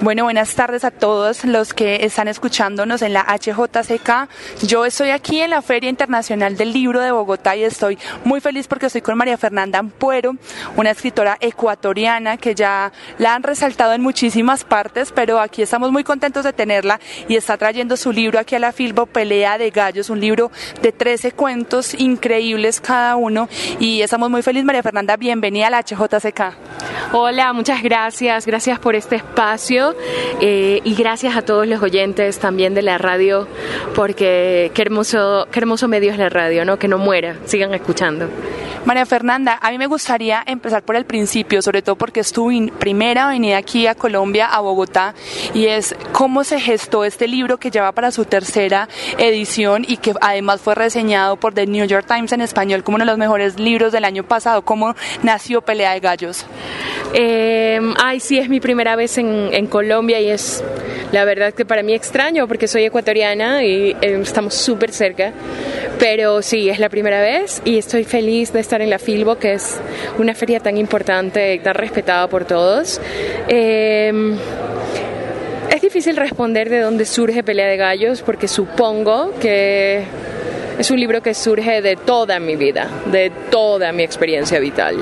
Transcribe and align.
Bueno, 0.00 0.24
buenas 0.24 0.54
tardes 0.54 0.84
a 0.84 0.90
todos 0.90 1.44
los 1.44 1.72
que 1.72 2.04
están 2.04 2.26
escuchándonos 2.26 3.00
en 3.00 3.12
la 3.12 3.22
HJCK. 3.22 4.28
Yo 4.66 4.84
estoy 4.84 5.10
aquí 5.10 5.40
en 5.40 5.50
la 5.50 5.62
Feria 5.62 5.88
Internacional 5.88 6.56
del 6.56 6.72
Libro 6.72 7.00
de 7.00 7.12
Bogotá 7.12 7.54
y 7.56 7.62
estoy 7.62 7.96
muy 8.24 8.40
feliz 8.40 8.66
porque 8.66 8.86
estoy 8.86 9.02
con 9.02 9.16
María 9.16 9.38
Fernanda 9.38 9.78
Ampuero, 9.78 10.36
una 10.76 10.90
escritora 10.90 11.38
ecuatoriana 11.40 12.36
que 12.36 12.54
ya 12.54 12.92
la 13.18 13.34
han 13.34 13.44
resaltado 13.44 13.92
en 13.92 14.02
muchísimas 14.02 14.64
partes, 14.64 15.12
pero 15.12 15.38
aquí 15.38 15.62
estamos 15.62 15.92
muy 15.92 16.02
contentos 16.02 16.44
de 16.44 16.52
tenerla 16.52 16.98
y 17.28 17.36
está 17.36 17.56
trayendo 17.56 17.96
su 17.96 18.10
libro 18.10 18.40
aquí 18.40 18.56
a 18.56 18.58
la 18.58 18.72
Filbo, 18.72 19.06
Pelea 19.06 19.58
de 19.58 19.70
Gallos, 19.70 20.10
un 20.10 20.20
libro 20.20 20.50
de 20.82 20.90
13 20.92 21.32
cuentos 21.32 21.94
increíbles 21.94 22.80
cada 22.80 23.16
uno 23.16 23.48
y 23.78 24.02
estamos 24.02 24.28
muy 24.28 24.42
felices. 24.42 24.66
María 24.66 24.82
Fernanda, 24.82 25.16
bienvenida 25.16 25.68
a 25.68 25.70
la 25.70 25.82
HJCK. 25.82 27.12
Hola, 27.12 27.52
muchas 27.52 27.80
gracias, 27.82 28.44
gracias 28.44 28.78
por 28.80 28.96
este 28.96 29.16
espacio 29.16 29.83
eh, 30.40 30.80
y 30.84 30.94
gracias 30.94 31.36
a 31.36 31.42
todos 31.42 31.66
los 31.66 31.82
oyentes 31.82 32.38
también 32.38 32.74
de 32.74 32.82
la 32.82 32.98
radio, 32.98 33.46
porque 33.94 34.70
qué 34.74 34.82
hermoso, 34.82 35.46
qué 35.50 35.60
hermoso 35.60 35.88
medio 35.88 36.12
es 36.12 36.18
la 36.18 36.28
radio, 36.28 36.64
¿no? 36.64 36.78
Que 36.78 36.88
no 36.88 36.98
muera, 36.98 37.36
sigan 37.44 37.74
escuchando. 37.74 38.28
María 38.84 39.06
Fernanda, 39.06 39.58
a 39.62 39.70
mí 39.70 39.78
me 39.78 39.86
gustaría 39.86 40.42
empezar 40.46 40.82
por 40.82 40.94
el 40.94 41.06
principio, 41.06 41.62
sobre 41.62 41.80
todo 41.80 41.96
porque 41.96 42.20
es 42.20 42.32
tu 42.32 42.50
primera 42.78 43.28
venida 43.28 43.56
aquí 43.56 43.86
a 43.86 43.94
Colombia, 43.94 44.46
a 44.46 44.60
Bogotá, 44.60 45.14
y 45.54 45.66
es 45.66 45.96
cómo 46.12 46.44
se 46.44 46.60
gestó 46.60 47.04
este 47.06 47.26
libro 47.26 47.56
que 47.56 47.70
lleva 47.70 47.92
para 47.92 48.10
su 48.10 48.26
tercera 48.26 48.88
edición 49.16 49.86
y 49.88 49.96
que 49.96 50.12
además 50.20 50.60
fue 50.60 50.74
reseñado 50.74 51.36
por 51.36 51.54
The 51.54 51.66
New 51.66 51.86
York 51.86 52.06
Times 52.06 52.32
en 52.32 52.42
español 52.42 52.84
como 52.84 52.96
uno 52.96 53.06
de 53.06 53.10
los 53.10 53.18
mejores 53.18 53.58
libros 53.58 53.90
del 53.90 54.04
año 54.04 54.22
pasado. 54.22 54.62
¿Cómo 54.62 54.94
nació 55.22 55.62
Pelea 55.62 55.94
de 55.94 56.00
Gallos? 56.00 56.44
Eh, 57.14 57.80
ay, 58.02 58.20
sí, 58.20 58.38
es 58.38 58.48
mi 58.48 58.60
primera 58.60 58.96
vez 58.96 59.16
en, 59.16 59.48
en, 59.52 59.66
Colombia 59.74 60.20
y 60.20 60.30
es 60.30 60.62
la 61.10 61.24
verdad 61.24 61.52
que 61.52 61.64
para 61.64 61.82
mí 61.82 61.94
extraño 61.94 62.46
porque 62.46 62.68
soy 62.68 62.84
ecuatoriana 62.84 63.64
y 63.64 63.96
eh, 64.00 64.20
estamos 64.22 64.54
súper 64.54 64.92
cerca, 64.92 65.32
pero 65.98 66.42
sí, 66.42 66.68
es 66.68 66.78
la 66.78 66.88
primera 66.88 67.20
vez 67.20 67.60
y 67.64 67.76
estoy 67.76 68.04
feliz 68.04 68.52
de 68.52 68.60
estar 68.60 68.80
en 68.82 68.88
la 68.88 69.00
Filbo, 69.00 69.34
que 69.34 69.54
es 69.54 69.80
una 70.16 70.32
feria 70.32 70.60
tan 70.60 70.76
importante 70.76 71.58
tan 71.58 71.74
respetada 71.74 72.28
por 72.28 72.44
todos. 72.44 73.00
Em, 73.48 74.36
es 75.74 75.82
difícil 75.82 76.14
responder 76.14 76.70
de 76.70 76.78
dónde 76.78 77.04
surge 77.04 77.42
Pelea 77.42 77.66
de 77.66 77.76
Gallos, 77.76 78.22
porque 78.22 78.46
supongo 78.46 79.32
que 79.40 80.04
es 80.78 80.88
un 80.92 81.00
libro 81.00 81.20
que 81.20 81.34
surge 81.34 81.82
de 81.82 81.96
toda 81.96 82.38
mi 82.38 82.54
vida, 82.54 82.88
de 83.06 83.32
toda 83.50 83.90
mi 83.90 84.04
experiencia 84.04 84.60
vital. 84.60 84.98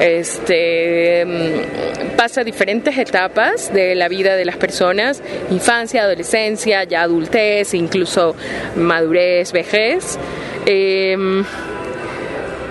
Este 0.00 1.20
em, 1.20 1.62
pasa 2.16 2.44
diferentes 2.44 2.96
etapas 2.96 3.72
de 3.72 3.94
la 3.94 4.08
vida 4.08 4.36
de 4.36 4.44
las 4.44 4.56
personas, 4.56 5.22
infancia, 5.50 6.02
adolescencia, 6.02 6.84
ya 6.84 7.02
adultez, 7.02 7.74
incluso 7.74 8.34
madurez, 8.76 9.52
vejez. 9.52 10.18
Eh, 10.66 11.44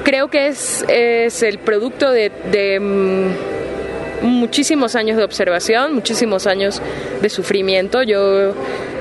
creo 0.03 0.29
que 0.29 0.47
es, 0.47 0.83
es 0.87 1.43
el 1.43 1.59
producto 1.59 2.11
de, 2.11 2.31
de 2.51 2.79
mm, 2.79 4.27
muchísimos 4.27 4.95
años 4.95 5.17
de 5.17 5.23
observación, 5.23 5.93
muchísimos 5.93 6.47
años 6.47 6.81
de 7.21 7.29
sufrimiento. 7.29 8.03
Yo 8.03 8.53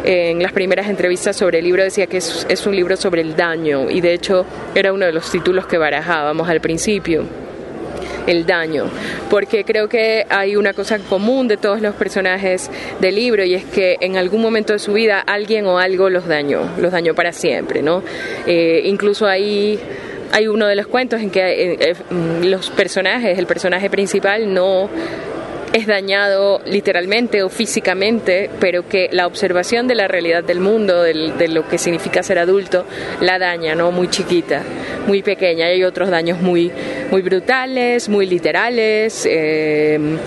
en 0.05 0.43
las 0.43 0.53
primeras 0.53 0.89
entrevistas 0.89 1.37
sobre 1.37 1.59
el 1.59 1.65
libro 1.65 1.83
decía 1.83 2.07
que 2.07 2.19
es, 2.19 2.47
es, 2.49 2.67
un 2.67 2.75
libro 2.75 2.97
sobre 2.97 3.21
el 3.21 3.37
daño 3.37 3.91
y 3.91 4.01
de 4.01 4.15
hecho 4.15 4.47
era 4.75 4.93
uno 4.93 5.07
de 5.07 5.13
los 5.13 5.31
títulos 5.31 5.67
que 5.67 5.79
barajábamos 5.79 6.49
al 6.49 6.61
principio. 6.61 7.40
El 8.31 8.47
daño, 8.47 8.85
porque 9.29 9.65
creo 9.65 9.89
que 9.89 10.25
hay 10.29 10.55
una 10.55 10.73
cosa 10.73 11.01
común 11.01 11.49
de 11.49 11.57
todos 11.57 11.81
los 11.81 11.97
personajes 11.97 12.71
del 13.01 13.17
libro 13.17 13.45
y 13.45 13.55
es 13.55 13.65
que 13.65 13.97
en 14.01 14.17
algún 14.17 14.41
momento 14.41 14.73
de 14.73 14.79
su 14.79 14.93
vida 14.93 15.19
alguien 15.19 15.67
o 15.67 15.79
algo 15.79 16.09
los 16.11 16.29
dañó, 16.29 16.61
los 16.79 16.93
dañó 16.93 17.13
para 17.13 17.33
siempre, 17.33 17.83
¿no? 17.83 18.05
Eh, 18.47 18.83
incluso 18.85 19.27
ahí 19.27 19.81
hay 20.31 20.47
uno 20.47 20.69
de 20.69 20.77
los 20.77 20.87
cuentos 20.87 21.21
en 21.21 21.31
que 21.31 21.41
eh, 21.41 21.79
eh, 21.81 21.95
los 22.45 22.71
personajes, 22.71 23.37
el 23.37 23.47
personaje 23.47 23.91
principal 23.91 24.55
no 24.55 24.89
es 25.73 25.87
dañado 25.87 26.61
literalmente 26.67 27.43
o 27.43 27.49
físicamente, 27.49 28.51
pero 28.61 28.89
que 28.89 29.09
la 29.13 29.27
observación 29.27 29.87
de 29.87 29.95
la 29.95 30.09
realidad 30.09 30.43
del 30.43 30.61
mundo, 30.61 31.03
de 31.03 31.49
lo 31.49 31.69
que 31.69 31.79
significa 31.79 32.23
ser 32.23 32.39
adulto, 32.39 32.85
la 33.21 33.39
daña, 33.39 33.75
¿no? 33.75 33.93
Muy 33.93 34.09
chiquita, 34.09 34.63
muy 35.07 35.23
pequeña. 35.23 35.67
Hay 35.67 35.85
otros 35.85 36.11
daños 36.11 36.41
muy, 36.41 36.73
muy 37.11 37.23
brutales, 37.23 38.09
muy 38.09 38.27
literales. 38.27 39.27
Eh, 39.31 40.19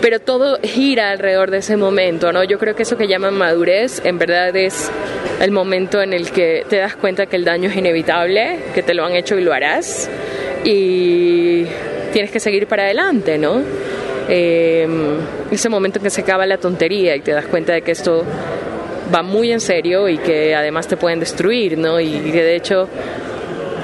pero 0.00 0.20
todo 0.20 0.58
gira 0.62 1.10
alrededor 1.10 1.50
de 1.50 1.58
ese 1.58 1.76
momento, 1.76 2.32
¿no? 2.32 2.44
Yo 2.44 2.58
creo 2.58 2.76
que 2.76 2.82
eso 2.82 2.96
que 2.96 3.08
llaman 3.08 3.34
madurez 3.34 4.02
en 4.04 4.18
verdad 4.18 4.54
es 4.54 4.90
el 5.40 5.50
momento 5.50 6.02
en 6.02 6.12
el 6.12 6.30
que 6.30 6.64
te 6.68 6.76
das 6.76 6.96
cuenta 6.96 7.26
que 7.26 7.36
el 7.36 7.44
daño 7.44 7.70
es 7.70 7.76
inevitable, 7.76 8.58
que 8.74 8.82
te 8.82 8.94
lo 8.94 9.04
han 9.04 9.14
hecho 9.14 9.38
y 9.38 9.42
lo 9.42 9.52
harás 9.52 10.08
y 10.64 11.64
tienes 12.12 12.30
que 12.30 12.40
seguir 12.40 12.66
para 12.66 12.84
adelante, 12.84 13.38
¿no? 13.38 13.62
Eh, 14.28 14.86
ese 15.50 15.68
momento 15.68 15.98
en 15.98 16.04
que 16.04 16.10
se 16.10 16.22
acaba 16.22 16.46
la 16.46 16.58
tontería 16.58 17.14
y 17.14 17.20
te 17.20 17.32
das 17.32 17.46
cuenta 17.46 17.72
de 17.72 17.82
que 17.82 17.92
esto 17.92 18.24
va 19.14 19.22
muy 19.22 19.52
en 19.52 19.60
serio 19.60 20.08
y 20.08 20.18
que 20.18 20.54
además 20.54 20.88
te 20.88 20.96
pueden 20.96 21.20
destruir, 21.20 21.78
¿no? 21.78 22.00
Y 22.00 22.18
que 22.32 22.42
de 22.42 22.56
hecho 22.56 22.88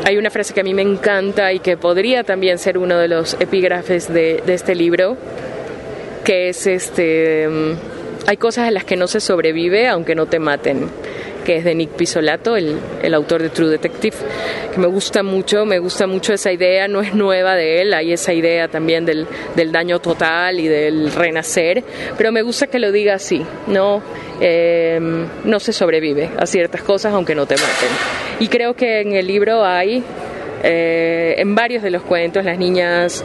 hay 0.04 0.16
una 0.16 0.30
frase 0.30 0.52
que 0.52 0.60
a 0.60 0.64
mí 0.64 0.74
me 0.74 0.82
encanta 0.82 1.52
y 1.52 1.60
que 1.60 1.76
podría 1.76 2.24
también 2.24 2.58
ser 2.58 2.76
uno 2.76 2.98
de 2.98 3.08
los 3.08 3.34
epígrafes 3.38 4.12
de, 4.12 4.42
de 4.44 4.54
este 4.54 4.74
libro, 4.74 5.16
que 6.24 6.48
es 6.48 6.66
este, 6.66 7.48
mm, 7.48 7.72
hay 8.26 8.36
cosas 8.36 8.68
a 8.68 8.70
las 8.70 8.84
que 8.84 8.96
no 8.96 9.06
se 9.06 9.20
sobrevive 9.20 9.88
aunque 9.88 10.14
no 10.14 10.26
te 10.26 10.38
maten 10.38 10.88
que 11.44 11.56
es 11.56 11.64
de 11.64 11.74
Nick 11.74 11.90
Pisolato, 11.90 12.56
el, 12.56 12.78
el, 13.02 13.14
autor 13.14 13.42
de 13.42 13.50
True 13.50 13.68
Detective, 13.68 14.16
que 14.72 14.80
me 14.80 14.86
gusta 14.86 15.22
mucho, 15.22 15.64
me 15.64 15.78
gusta 15.78 16.06
mucho 16.06 16.32
esa 16.32 16.52
idea, 16.52 16.88
no 16.88 17.00
es 17.00 17.14
nueva 17.14 17.54
de 17.54 17.82
él, 17.82 17.94
hay 17.94 18.12
esa 18.12 18.32
idea 18.32 18.68
también 18.68 19.04
del, 19.04 19.26
del 19.56 19.72
daño 19.72 19.98
total 19.98 20.60
y 20.60 20.68
del 20.68 21.12
renacer, 21.12 21.82
pero 22.16 22.32
me 22.32 22.42
gusta 22.42 22.66
que 22.66 22.78
lo 22.78 22.92
diga 22.92 23.14
así, 23.14 23.44
no, 23.66 24.02
eh, 24.40 24.98
no 25.44 25.60
se 25.60 25.72
sobrevive 25.72 26.30
a 26.38 26.46
ciertas 26.46 26.82
cosas 26.82 27.12
aunque 27.14 27.34
no 27.34 27.46
te 27.46 27.54
maten. 27.54 27.88
Y 28.40 28.48
creo 28.48 28.74
que 28.74 29.00
en 29.00 29.14
el 29.14 29.26
libro 29.26 29.64
hay, 29.64 30.02
eh, 30.62 31.34
en 31.38 31.54
varios 31.54 31.82
de 31.82 31.90
los 31.90 32.02
cuentos, 32.02 32.44
las 32.44 32.58
niñas 32.58 33.24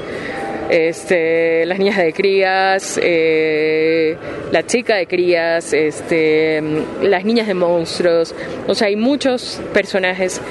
este, 0.70 1.66
las 1.66 1.80
niñas 1.80 1.98
de 1.98 2.14
crías, 2.14 3.00
eh, 3.02 4.16
la 4.52 4.66
chica 4.66 4.96
de 4.96 5.08
crías, 5.08 5.74
este, 5.74 6.62
las 7.02 7.26
niñas 7.26 7.48
de 7.48 7.54
monstruos. 7.54 8.36
O 8.68 8.76
sea, 8.76 8.88
hay 8.88 8.96
muchos 8.96 9.62
personajes 9.74 10.42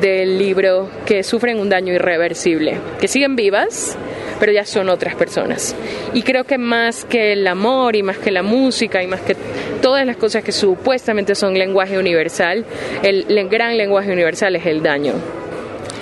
del 0.00 0.38
libro 0.38 0.88
que 1.04 1.22
sufren 1.22 1.58
un 1.58 1.68
daño 1.68 1.92
irreversible, 1.92 2.78
que 3.00 3.08
siguen 3.08 3.36
vivas, 3.36 3.96
pero 4.40 4.52
ya 4.52 4.64
son 4.64 4.88
otras 4.88 5.14
personas. 5.14 5.74
Y 6.14 6.22
creo 6.22 6.44
que 6.44 6.58
más 6.58 7.04
que 7.04 7.32
el 7.32 7.46
amor 7.46 7.96
y 7.96 8.02
más 8.02 8.18
que 8.18 8.30
la 8.30 8.42
música 8.42 9.02
y 9.02 9.06
más 9.06 9.20
que 9.20 9.36
todas 9.82 10.06
las 10.06 10.16
cosas 10.16 10.42
que 10.42 10.52
supuestamente 10.52 11.34
son 11.34 11.54
lenguaje 11.54 11.98
universal, 11.98 12.64
el, 13.02 13.26
el 13.28 13.48
gran 13.48 13.76
lenguaje 13.76 14.12
universal 14.12 14.56
es 14.56 14.66
el 14.66 14.82
daño. 14.82 15.14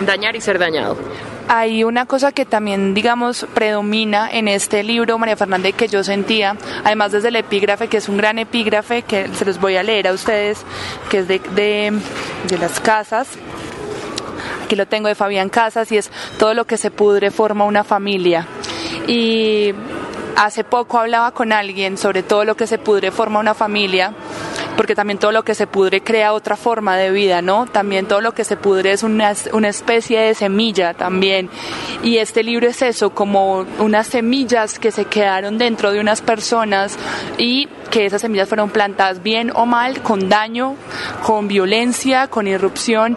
Dañar 0.01 0.35
y 0.35 0.41
ser 0.41 0.59
dañado 0.59 0.97
hay 1.49 1.85
una 1.85 2.07
cosa 2.07 2.33
que 2.33 2.45
también, 2.45 2.95
digamos, 2.95 3.47
predomina 3.55 4.31
en 4.31 4.49
este 4.49 4.83
libro, 4.83 5.19
María 5.19 5.37
Fernanda, 5.37 5.71
que 5.73 5.89
yo 5.89 6.03
sentía, 6.05 6.57
además 6.85 7.13
desde 7.13 7.29
el 7.29 7.37
epígrafe, 7.37 7.89
que 7.89 7.99
es 7.99 8.09
un 8.09 8.17
gran 8.17 8.39
epígrafe, 8.39 9.03
que 9.03 9.29
se 9.29 9.45
los 9.45 9.61
voy 9.61 9.77
a 9.77 9.83
leer 9.83 10.09
a 10.09 10.13
ustedes, 10.13 10.65
que 11.11 11.19
es 11.19 11.29
de, 11.29 11.41
de, 11.55 11.93
de 12.49 12.59
las 12.59 12.81
casas. 12.81 13.29
Aquí 14.65 14.77
lo 14.77 14.87
tengo 14.87 15.09
de 15.09 15.15
Fabián 15.15 15.51
Casas 15.51 15.93
y 15.93 15.99
es 15.99 16.11
todo 16.39 16.55
lo 16.55 16.67
que 16.67 16.79
se 16.79 16.91
pudre 16.91 17.31
forma 17.31 17.65
una 17.65 17.85
familia. 17.85 18.47
Y 19.07 19.75
hace 20.37 20.65
poco 20.65 20.99
hablaba 20.99 21.33
con 21.33 21.53
alguien 21.53 21.99
sobre 21.99 22.23
todo 22.23 22.45
lo 22.45 22.57
que 22.57 22.67
se 22.67 22.79
pudre 22.79 23.11
forma 23.11 23.41
una 23.41 23.55
familia 23.55 24.15
porque 24.77 24.95
también 24.95 25.19
todo 25.19 25.33
lo 25.33 25.45
que 25.45 25.55
se 25.55 25.67
pudre 25.67 26.03
crea 26.03 26.33
otra 26.33 26.57
forma 26.57 26.97
de 26.97 27.11
vida, 27.11 27.43
¿no? 27.43 27.67
También 27.67 28.07
todo 28.07 28.21
lo 28.21 28.33
que 28.33 28.45
se 28.45 28.57
pudre 28.57 28.93
es 28.93 29.03
una, 29.03 29.33
una 29.53 29.69
especie 29.69 30.21
de 30.21 30.35
semilla 30.35 30.95
también. 30.95 31.51
Y 32.03 32.19
este 32.19 32.43
libro 32.43 32.69
es 32.69 32.83
eso, 32.83 33.11
como 33.11 33.67
unas 33.79 34.07
semillas 34.07 34.79
que 34.79 34.91
se 34.91 35.05
quedaron 35.05 35.59
dentro 35.59 35.93
de 35.93 36.01
unas 36.01 36.21
personas 36.21 36.99
y 37.39 37.69
que 37.91 38.07
esas 38.07 38.23
semillas 38.23 38.49
fueron 38.49 38.71
plantadas 38.71 39.23
bien 39.23 39.53
o 39.55 39.67
mal, 39.67 40.03
con 40.03 40.29
daño, 40.29 40.77
con 41.23 41.49
violencia, 41.49 42.27
con 42.29 42.47
irrupción 42.47 43.17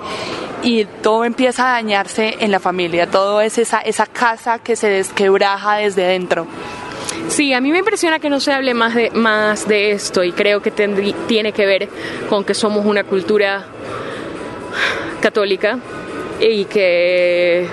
y 0.64 0.86
todo 0.86 1.24
empieza 1.24 1.70
a 1.70 1.72
dañarse 1.74 2.38
en 2.40 2.52
la 2.52 2.60
familia, 2.60 3.10
todo 3.10 3.42
es 3.42 3.58
esa, 3.58 3.80
esa 3.80 4.06
casa 4.06 4.60
que 4.60 4.76
se 4.76 4.90
desquebraja 4.90 5.78
desde 5.78 6.04
dentro. 6.04 6.48
Sí, 7.28 7.54
a 7.54 7.62
mí 7.62 7.72
me 7.72 7.80
impresiona 7.80 8.20
que 8.20 8.30
no 8.30 8.40
se 8.40 8.52
hable 8.52 8.74
más 8.74 8.96
de, 8.96 9.12
más 9.12 9.68
de 9.68 9.92
esto 9.92 10.24
y 10.24 10.32
creo 10.32 10.62
que 10.62 10.72
tiene 10.72 11.52
que 11.52 11.66
ver 11.66 11.90
con 12.30 12.44
que 12.44 12.54
somos 12.54 12.86
una 12.86 13.04
cultura 13.04 13.66
católica 15.22 15.78
y 16.40 16.66
que, 16.66 17.68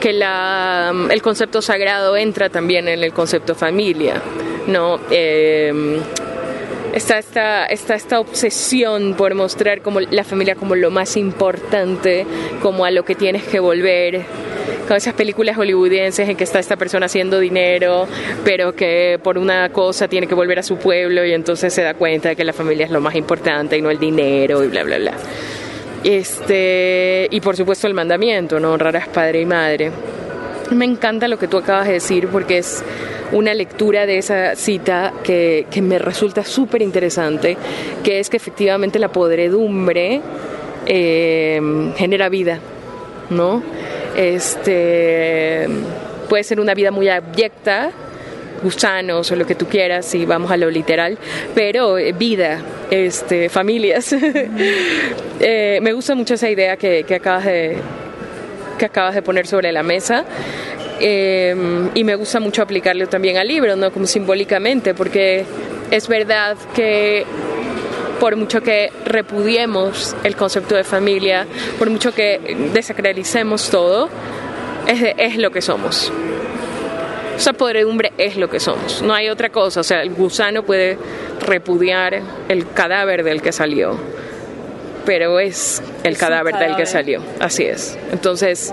que 0.00 0.12
la, 0.12 0.92
el 1.10 1.22
concepto 1.22 1.60
sagrado 1.62 2.16
entra 2.16 2.48
también 2.48 2.88
en 2.88 3.02
el 3.02 3.12
concepto 3.12 3.54
familia. 3.54 4.22
¿no? 4.66 5.00
Eh, 5.10 6.00
está 6.94 7.18
esta, 7.18 7.66
está 7.66 7.94
esta 7.94 8.20
obsesión 8.20 9.14
por 9.14 9.34
mostrar 9.34 9.82
como 9.82 10.00
la 10.00 10.22
familia 10.22 10.54
como 10.54 10.76
lo 10.76 10.90
más 10.90 11.16
importante, 11.16 12.24
como 12.62 12.84
a 12.84 12.90
lo 12.90 13.04
que 13.04 13.14
tienes 13.14 13.42
que 13.44 13.58
volver 13.58 14.22
con 14.86 14.96
esas 14.96 15.14
películas 15.14 15.56
hollywoodienses 15.56 16.28
en 16.28 16.36
que 16.36 16.44
está 16.44 16.58
esta 16.58 16.76
persona 16.76 17.06
haciendo 17.06 17.40
dinero, 17.40 18.06
pero 18.44 18.74
que 18.74 19.18
por 19.22 19.38
una 19.38 19.70
cosa 19.70 20.08
tiene 20.08 20.26
que 20.26 20.34
volver 20.34 20.58
a 20.58 20.62
su 20.62 20.76
pueblo 20.76 21.24
y 21.24 21.32
entonces 21.32 21.72
se 21.72 21.82
da 21.82 21.94
cuenta 21.94 22.28
de 22.28 22.36
que 22.36 22.44
la 22.44 22.52
familia 22.52 22.86
es 22.86 22.92
lo 22.92 23.00
más 23.00 23.14
importante 23.14 23.76
y 23.76 23.82
no 23.82 23.90
el 23.90 23.98
dinero 23.98 24.62
y 24.62 24.68
bla, 24.68 24.84
bla, 24.84 24.98
bla. 24.98 25.14
Este, 26.04 27.26
y 27.30 27.40
por 27.40 27.56
supuesto 27.56 27.86
el 27.86 27.94
mandamiento, 27.94 28.60
no 28.60 28.72
honrarás 28.72 29.08
padre 29.08 29.40
y 29.40 29.46
madre. 29.46 29.90
Me 30.70 30.84
encanta 30.84 31.28
lo 31.28 31.38
que 31.38 31.48
tú 31.48 31.58
acabas 31.58 31.86
de 31.86 31.94
decir 31.94 32.28
porque 32.28 32.58
es 32.58 32.84
una 33.32 33.54
lectura 33.54 34.06
de 34.06 34.18
esa 34.18 34.54
cita 34.56 35.12
que, 35.22 35.66
que 35.70 35.82
me 35.82 35.98
resulta 35.98 36.44
súper 36.44 36.82
interesante, 36.82 37.56
que 38.02 38.20
es 38.20 38.30
que 38.30 38.36
efectivamente 38.36 38.98
la 38.98 39.08
podredumbre 39.08 40.20
eh, 40.86 41.60
genera 41.96 42.28
vida, 42.28 42.58
¿no? 43.30 43.62
Este, 44.16 45.66
puede 46.28 46.44
ser 46.44 46.60
una 46.60 46.74
vida 46.74 46.90
muy 46.90 47.08
abyecta, 47.08 47.90
gusanos 48.62 49.30
o 49.30 49.36
lo 49.36 49.46
que 49.46 49.54
tú 49.54 49.66
quieras, 49.66 50.06
si 50.06 50.24
vamos 50.24 50.50
a 50.50 50.56
lo 50.56 50.70
literal, 50.70 51.18
pero 51.54 51.98
eh, 51.98 52.12
vida, 52.12 52.60
este, 52.90 53.48
familias. 53.48 54.12
eh, 55.40 55.78
me 55.82 55.92
gusta 55.92 56.14
mucho 56.14 56.34
esa 56.34 56.48
idea 56.48 56.76
que, 56.76 57.04
que, 57.04 57.14
acabas 57.14 57.46
de, 57.46 57.76
que 58.78 58.84
acabas 58.84 59.14
de 59.14 59.22
poner 59.22 59.46
sobre 59.46 59.72
la 59.72 59.82
mesa. 59.82 60.24
Eh, 61.00 61.90
y 61.94 62.04
me 62.04 62.14
gusta 62.14 62.40
mucho 62.40 62.62
aplicarlo 62.62 63.08
también 63.08 63.36
al 63.36 63.48
libro, 63.48 63.76
¿no? 63.76 63.92
Como 63.92 64.06
simbólicamente, 64.06 64.94
porque 64.94 65.44
es 65.90 66.08
verdad 66.08 66.56
que 66.74 67.24
por 68.20 68.36
mucho 68.36 68.62
que 68.62 68.90
repudiemos 69.04 70.16
el 70.24 70.36
concepto 70.36 70.74
de 70.74 70.84
familia, 70.84 71.46
por 71.78 71.90
mucho 71.90 72.12
que 72.12 72.70
desacralicemos 72.72 73.70
todo, 73.70 74.08
es, 74.86 75.14
es 75.18 75.36
lo 75.36 75.50
que 75.50 75.60
somos. 75.60 76.12
Esa 77.36 77.52
podredumbre 77.52 78.12
es 78.16 78.36
lo 78.36 78.48
que 78.48 78.60
somos, 78.60 79.02
no 79.02 79.12
hay 79.12 79.28
otra 79.28 79.50
cosa. 79.50 79.80
O 79.80 79.84
sea, 79.84 80.02
el 80.02 80.10
gusano 80.10 80.62
puede 80.62 80.96
repudiar 81.40 82.20
el 82.48 82.70
cadáver 82.70 83.24
del 83.24 83.42
que 83.42 83.50
salió, 83.50 83.96
pero 85.04 85.40
es 85.40 85.82
el 86.04 86.12
es 86.12 86.18
cadáver, 86.18 86.52
cadáver 86.52 86.76
del 86.76 86.76
que 86.78 86.86
salió, 86.86 87.22
así 87.40 87.64
es. 87.64 87.98
Entonces, 88.12 88.72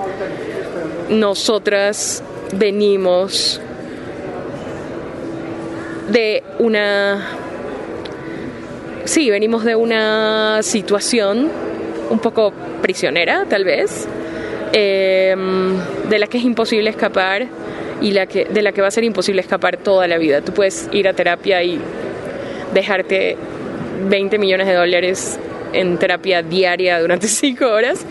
nosotras 1.11 2.23
venimos 2.53 3.61
de 6.09 6.43
una 6.57 7.27
sí, 9.05 9.29
venimos 9.29 9.63
de 9.65 9.75
una 9.75 10.63
situación 10.63 11.49
un 12.09 12.19
poco 12.19 12.53
prisionera, 12.81 13.45
tal 13.47 13.65
vez, 13.65 14.07
eh, 14.73 15.35
de 16.09 16.19
la 16.19 16.27
que 16.27 16.37
es 16.37 16.43
imposible 16.43 16.89
escapar 16.89 17.47
y 18.01 18.11
de 18.11 18.61
la 18.61 18.71
que 18.71 18.81
va 18.81 18.87
a 18.87 18.91
ser 18.91 19.03
imposible 19.03 19.41
escapar 19.41 19.77
toda 19.77 20.07
la 20.07 20.17
vida. 20.17 20.41
Tú 20.41 20.53
puedes 20.53 20.89
ir 20.91 21.07
a 21.07 21.13
terapia 21.13 21.61
y 21.61 21.79
dejarte 22.73 23.37
20 24.09 24.37
millones 24.39 24.67
de 24.67 24.73
dólares 24.73 25.39
en 25.73 25.97
terapia 25.97 26.41
diaria 26.41 26.99
durante 26.99 27.27
5 27.29 27.65
horas 27.65 28.05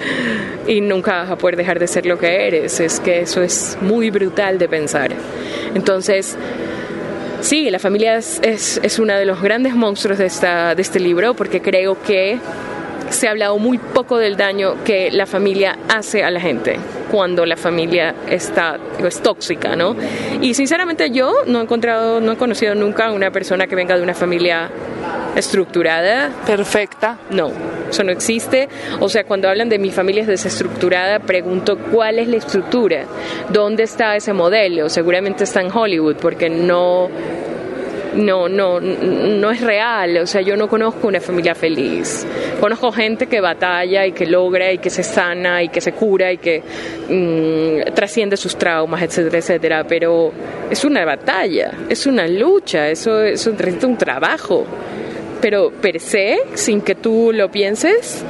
y 0.66 0.80
nunca 0.80 1.22
vas 1.22 1.30
a 1.30 1.38
poder 1.38 1.56
dejar 1.56 1.78
de 1.78 1.86
ser 1.86 2.06
lo 2.06 2.18
que 2.18 2.46
eres. 2.46 2.80
Es 2.80 3.00
que 3.00 3.20
eso 3.20 3.42
es 3.42 3.78
muy 3.80 4.10
brutal 4.10 4.58
de 4.58 4.68
pensar. 4.68 5.12
Entonces, 5.74 6.36
Sí, 7.40 7.70
la 7.70 7.78
familia 7.78 8.16
es, 8.16 8.38
es, 8.42 8.78
es 8.82 8.98
uno 8.98 9.14
de 9.14 9.24
los 9.24 9.40
grandes 9.40 9.74
monstruos 9.74 10.18
de, 10.18 10.26
esta, 10.26 10.74
de 10.74 10.82
este 10.82 11.00
libro 11.00 11.32
porque 11.32 11.62
creo 11.62 12.00
que 12.02 12.38
se 13.08 13.26
ha 13.26 13.30
hablado 13.30 13.58
muy 13.58 13.78
poco 13.78 14.18
del 14.18 14.36
daño 14.36 14.84
que 14.84 15.10
la 15.10 15.26
familia 15.26 15.78
hace 15.88 16.22
a 16.22 16.30
la 16.30 16.40
gente 16.40 16.78
cuando 17.10 17.44
la 17.44 17.56
familia 17.56 18.14
está 18.28 18.78
es 19.04 19.20
tóxica, 19.20 19.74
¿no? 19.74 19.96
Y 20.40 20.54
sinceramente 20.54 21.10
yo 21.10 21.32
no 21.46 21.58
he 21.58 21.62
encontrado, 21.62 22.20
no 22.20 22.32
he 22.32 22.36
conocido 22.36 22.74
nunca 22.74 23.10
una 23.10 23.30
persona 23.30 23.66
que 23.66 23.74
venga 23.74 23.96
de 23.96 24.02
una 24.02 24.14
familia 24.14 24.70
estructurada. 25.36 26.30
Perfecta. 26.46 27.18
No, 27.30 27.52
eso 27.88 28.04
no 28.04 28.12
existe. 28.12 28.68
O 29.00 29.08
sea, 29.08 29.24
cuando 29.24 29.48
hablan 29.48 29.68
de 29.68 29.78
mi 29.78 29.90
familia 29.90 30.22
es 30.22 30.28
desestructurada, 30.28 31.20
pregunto 31.20 31.78
cuál 31.78 32.18
es 32.18 32.28
la 32.28 32.36
estructura, 32.36 33.04
dónde 33.50 33.84
está 33.84 34.16
ese 34.16 34.32
modelo. 34.32 34.88
Seguramente 34.88 35.44
está 35.44 35.60
en 35.60 35.70
Hollywood, 35.72 36.16
porque 36.16 36.48
no 36.48 37.08
no, 38.14 38.48
no, 38.48 38.80
no 38.80 39.50
es 39.50 39.60
real. 39.60 40.18
O 40.18 40.26
sea, 40.26 40.40
yo 40.40 40.56
no 40.56 40.68
conozco 40.68 41.08
una 41.08 41.20
familia 41.20 41.54
feliz. 41.54 42.26
Conozco 42.58 42.92
gente 42.92 43.26
que 43.26 43.40
batalla 43.40 44.06
y 44.06 44.12
que 44.12 44.26
logra 44.26 44.72
y 44.72 44.78
que 44.78 44.90
se 44.90 45.02
sana 45.02 45.62
y 45.62 45.68
que 45.68 45.80
se 45.80 45.92
cura 45.92 46.32
y 46.32 46.38
que 46.38 46.62
mmm, 47.08 47.94
trasciende 47.94 48.36
sus 48.36 48.56
traumas, 48.56 49.02
etcétera, 49.02 49.38
etcétera. 49.38 49.84
Pero 49.84 50.32
es 50.70 50.84
una 50.84 51.04
batalla, 51.04 51.72
es 51.88 52.06
una 52.06 52.26
lucha, 52.26 52.88
eso, 52.88 53.22
eso 53.22 53.50
necesita 53.52 53.86
un 53.86 53.96
trabajo. 53.96 54.66
Pero 55.40 55.70
per 55.70 56.00
se, 56.00 56.38
sin 56.54 56.80
que 56.80 56.94
tú 56.94 57.32
lo 57.32 57.50
pienses, 57.50 58.24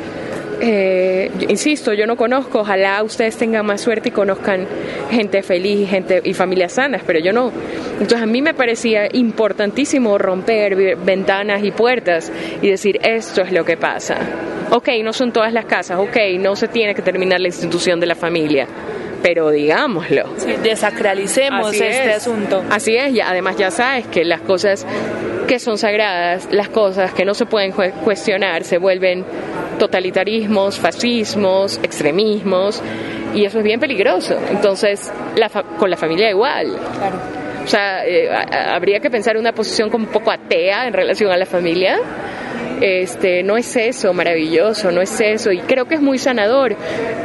eh, 0.62 1.30
insisto, 1.48 1.94
yo 1.94 2.06
no 2.06 2.16
conozco, 2.16 2.60
ojalá 2.60 3.02
ustedes 3.02 3.36
tengan 3.36 3.64
más 3.64 3.80
suerte 3.80 4.10
y 4.10 4.12
conozcan 4.12 4.66
gente 5.10 5.42
feliz 5.42 5.80
y, 5.80 5.86
gente, 5.86 6.20
y 6.22 6.34
familias 6.34 6.72
sanas, 6.72 7.02
pero 7.06 7.18
yo 7.18 7.32
no. 7.32 7.50
Entonces 7.92 8.20
a 8.20 8.26
mí 8.26 8.42
me 8.42 8.52
parecía 8.52 9.08
importantísimo 9.10 10.18
romper 10.18 10.96
ventanas 10.96 11.64
y 11.64 11.70
puertas 11.70 12.30
y 12.60 12.68
decir, 12.68 13.00
esto 13.02 13.40
es 13.40 13.52
lo 13.52 13.64
que 13.64 13.78
pasa. 13.78 14.18
Ok, 14.70 14.88
no 15.02 15.12
son 15.12 15.32
todas 15.32 15.52
las 15.52 15.64
casas, 15.64 15.98
ok, 15.98 16.16
no 16.38 16.54
se 16.54 16.68
tiene 16.68 16.94
que 16.94 17.02
terminar 17.02 17.40
la 17.40 17.48
institución 17.48 17.98
de 17.98 18.06
la 18.06 18.14
familia, 18.14 18.66
pero 19.22 19.50
digámoslo. 19.50 20.24
Sí, 20.36 20.54
desacralicemos 20.62 21.68
Así 21.68 21.82
este 21.82 22.10
es. 22.10 22.16
asunto. 22.16 22.62
Así 22.70 22.96
es, 22.96 23.12
y 23.12 23.20
además 23.20 23.56
ya 23.56 23.70
sabes 23.70 24.06
que 24.06 24.24
las 24.24 24.40
cosas 24.40 24.86
que 25.46 25.58
son 25.58 25.78
sagradas, 25.78 26.48
las 26.52 26.68
cosas 26.68 27.12
que 27.12 27.24
no 27.24 27.34
se 27.34 27.46
pueden 27.46 27.72
cuestionar, 27.72 28.64
se 28.64 28.78
vuelven 28.78 29.24
totalitarismos, 29.78 30.78
fascismos, 30.78 31.80
extremismos, 31.82 32.82
y 33.34 33.44
eso 33.44 33.58
es 33.58 33.64
bien 33.64 33.80
peligroso. 33.80 34.38
Entonces, 34.50 35.12
la 35.36 35.48
con 35.48 35.90
la 35.90 35.96
familia 35.96 36.30
igual. 36.30 36.76
Claro. 36.98 37.16
O 37.64 37.66
sea, 37.66 38.04
eh, 38.06 38.28
habría 38.28 39.00
que 39.00 39.10
pensar 39.10 39.36
una 39.36 39.52
posición 39.52 39.90
como 39.90 40.06
un 40.06 40.10
poco 40.12 40.30
atea 40.30 40.86
en 40.86 40.92
relación 40.92 41.30
a 41.30 41.36
la 41.36 41.46
familia. 41.46 41.98
Este, 42.80 43.42
no 43.42 43.56
es 43.56 43.76
eso 43.76 44.12
maravilloso, 44.12 44.90
no 44.90 45.00
es 45.02 45.20
eso. 45.20 45.52
Y 45.52 45.58
creo 45.60 45.86
que 45.86 45.96
es 45.96 46.00
muy 46.00 46.18
sanador 46.18 46.76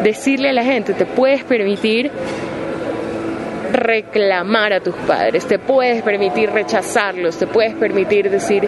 decirle 0.04 0.50
a 0.50 0.54
la 0.54 0.64
gente, 0.64 0.94
te 0.94 1.06
puedes 1.06 1.44
permitir 1.44 2.12
reclamar 3.72 4.74
a 4.74 4.80
tus 4.80 4.96
padres, 4.96 5.46
te 5.46 5.60
puedes 5.60 6.02
permitir 6.02 6.50
rechazarlos, 6.50 7.38
te 7.38 7.48
puedes 7.48 7.74
permitir 7.76 8.30
decir, 8.30 8.68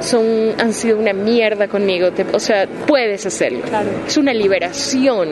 son, 0.00 0.24
han 0.58 0.72
sido 0.72 0.98
una 0.98 1.12
mierda 1.12 1.68
conmigo, 1.68 2.10
te, 2.12 2.24
o 2.32 2.40
sea, 2.40 2.66
puedes 2.86 3.26
hacerlo. 3.26 3.60
Claro. 3.60 3.88
Es 4.06 4.16
una 4.16 4.32
liberación, 4.32 5.28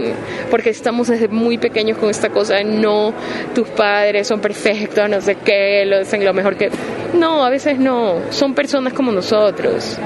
porque 0.50 0.70
estamos 0.70 1.08
desde 1.08 1.28
muy 1.28 1.58
pequeños 1.58 1.98
con 1.98 2.10
esta 2.10 2.28
cosa 2.28 2.56
de 2.56 2.64
no, 2.64 3.14
tus 3.54 3.68
padres 3.68 4.26
son 4.26 4.40
perfectos, 4.40 5.08
no 5.08 5.20
sé 5.20 5.36
qué, 5.36 5.84
lo 5.86 5.98
hacen 5.98 6.24
lo 6.24 6.34
mejor 6.34 6.56
que... 6.56 6.70
No, 7.14 7.44
a 7.44 7.50
veces 7.50 7.78
no, 7.78 8.16
son 8.30 8.54
personas 8.54 8.92
como 8.92 9.12
nosotros. 9.12 9.98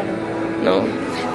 No. 0.62 0.82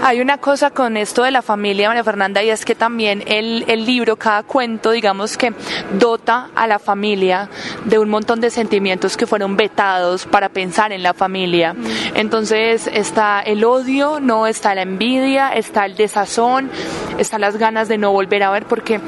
Hay 0.02 0.20
una 0.20 0.38
cosa 0.38 0.70
con 0.70 0.98
esto 0.98 1.24
de 1.24 1.32
la 1.32 1.42
familia, 1.42 1.88
María 1.88 2.04
Fernanda, 2.04 2.44
y 2.44 2.50
es 2.50 2.66
que 2.66 2.76
también 2.76 3.24
el, 3.26 3.64
el, 3.70 3.86
libro, 3.86 4.18
cada 4.18 4.44
cuento, 4.44 4.92
digamos 4.92 5.38
que 5.38 5.54
dota 5.98 6.50
a 6.56 6.68
la 6.68 6.78
familia 6.78 7.50
de 7.86 8.00
un 8.00 8.10
montón 8.10 8.42
de 8.42 8.50
sentimientos 8.50 9.16
que 9.16 9.26
fueron 9.26 9.56
vetados 9.56 10.26
para 10.26 10.50
pensar 10.50 10.92
en 10.92 11.04
la 11.04 11.14
familia. 11.14 11.74
Entonces 12.16 12.90
está 12.92 13.40
el 13.40 13.64
odio, 13.64 14.20
no 14.20 14.46
está 14.46 14.76
la 14.76 14.82
envidia, 14.82 15.54
está 15.54 15.86
el 15.86 15.96
desazón, 15.96 16.70
están 17.18 17.40
las 17.40 17.56
ganas 17.56 17.88
de 17.88 17.98
no 17.98 18.12
volver 18.12 18.44
a 18.44 18.52
ver, 18.52 18.66
porque 18.66 19.00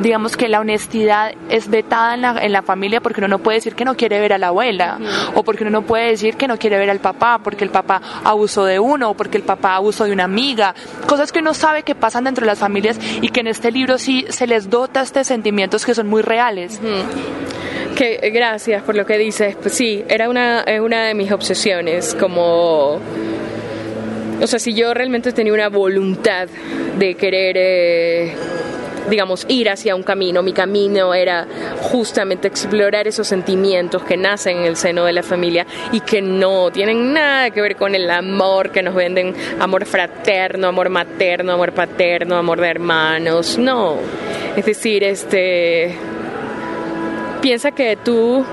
digamos 0.00 0.36
que 0.36 0.48
la 0.48 0.60
honestidad 0.60 1.32
es 1.48 1.68
vetada 1.68 2.14
en 2.14 2.22
la, 2.22 2.38
en 2.42 2.52
la, 2.52 2.62
familia 2.62 3.00
porque 3.00 3.20
uno 3.20 3.28
no 3.28 3.38
puede 3.40 3.58
decir 3.58 3.74
que 3.74 3.84
no 3.84 3.96
quiere 3.96 4.20
ver 4.20 4.32
a 4.32 4.38
la 4.38 4.48
abuela 4.48 4.98
uh 4.98 5.02
-huh. 5.02 5.32
o 5.34 5.42
porque 5.42 5.64
uno 5.64 5.70
no 5.70 5.82
puede 5.82 6.08
decir 6.08 6.36
que 6.36 6.46
no 6.46 6.58
quiere 6.58 6.78
ver 6.78 6.90
al 6.90 7.00
papá 7.00 7.40
porque 7.42 7.64
el 7.64 7.70
papá 7.70 8.00
abusó 8.24 8.64
de 8.64 8.78
uno 8.78 9.10
o 9.10 9.14
porque 9.14 9.36
el 9.36 9.42
papá 9.42 9.76
abusó 9.76 10.04
de 10.04 10.12
una 10.12 10.24
amiga, 10.24 10.74
cosas 11.06 11.32
que 11.32 11.40
uno 11.40 11.54
sabe 11.54 11.82
que 11.82 11.94
pasan 11.94 12.24
dentro 12.24 12.42
de 12.42 12.46
las 12.46 12.58
familias 12.58 12.98
y 13.20 13.28
que 13.28 13.40
en 13.40 13.48
este 13.48 13.70
libro 13.70 13.98
sí 13.98 14.24
se 14.28 14.46
les 14.46 14.70
dota 14.70 15.02
este 15.02 15.24
sentimientos 15.24 15.84
que 15.84 15.94
son 15.94 16.08
muy 16.08 16.22
reales. 16.22 16.80
Uh 16.82 16.86
-huh. 16.86 17.94
que, 17.94 18.30
gracias 18.32 18.82
por 18.82 18.94
lo 18.94 19.04
que 19.04 19.18
dices. 19.18 19.56
Pues 19.56 19.74
sí, 19.74 20.02
era 20.08 20.28
una, 20.28 20.64
una 20.80 21.04
de 21.04 21.14
mis 21.14 21.30
obsesiones 21.30 22.14
como 22.14 23.00
o 24.42 24.46
sea, 24.48 24.58
si 24.58 24.74
yo 24.74 24.92
realmente 24.92 25.30
tenía 25.32 25.52
una 25.52 25.68
voluntad 25.68 26.48
de 26.98 27.14
querer 27.14 27.56
eh, 27.56 28.34
digamos, 29.10 29.46
ir 29.48 29.70
hacia 29.70 29.94
un 29.94 30.02
camino. 30.02 30.42
Mi 30.42 30.52
camino 30.52 31.14
era 31.14 31.46
justamente 31.80 32.48
explorar 32.48 33.06
esos 33.06 33.26
sentimientos 33.26 34.02
que 34.04 34.16
nacen 34.16 34.58
en 34.58 34.64
el 34.64 34.76
seno 34.76 35.04
de 35.04 35.12
la 35.12 35.22
familia 35.22 35.66
y 35.92 36.00
que 36.00 36.22
no 36.22 36.70
tienen 36.70 37.12
nada 37.12 37.50
que 37.50 37.60
ver 37.60 37.76
con 37.76 37.94
el 37.94 38.10
amor 38.10 38.70
que 38.70 38.82
nos 38.82 38.94
venden, 38.94 39.34
amor 39.58 39.86
fraterno, 39.86 40.68
amor 40.68 40.88
materno, 40.88 41.52
amor 41.52 41.72
paterno, 41.72 42.36
amor 42.36 42.60
de 42.60 42.68
hermanos. 42.68 43.58
No. 43.58 43.96
Es 44.56 44.64
decir, 44.64 45.04
este 45.04 45.96
piensa 47.40 47.72
que 47.72 47.96
tú 47.96 48.44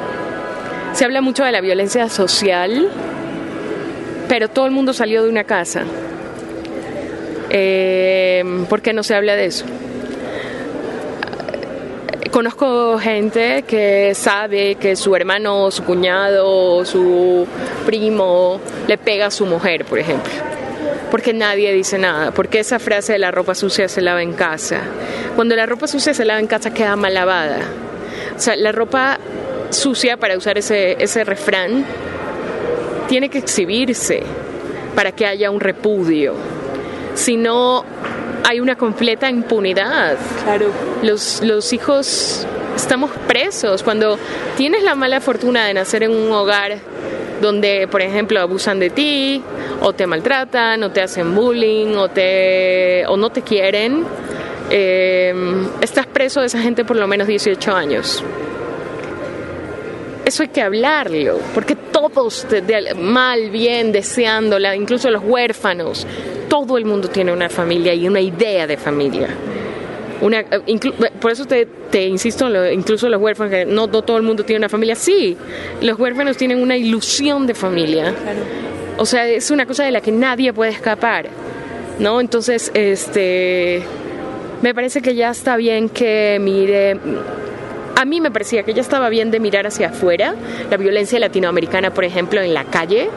se 0.94 1.06
habla 1.06 1.22
mucho 1.22 1.44
de 1.44 1.52
la 1.52 1.62
violencia 1.62 2.10
social, 2.10 2.90
pero 4.28 4.50
todo 4.50 4.66
el 4.66 4.72
mundo 4.72 4.94
salió 4.94 5.24
de 5.24 5.30
una 5.30 5.44
casa. 5.44 5.84
Eh, 7.52 8.44
¿Por 8.70 8.82
qué 8.82 8.94
no 8.94 9.04
se 9.04 9.16
habla 9.16 9.36
de 9.36 9.46
eso? 9.46 9.66
Conozco 12.32 13.00
gente 13.00 13.64
que 13.64 14.14
sabe 14.14 14.76
que 14.76 14.96
su 14.96 15.16
hermano, 15.16 15.72
su 15.72 15.84
cuñado, 15.84 16.86
su 16.86 17.48
primo 17.88 18.60
le 18.88 19.00
pega 19.00 19.28
a 19.28 19.32
su 19.32 19.48
mujer, 19.48 19.84
por 19.86 19.98
ejemplo. 19.98 20.32
Porque 21.10 21.34
nadie 21.34 21.74
dice 21.74 21.98
nada. 21.98 22.32
Porque 22.32 22.60
esa 22.60 22.78
frase 22.78 23.14
de 23.14 23.20
la 23.20 23.32
ropa 23.32 23.56
sucia 23.56 23.88
se 23.88 24.02
lava 24.02 24.22
en 24.22 24.34
casa. 24.34 24.82
Cuando 25.36 25.56
la 25.56 25.66
ropa 25.66 25.88
sucia 25.88 26.14
se 26.14 26.24
lava 26.24 26.40
en 26.40 26.46
casa 26.46 26.72
queda 26.72 26.96
mal 26.96 27.16
lavada. 27.16 27.62
O 28.36 28.40
sea, 28.40 28.56
la 28.56 28.72
ropa 28.72 29.18
sucia, 29.72 30.18
para 30.18 30.38
usar 30.38 30.60
ese, 30.60 31.02
ese 31.04 31.24
refrán, 31.24 31.84
tiene 33.08 33.30
que 33.30 33.40
exhibirse 33.40 34.22
para 34.94 35.12
que 35.14 35.26
haya 35.26 35.50
un 35.50 35.60
repudio. 35.60 36.36
Si 37.16 37.38
no, 37.38 37.84
hay 38.48 38.60
una 38.60 38.76
completa 38.76 39.30
impunidad. 39.30 40.18
Claro. 40.44 40.68
Los, 41.04 41.42
los 41.44 41.72
hijos 41.74 42.46
estamos 42.76 43.12
presos. 43.28 43.84
Cuando 43.84 44.18
tienes 44.58 44.84
la 44.84 44.96
mala 44.96 45.22
fortuna 45.22 45.66
de 45.66 45.74
nacer 45.74 46.04
en 46.04 46.12
un 46.12 46.32
hogar 46.32 46.78
donde, 47.42 47.88
por 47.88 48.02
ejemplo, 48.02 48.40
abusan 48.40 48.80
de 48.80 48.90
ti, 48.90 49.42
o 49.82 49.94
te 49.94 50.06
maltratan, 50.06 50.84
o 50.84 50.92
te 50.92 51.02
hacen 51.02 51.34
bullying, 51.34 51.96
o, 51.96 52.10
te, 52.10 53.06
o 53.08 53.16
no 53.16 53.30
te 53.30 53.42
quieren, 53.42 54.06
eh, 54.70 55.34
estás 55.82 56.06
preso 56.08 56.42
de 56.42 56.48
esa 56.48 56.60
gente 56.60 56.84
por 56.86 56.98
lo 56.98 57.08
menos 57.08 57.28
18 57.28 57.74
años. 57.74 58.24
Eso 60.26 60.44
hay 60.44 60.50
que 60.50 60.62
hablarlo, 60.62 61.40
porque 61.56 61.76
todos, 61.76 62.46
mal, 62.98 63.50
bien, 63.50 63.92
deseándola, 63.92 64.76
incluso 64.76 65.10
los 65.10 65.24
huérfanos, 65.24 66.06
todo 66.50 66.78
el 66.78 66.86
mundo 66.86 67.08
tiene 67.08 67.32
una 67.32 67.48
familia 67.50 67.94
y 67.94 68.08
una 68.08 68.20
idea 68.20 68.68
de 68.68 68.76
familia. 68.76 69.30
Una, 70.22 70.44
por 71.22 71.32
eso 71.32 71.46
te, 71.46 71.66
te 71.66 72.06
insisto, 72.06 72.50
incluso 72.72 73.08
los 73.08 73.22
huérfanos, 73.22 73.52
que 73.52 73.66
no, 73.66 73.88
todo 73.88 74.18
el 74.18 74.24
mundo 74.24 74.44
tiene 74.44 74.58
una 74.58 74.70
familia. 74.70 74.96
Sí, 74.96 75.38
los 75.82 75.98
huérfanos 75.98 76.36
tienen 76.36 76.62
una 76.62 76.76
ilusión 76.76 77.48
de 77.48 77.54
familia. 77.54 78.14
O 78.98 79.06
sea, 79.06 79.26
es 79.30 79.50
una 79.50 79.66
cosa 79.66 79.86
de 79.86 79.92
la 79.92 80.02
que 80.02 80.12
nadie 80.12 80.52
puede 80.52 80.72
escapar. 80.72 81.30
¿no? 82.00 82.20
Entonces, 82.20 82.72
este, 82.74 83.84
me 84.62 84.74
parece 84.74 85.02
que 85.02 85.16
ya 85.16 85.30
está 85.30 85.56
bien 85.58 85.90
que 85.90 86.38
mire 86.42 86.98
a 88.00 88.06
mí 88.06 88.22
me 88.22 88.32
parecía 88.32 88.64
que 88.64 88.74
ya 88.74 88.82
estaba 88.82 89.10
bien 89.10 89.30
de 89.30 89.42
mirar 89.42 89.68
hacia 89.68 89.90
afuera, 89.90 90.34
la 90.70 90.78
violencia 90.78 91.20
latinoamericana, 91.20 91.94
por 91.94 92.06
ejemplo, 92.06 92.42
en 92.42 92.54
la 92.54 92.64
calle. 92.64 93.10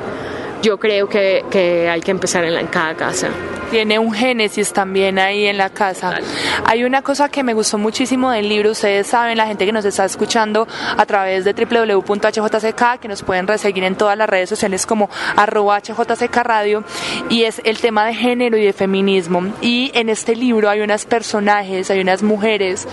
Yo 0.62 0.78
creo 0.78 1.08
que, 1.08 1.88
hay 1.90 2.00
que 2.00 2.10
empezar 2.10 2.44
en, 2.44 2.66
cada 2.68 2.94
casa 2.94 3.28
tiene 3.72 3.98
un 3.98 4.12
génesis 4.12 4.70
también 4.70 5.18
ahí 5.18 5.46
en 5.46 5.56
la 5.56 5.70
casa. 5.70 6.18
Hay 6.66 6.84
una 6.84 7.00
cosa 7.00 7.30
que 7.30 7.42
me 7.42 7.54
gustó 7.54 7.78
muchísimo 7.78 8.30
del 8.30 8.46
libro, 8.46 8.72
ustedes 8.72 9.06
saben, 9.06 9.38
la 9.38 9.46
gente 9.46 9.64
que 9.64 9.72
nos 9.72 9.86
está 9.86 10.04
escuchando 10.04 10.68
a 10.94 11.06
través 11.06 11.46
de 11.46 11.54
www.hjck, 11.54 13.00
que 13.00 13.08
nos 13.08 13.22
pueden 13.22 13.46
reseguir 13.46 13.84
en 13.84 13.94
todas 13.94 14.18
las 14.18 14.28
redes 14.28 14.50
sociales 14.50 14.84
como 14.84 15.08
arroba 15.36 15.80
HJCK 15.80 16.36
Radio, 16.42 16.84
y 17.30 17.44
es 17.44 17.62
el 17.64 17.78
tema 17.78 18.04
de 18.04 18.14
género 18.14 18.58
y 18.58 18.64
de 18.66 18.74
feminismo. 18.74 19.54
Y 19.62 19.90
en 19.94 20.10
este 20.10 20.36
libro 20.36 20.68
hay 20.68 20.82
unas 20.82 21.06
personajes, 21.06 21.90
hay 21.90 22.00
unas 22.00 22.22
mujeres 22.22 22.86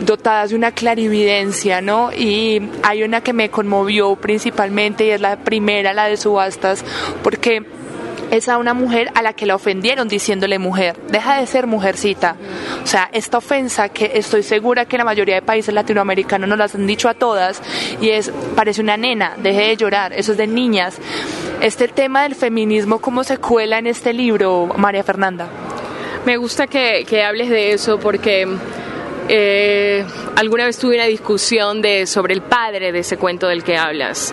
dotadas 0.00 0.50
de 0.50 0.56
una 0.56 0.72
clarividencia, 0.72 1.80
¿no? 1.80 2.12
Y 2.12 2.70
hay 2.82 3.02
una 3.02 3.20
que 3.20 3.32
me 3.32 3.50
conmovió 3.50 4.16
principalmente 4.16 5.06
y 5.06 5.10
es 5.10 5.20
la 5.20 5.36
primera, 5.36 5.92
la 5.92 6.06
de 6.06 6.16
subastas, 6.16 6.84
porque 7.22 7.64
es 8.30 8.48
a 8.48 8.58
una 8.58 8.74
mujer 8.74 9.10
a 9.14 9.22
la 9.22 9.32
que 9.32 9.46
la 9.46 9.54
ofendieron 9.54 10.08
diciéndole 10.08 10.58
mujer, 10.58 10.96
deja 11.08 11.38
de 11.38 11.46
ser 11.46 11.66
mujercita. 11.66 12.36
O 12.82 12.86
sea, 12.86 13.08
esta 13.12 13.38
ofensa 13.38 13.88
que 13.88 14.12
estoy 14.14 14.42
segura 14.42 14.84
que 14.84 14.98
la 14.98 15.04
mayoría 15.04 15.36
de 15.36 15.42
países 15.42 15.72
latinoamericanos 15.74 16.48
nos 16.48 16.58
las 16.58 16.74
han 16.74 16.86
dicho 16.86 17.08
a 17.08 17.14
todas 17.14 17.62
y 18.00 18.10
es, 18.10 18.32
parece 18.54 18.80
una 18.80 18.96
nena, 18.96 19.34
deje 19.38 19.68
de 19.68 19.76
llorar, 19.76 20.12
eso 20.12 20.32
es 20.32 20.38
de 20.38 20.46
niñas. 20.46 20.98
Este 21.60 21.88
tema 21.88 22.24
del 22.24 22.34
feminismo, 22.34 23.00
¿cómo 23.00 23.24
se 23.24 23.38
cuela 23.38 23.78
en 23.78 23.86
este 23.86 24.12
libro, 24.12 24.68
María 24.76 25.04
Fernanda? 25.04 25.48
Me 26.24 26.36
gusta 26.36 26.66
que, 26.66 27.04
que 27.08 27.22
hables 27.22 27.48
de 27.48 27.72
eso 27.72 27.98
porque 27.98 28.48
eh, 29.28 30.04
alguna 30.36 30.66
vez 30.66 30.78
tuve 30.78 30.96
una 30.96 31.06
discusión 31.06 31.82
de, 31.82 32.06
sobre 32.06 32.34
el 32.34 32.42
padre 32.42 32.92
de 32.92 33.00
ese 33.00 33.16
cuento 33.16 33.48
del 33.48 33.64
que 33.64 33.76
hablas, 33.76 34.32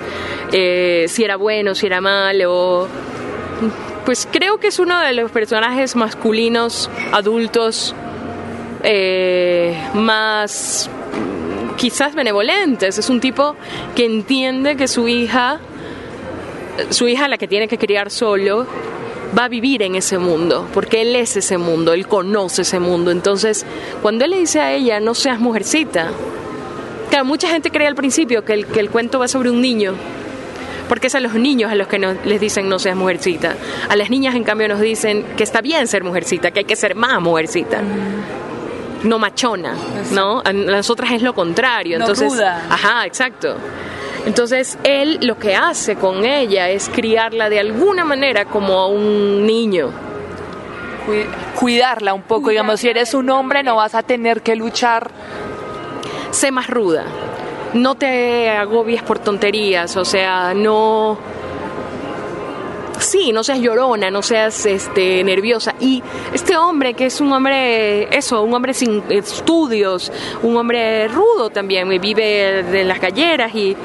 eh, 0.51 1.05
si 1.07 1.23
era 1.23 1.35
bueno, 1.35 1.73
si 1.75 1.87
era 1.87 2.01
malo. 2.01 2.87
Pues 4.05 4.27
creo 4.31 4.59
que 4.59 4.67
es 4.67 4.79
uno 4.79 4.99
de 4.99 5.13
los 5.13 5.31
personajes 5.31 5.95
masculinos, 5.95 6.89
adultos, 7.11 7.95
eh, 8.83 9.75
más 9.93 10.89
quizás 11.77 12.13
benevolentes. 12.13 12.97
Es 12.97 13.09
un 13.09 13.19
tipo 13.19 13.55
que 13.95 14.05
entiende 14.05 14.75
que 14.75 14.87
su 14.87 15.07
hija, 15.07 15.59
su 16.89 17.07
hija 17.07 17.27
la 17.27 17.37
que 17.37 17.47
tiene 17.47 17.67
que 17.67 17.77
criar 17.77 18.11
solo, 18.11 18.67
va 19.37 19.45
a 19.45 19.47
vivir 19.47 19.81
en 19.81 19.95
ese 19.95 20.17
mundo, 20.17 20.67
porque 20.73 21.01
él 21.01 21.15
es 21.15 21.35
ese 21.37 21.57
mundo, 21.57 21.93
él 21.93 22.07
conoce 22.07 22.61
ese 22.61 22.79
mundo. 22.79 23.11
Entonces, 23.11 23.65
cuando 24.01 24.25
él 24.25 24.31
le 24.31 24.39
dice 24.39 24.61
a 24.61 24.73
ella, 24.73 24.99
no 24.99 25.13
seas 25.13 25.39
mujercita, 25.39 26.11
claro, 27.09 27.25
mucha 27.25 27.47
gente 27.47 27.71
cree 27.71 27.87
al 27.87 27.95
principio 27.95 28.45
que 28.45 28.53
el, 28.53 28.65
que 28.65 28.79
el 28.79 28.89
cuento 28.89 29.19
va 29.19 29.27
sobre 29.27 29.49
un 29.49 29.61
niño, 29.61 29.95
porque 30.87 31.07
es 31.07 31.15
a 31.15 31.19
los 31.19 31.33
niños 31.33 31.71
a 31.71 31.75
los 31.75 31.87
que 31.87 31.97
les 31.99 32.39
dicen 32.39 32.69
no 32.69 32.79
seas 32.79 32.95
mujercita. 32.95 33.55
A 33.89 33.95
las 33.95 34.09
niñas, 34.09 34.35
en 34.35 34.43
cambio, 34.43 34.67
nos 34.67 34.79
dicen 34.79 35.25
que 35.37 35.43
está 35.43 35.61
bien 35.61 35.87
ser 35.87 36.03
mujercita, 36.03 36.51
que 36.51 36.59
hay 36.59 36.65
que 36.65 36.75
ser 36.75 36.95
más 36.95 37.21
mujercita. 37.21 37.81
No 39.03 39.19
machona, 39.19 39.75
¿no? 40.11 40.41
A 40.45 40.53
las 40.53 40.89
otras 40.89 41.11
es 41.11 41.21
lo 41.21 41.33
contrario. 41.33 41.97
Entonces, 41.97 42.33
ajá, 42.69 43.05
exacto. 43.05 43.57
Entonces 44.25 44.77
él 44.83 45.19
lo 45.21 45.37
que 45.37 45.55
hace 45.55 45.95
con 45.95 46.25
ella 46.25 46.69
es 46.69 46.89
criarla 46.89 47.49
de 47.49 47.59
alguna 47.59 48.05
manera 48.05 48.45
como 48.45 48.79
a 48.79 48.87
un 48.87 49.45
niño. 49.45 49.91
Cuidarla 51.59 52.13
un 52.13 52.21
poco, 52.21 52.49
digamos, 52.49 52.79
si 52.79 52.87
eres 52.87 53.13
un 53.13 53.29
hombre 53.29 53.63
no 53.63 53.75
vas 53.75 53.93
a 53.95 54.03
tener 54.03 54.41
que 54.41 54.55
luchar. 54.55 55.11
Sé 56.31 56.49
más 56.51 56.67
ruda, 56.67 57.05
no 57.73 57.95
te 57.95 58.49
agobies 58.49 59.03
por 59.03 59.19
tonterías, 59.19 59.97
o 59.97 60.05
sea, 60.05 60.53
no 60.53 61.17
sí, 62.99 63.31
no 63.31 63.43
seas 63.43 63.59
llorona, 63.59 64.09
no 64.11 64.21
seas 64.21 64.65
este, 64.65 65.23
nerviosa. 65.23 65.75
Y 65.79 66.01
este 66.33 66.57
hombre, 66.57 66.93
que 66.93 67.07
es 67.07 67.21
un 67.21 67.31
hombre, 67.33 68.15
eso, 68.15 68.41
un 68.43 68.53
hombre 68.53 68.73
sin 68.73 69.03
estudios, 69.09 70.11
un 70.41 70.57
hombre 70.57 71.07
rudo 71.07 71.49
también, 71.49 71.89
vive 72.01 72.63
de 72.63 72.83
las 72.83 72.99
galleras 72.99 73.53
y 73.53 73.75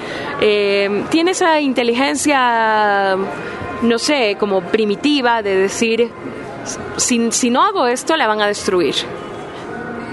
eh, 0.40 1.04
tiene 1.10 1.32
esa 1.32 1.60
inteligencia, 1.60 3.16
no 3.82 3.98
sé, 3.98 4.36
como 4.38 4.62
primitiva 4.62 5.42
de 5.42 5.56
decir, 5.56 6.10
si 6.96 7.50
no 7.50 7.62
hago 7.62 7.86
esto, 7.86 8.16
la 8.16 8.26
van 8.26 8.40
a 8.40 8.46
destruir 8.46 8.94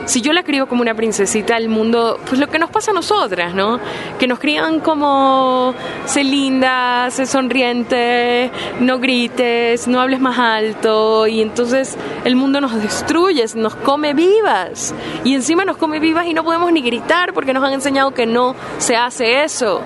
si 0.05 0.21
yo 0.21 0.33
la 0.33 0.43
crío 0.43 0.67
como 0.67 0.81
una 0.81 0.93
princesita, 0.93 1.57
el 1.57 1.69
mundo, 1.69 2.19
pues 2.27 2.39
lo 2.39 2.47
que 2.47 2.59
nos 2.59 2.69
pasa 2.69 2.91
a 2.91 2.93
nosotras, 2.93 3.53
¿no? 3.53 3.79
Que 4.19 4.27
nos 4.27 4.39
crían 4.39 4.79
como, 4.79 5.73
sé 6.05 6.23
linda, 6.23 7.09
sé 7.11 7.25
sonriente, 7.25 8.51
no 8.79 8.99
grites, 8.99 9.87
no 9.87 9.99
hables 9.99 10.19
más 10.19 10.37
alto, 10.39 11.27
y 11.27 11.41
entonces 11.41 11.97
el 12.23 12.35
mundo 12.35 12.61
nos 12.61 12.73
destruye, 12.81 13.45
nos 13.55 13.75
come 13.75 14.13
vivas, 14.13 14.93
y 15.23 15.33
encima 15.33 15.65
nos 15.65 15.77
come 15.77 15.99
vivas 15.99 16.27
y 16.27 16.33
no 16.33 16.43
podemos 16.43 16.71
ni 16.71 16.81
gritar 16.81 17.33
porque 17.33 17.53
nos 17.53 17.63
han 17.63 17.73
enseñado 17.73 18.11
que 18.13 18.25
no 18.25 18.55
se 18.77 18.95
hace 18.95 19.43
eso. 19.43 19.81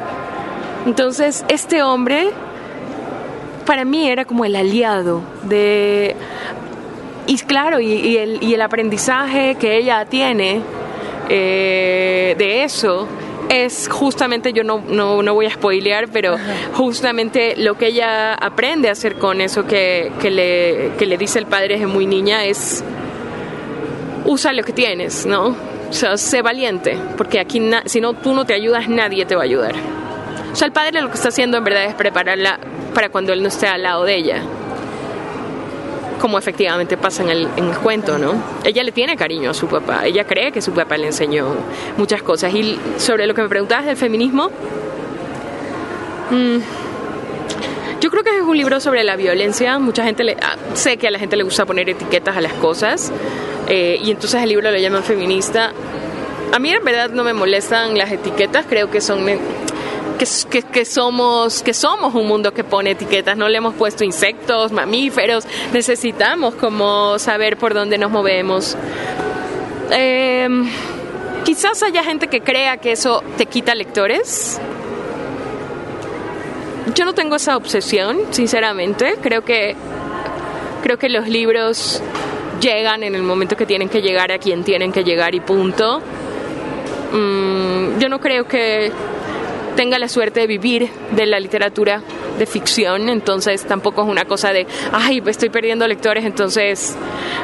Entonces, 0.86 1.46
este 1.50 1.84
hombre 1.84 2.32
para 3.66 3.86
mí 3.86 4.10
era 4.10 4.26
como 4.26 4.46
el 4.46 4.56
aliado 4.56 5.22
de 5.44 6.16
y 7.30 7.38
claro, 7.38 7.80
y, 7.80 8.18
el, 8.18 8.42
y 8.42 8.56
el 8.56 8.62
aprendizaje 8.64 9.56
que 9.60 9.78
ella 9.78 10.04
tiene 10.06 10.62
eh, 11.30 12.34
de 12.40 12.64
eso 12.64 13.08
es 13.50 13.88
justamente, 13.88 14.52
yo 14.52 14.64
no, 14.64 14.84
no, 14.88 15.22
no 15.22 15.36
voy 15.36 15.46
a 15.46 15.52
spoilear, 15.52 16.08
pero 16.08 16.38
justamente 16.74 17.54
lo 17.56 17.78
que 17.78 17.88
ella 17.88 18.34
aprende 18.34 18.90
a 18.90 18.94
hacer 18.94 19.16
con 19.16 19.42
eso 19.42 19.68
que, 19.68 20.12
que, 20.20 20.32
le, 20.32 20.92
que 20.98 21.06
le 21.06 21.20
dice 21.20 21.38
el 21.38 21.46
padre 21.46 21.76
desde 21.76 21.86
muy 21.86 22.08
niña 22.08 22.46
es 22.46 22.84
usa 24.26 24.52
lo 24.52 24.64
que 24.64 24.74
tienes, 24.74 25.28
¿no? 25.28 25.50
O 25.90 25.94
sea, 25.94 26.18
sé 26.18 26.42
valiente, 26.42 26.98
porque 27.16 27.40
aquí 27.40 27.62
si 27.86 28.02
no 28.02 28.14
tú 28.14 28.34
no 28.34 28.46
te 28.46 28.56
ayudas, 28.56 28.90
nadie 28.90 29.28
te 29.28 29.36
va 29.36 29.42
a 29.42 29.46
ayudar. 29.46 29.76
O 30.52 30.56
sea, 30.56 30.66
el 30.66 30.72
padre 30.72 31.00
lo 31.00 31.10
que 31.10 31.16
está 31.16 31.30
haciendo 31.30 31.58
en 31.58 31.64
verdad 31.64 31.86
es 31.86 31.94
prepararla 31.94 32.60
para 32.96 33.10
cuando 33.10 33.34
él 33.34 33.44
no 33.44 33.50
esté 33.50 33.68
al 33.68 33.84
lado 33.84 34.04
de 34.04 34.16
ella. 34.16 34.44
Como 36.20 36.38
efectivamente 36.38 36.98
pasa 36.98 37.24
en 37.24 37.30
el, 37.30 37.48
en 37.56 37.70
el 37.70 37.78
cuento, 37.78 38.18
¿no? 38.18 38.34
Ella 38.64 38.84
le 38.84 38.92
tiene 38.92 39.16
cariño 39.16 39.52
a 39.52 39.54
su 39.54 39.68
papá, 39.68 40.06
ella 40.06 40.26
cree 40.26 40.52
que 40.52 40.62
su 40.62 40.74
papá 40.74 40.98
le 40.98 41.08
enseñó 41.08 41.56
muchas 41.98 42.22
cosas. 42.22 42.54
Y 42.54 42.78
sobre 42.98 43.26
lo 43.26 43.34
que 43.34 43.42
me 43.42 43.50
preguntabas 43.50 43.86
del 43.86 43.96
feminismo, 43.96 44.52
mmm, 46.32 46.58
yo 48.02 48.10
creo 48.10 48.24
que 48.24 48.38
es 48.38 48.42
un 48.42 48.58
libro 48.58 48.80
sobre 48.80 49.04
la 49.04 49.16
violencia. 49.16 49.78
Mucha 49.80 50.04
gente 50.04 50.24
le, 50.24 50.38
ah, 50.42 50.56
sé 50.74 50.98
que 50.98 51.08
a 51.08 51.12
la 51.12 51.20
gente 51.20 51.36
le 51.36 51.44
gusta 51.44 51.66
poner 51.66 51.90
etiquetas 51.90 52.38
a 52.38 52.42
las 52.42 52.54
cosas 52.54 53.12
eh, 53.68 54.00
y 54.02 54.12
entonces 54.12 54.42
el 54.42 54.50
libro 54.50 54.72
lo 54.72 54.78
llaman 54.78 55.04
feminista. 55.04 55.72
A 56.52 56.60
mí 56.60 56.72
en 56.72 56.84
verdad 56.84 57.10
no 57.12 57.24
me 57.24 57.34
molestan 57.34 57.98
las 57.98 58.12
etiquetas, 58.12 58.66
creo 58.68 58.90
que 58.90 59.02
son 59.02 59.24
que, 60.20 60.86
somos, 60.86 61.64
que 61.64 61.74
somos 61.74 62.14
un 62.14 62.28
mundo 62.28 62.54
que 62.54 62.64
pone 62.64 62.92
etiquetas, 62.92 63.38
no 63.38 63.48
le 63.48 63.58
hemos 63.58 63.74
puesto 63.74 64.04
insectos, 64.04 64.72
mamíferos, 64.72 65.46
necesitamos 65.74 66.56
como 66.56 67.18
saber 67.18 67.58
por 67.58 67.74
dónde 67.74 67.98
nos 67.98 68.12
movemos. 68.12 68.76
Em, 69.92 70.70
quizás 71.46 71.82
haya 71.82 72.04
gente 72.04 72.28
que 72.28 72.42
crea 72.42 72.78
que 72.78 72.92
eso 72.92 73.24
te 73.38 73.46
quita 73.46 73.74
lectores, 73.74 74.60
yo 76.96 77.06
no 77.06 77.14
tengo 77.14 77.36
esa 77.36 77.56
obsesión, 77.56 78.18
sinceramente. 78.32 79.18
Creo 79.22 79.44
que 79.44 79.76
creo 80.82 80.98
que 80.98 81.10
los 81.10 81.28
libros 81.28 82.02
llegan 82.60 83.04
en 83.04 83.16
el 83.16 83.22
momento 83.22 83.56
que 83.56 83.66
tienen 83.66 83.90
que 83.90 84.02
llegar 84.02 84.32
a 84.32 84.38
quien 84.38 84.64
tienen 84.64 84.92
que 84.92 85.04
llegar 85.04 85.36
y 85.36 85.40
punto. 85.40 86.02
Mm, 87.12 88.00
yo 88.00 88.10
no 88.10 88.20
creo 88.20 88.48
que 88.48 88.92
tenga 89.80 89.98
la 89.98 90.10
suerte 90.10 90.42
de 90.42 90.48
vivir 90.48 90.90
de 91.12 91.26
la 91.26 91.40
literatura 91.40 92.02
de 92.38 92.46
ficción, 92.46 93.08
entonces 93.08 93.64
tampoco 93.64 94.02
es 94.02 94.10
una 94.10 94.26
cosa 94.26 94.52
de, 94.52 94.68
ay, 94.92 95.24
estoy 95.26 95.48
perdiendo 95.48 95.88
lectores, 95.88 96.26
entonces 96.26 96.98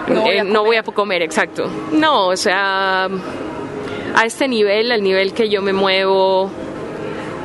no 0.09 0.19
voy, 0.19 0.41
no 0.43 0.65
voy 0.65 0.75
a 0.75 0.83
comer, 0.83 1.21
exacto. 1.21 1.69
No, 1.93 2.27
o 2.27 2.35
sea, 2.35 3.05
a 3.05 4.25
este 4.25 4.49
nivel, 4.49 4.91
al 4.91 5.01
nivel 5.01 5.31
que 5.31 5.47
yo 5.47 5.61
me 5.61 5.71
muevo, 5.71 6.51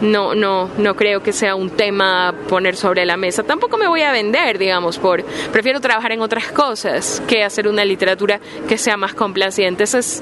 no, 0.01 0.35
no, 0.35 0.69
no 0.77 0.97
creo 0.97 1.23
que 1.23 1.33
sea 1.33 1.55
un 1.55 1.71
tema 1.71 2.35
poner 2.49 2.75
sobre 2.75 3.07
la 3.07 3.17
mesa. 3.17 3.45
Tampoco 3.45 3.77
me 3.77 3.87
voy 3.87 4.03
a 4.03 4.11
vender, 4.11 4.59
digamos, 4.59 4.99
por 4.99 5.23
prefiero 5.53 5.79
trabajar 5.79 6.11
en 6.11 6.21
otras 6.21 6.51
cosas 6.51 7.23
que 7.29 7.45
hacer 7.45 7.69
una 7.69 7.85
literatura 7.85 8.41
que 8.69 8.77
sea 8.77 8.97
más 8.97 9.15
complaciente. 9.15 9.85
Ese 9.85 10.01
es 10.01 10.21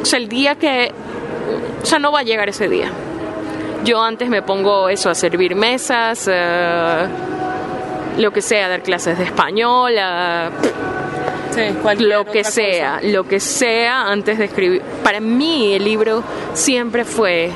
o 0.00 0.04
sea, 0.06 0.18
el 0.18 0.30
día 0.30 0.54
que, 0.54 0.92
o 1.82 1.84
sea, 1.84 1.98
no 1.98 2.10
va 2.10 2.20
a 2.20 2.22
llegar 2.22 2.48
ese 2.48 2.66
día. 2.66 2.90
Yo 3.84 4.02
antes 4.02 4.28
me 4.28 4.42
pongo 4.42 4.88
eso 4.88 5.08
a 5.08 5.14
servir 5.14 5.54
mesas, 5.54 6.28
eh, 6.30 7.06
lo 8.18 8.30
que 8.30 8.42
sea, 8.42 8.68
dar 8.68 8.82
clases 8.82 9.16
de 9.16 9.24
español, 9.24 9.94
lo 11.98 12.24
que 12.26 12.44
sea, 12.44 13.00
lo 13.02 13.24
que 13.24 13.40
sea 13.40 14.02
antes 14.08 14.38
de 14.38 14.44
escribir. 14.44 14.82
Para 15.02 15.20
mí 15.20 15.74
el 15.74 15.84
libro 15.84 16.22
siempre 16.52 17.04
fue 17.04 17.50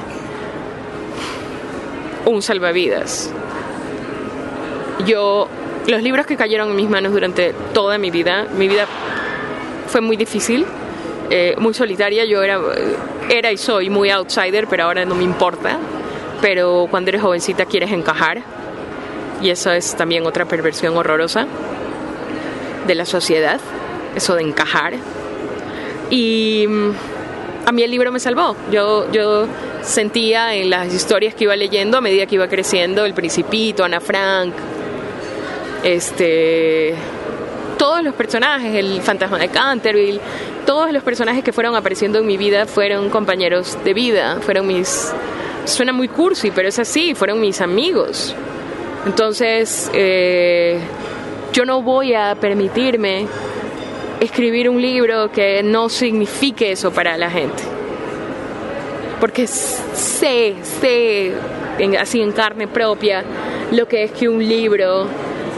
un 2.24 2.40
salvavidas. 2.40 3.30
Yo, 5.06 5.48
los 5.86 6.02
libros 6.02 6.24
que 6.24 6.36
cayeron 6.36 6.70
en 6.70 6.76
mis 6.76 6.88
manos 6.88 7.12
durante 7.12 7.52
toda 7.74 7.98
mi 7.98 8.10
vida, 8.10 8.46
mi 8.56 8.66
vida 8.66 8.86
fue 9.88 10.00
muy 10.00 10.16
difícil, 10.16 10.64
eh, 11.28 11.54
muy 11.58 11.74
solitaria, 11.74 12.24
yo 12.24 12.42
era, 12.42 12.58
era 13.28 13.52
y 13.52 13.58
soy 13.58 13.90
muy 13.90 14.10
outsider, 14.10 14.66
pero 14.68 14.84
ahora 14.84 15.04
no 15.04 15.14
me 15.14 15.24
importa. 15.24 15.78
Pero 16.40 16.86
cuando 16.90 17.10
eres 17.10 17.22
jovencita 17.22 17.66
quieres 17.66 17.90
encajar, 17.92 18.42
y 19.42 19.50
eso 19.50 19.70
es 19.72 19.94
también 19.96 20.26
otra 20.26 20.44
perversión 20.44 20.96
horrorosa 20.96 21.46
de 22.86 22.94
la 22.94 23.04
sociedad, 23.04 23.60
eso 24.14 24.34
de 24.34 24.42
encajar. 24.42 24.94
Y 26.10 26.66
mm, 26.68 26.90
a 27.66 27.72
mí 27.72 27.82
el 27.82 27.90
libro 27.90 28.12
me 28.12 28.20
salvó. 28.20 28.56
Yo, 28.70 29.10
yo 29.10 29.46
sentía 29.82 30.54
en 30.54 30.70
las 30.70 30.92
historias 30.92 31.34
que 31.34 31.44
iba 31.44 31.56
leyendo 31.56 31.98
a 31.98 32.00
medida 32.00 32.26
que 32.26 32.36
iba 32.36 32.48
creciendo, 32.48 33.04
El 33.04 33.14
Principito, 33.14 33.84
Ana 33.84 34.00
Frank, 34.00 34.54
este, 35.82 36.94
todos 37.78 38.02
los 38.02 38.14
personajes, 38.14 38.74
el 38.74 39.02
fantasma 39.02 39.38
de 39.38 39.48
Canterville, 39.48 40.20
todos 40.66 40.90
los 40.92 41.02
personajes 41.02 41.44
que 41.44 41.52
fueron 41.52 41.76
apareciendo 41.76 42.18
en 42.18 42.26
mi 42.26 42.36
vida 42.36 42.66
fueron 42.66 43.10
compañeros 43.10 43.78
de 43.84 43.94
vida, 43.94 44.38
fueron 44.40 44.66
mis... 44.66 45.12
Suena 45.64 45.92
muy 45.92 46.08
cursi, 46.08 46.50
pero 46.50 46.68
es 46.68 46.78
así, 46.78 47.14
fueron 47.14 47.40
mis 47.40 47.60
amigos. 47.60 48.34
Entonces, 49.06 49.90
eh, 49.92 50.80
yo 51.52 51.64
no 51.64 51.82
voy 51.82 52.14
a 52.14 52.34
permitirme 52.34 53.26
escribir 54.20 54.68
un 54.68 54.80
libro 54.80 55.30
que 55.30 55.62
no 55.62 55.88
signifique 55.88 56.72
eso 56.72 56.90
para 56.92 57.16
la 57.16 57.30
gente 57.30 57.62
porque 59.24 59.46
sé, 59.46 60.54
sé, 60.62 61.32
así 61.98 62.20
en 62.20 62.32
carne 62.32 62.68
propia, 62.68 63.24
lo 63.72 63.88
que 63.88 64.04
es 64.04 64.10
que 64.12 64.28
un 64.28 64.46
libro 64.46 65.06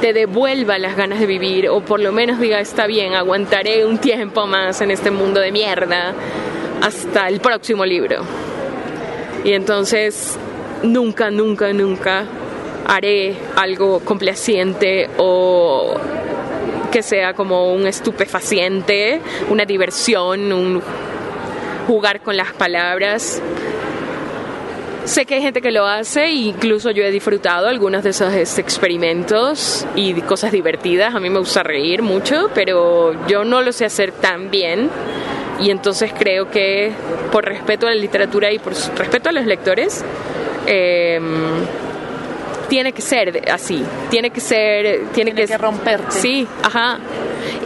te 0.01 0.13
devuelva 0.13 0.79
las 0.79 0.97
ganas 0.97 1.19
de 1.19 1.27
vivir 1.27 1.69
o 1.69 1.81
por 1.81 1.99
lo 1.99 2.13
menos 2.13 2.39
diga, 2.39 2.61
está 2.61 2.87
bien, 2.87 3.15
aguantaré 3.15 3.85
un 3.85 3.99
tiempo 3.99 4.47
más 4.47 4.81
en 4.83 4.93
este 4.93 5.11
mundo 5.11 5.41
de 5.41 5.51
mierda 5.51 6.15
hasta 6.81 7.27
el 7.27 7.41
próximo 7.41 7.85
libro. 7.85 8.23
Y 9.47 9.53
entonces 9.53 10.37
nunca, 10.83 11.31
nunca, 11.31 11.73
nunca 11.73 12.25
haré 12.85 13.37
algo 13.55 14.01
complaciente 14.01 15.09
o 15.19 15.95
que 16.91 17.01
sea 17.01 17.33
como 17.33 17.73
un 17.73 17.87
estupefaciente, 17.87 19.21
una 19.49 19.65
diversión, 19.65 20.53
un 20.53 20.83
jugar 21.87 22.23
con 22.23 22.37
las 22.37 22.55
palabras. 22.55 23.41
Sé 25.05 25.27
que 25.27 25.37
hay 25.37 25.43
gente 25.43 25.63
que 25.63 25.71
lo 25.71 25.87
hace 25.87 26.29
incluso 26.33 26.91
yo 26.91 27.05
he 27.05 27.13
disfrutado 27.13 27.69
algunos 27.69 28.03
de 28.03 28.11
esos 28.11 28.35
experimentos 28.35 29.87
y 29.95 30.21
cosas 30.23 30.51
divertidas. 30.51 31.15
A 31.15 31.21
mí 31.21 31.31
me 31.31 31.39
gusta 31.39 31.63
reír 31.63 32.03
mucho, 32.03 32.51
pero 32.53 33.15
yo 33.29 33.45
no 33.45 33.63
lo 33.63 33.71
sé 33.71 33.85
hacer 33.85 34.11
tan 34.11 34.51
bien. 34.51 34.91
Y 35.61 35.71
entonces 35.71 36.13
creo 36.17 36.51
que 36.51 36.93
por 37.33 37.45
respeto 37.45 37.87
a 37.87 37.91
la 37.91 37.97
literatura 37.97 38.53
y 38.53 38.59
por 38.59 38.75
respeto 38.75 39.31
a 39.31 39.33
los 39.33 39.47
lectores, 39.47 40.05
eh, 40.67 41.21
tiene 42.69 42.93
que 42.93 43.03
ser 43.03 43.51
así, 43.51 43.83
tiene 44.11 44.31
que 44.31 44.41
ser, 44.41 45.05
tiene, 45.13 45.33
que, 45.33 45.47
que 45.47 45.59
romperte. 45.59 46.11
Sí, 46.11 46.47
ajá. 46.63 46.99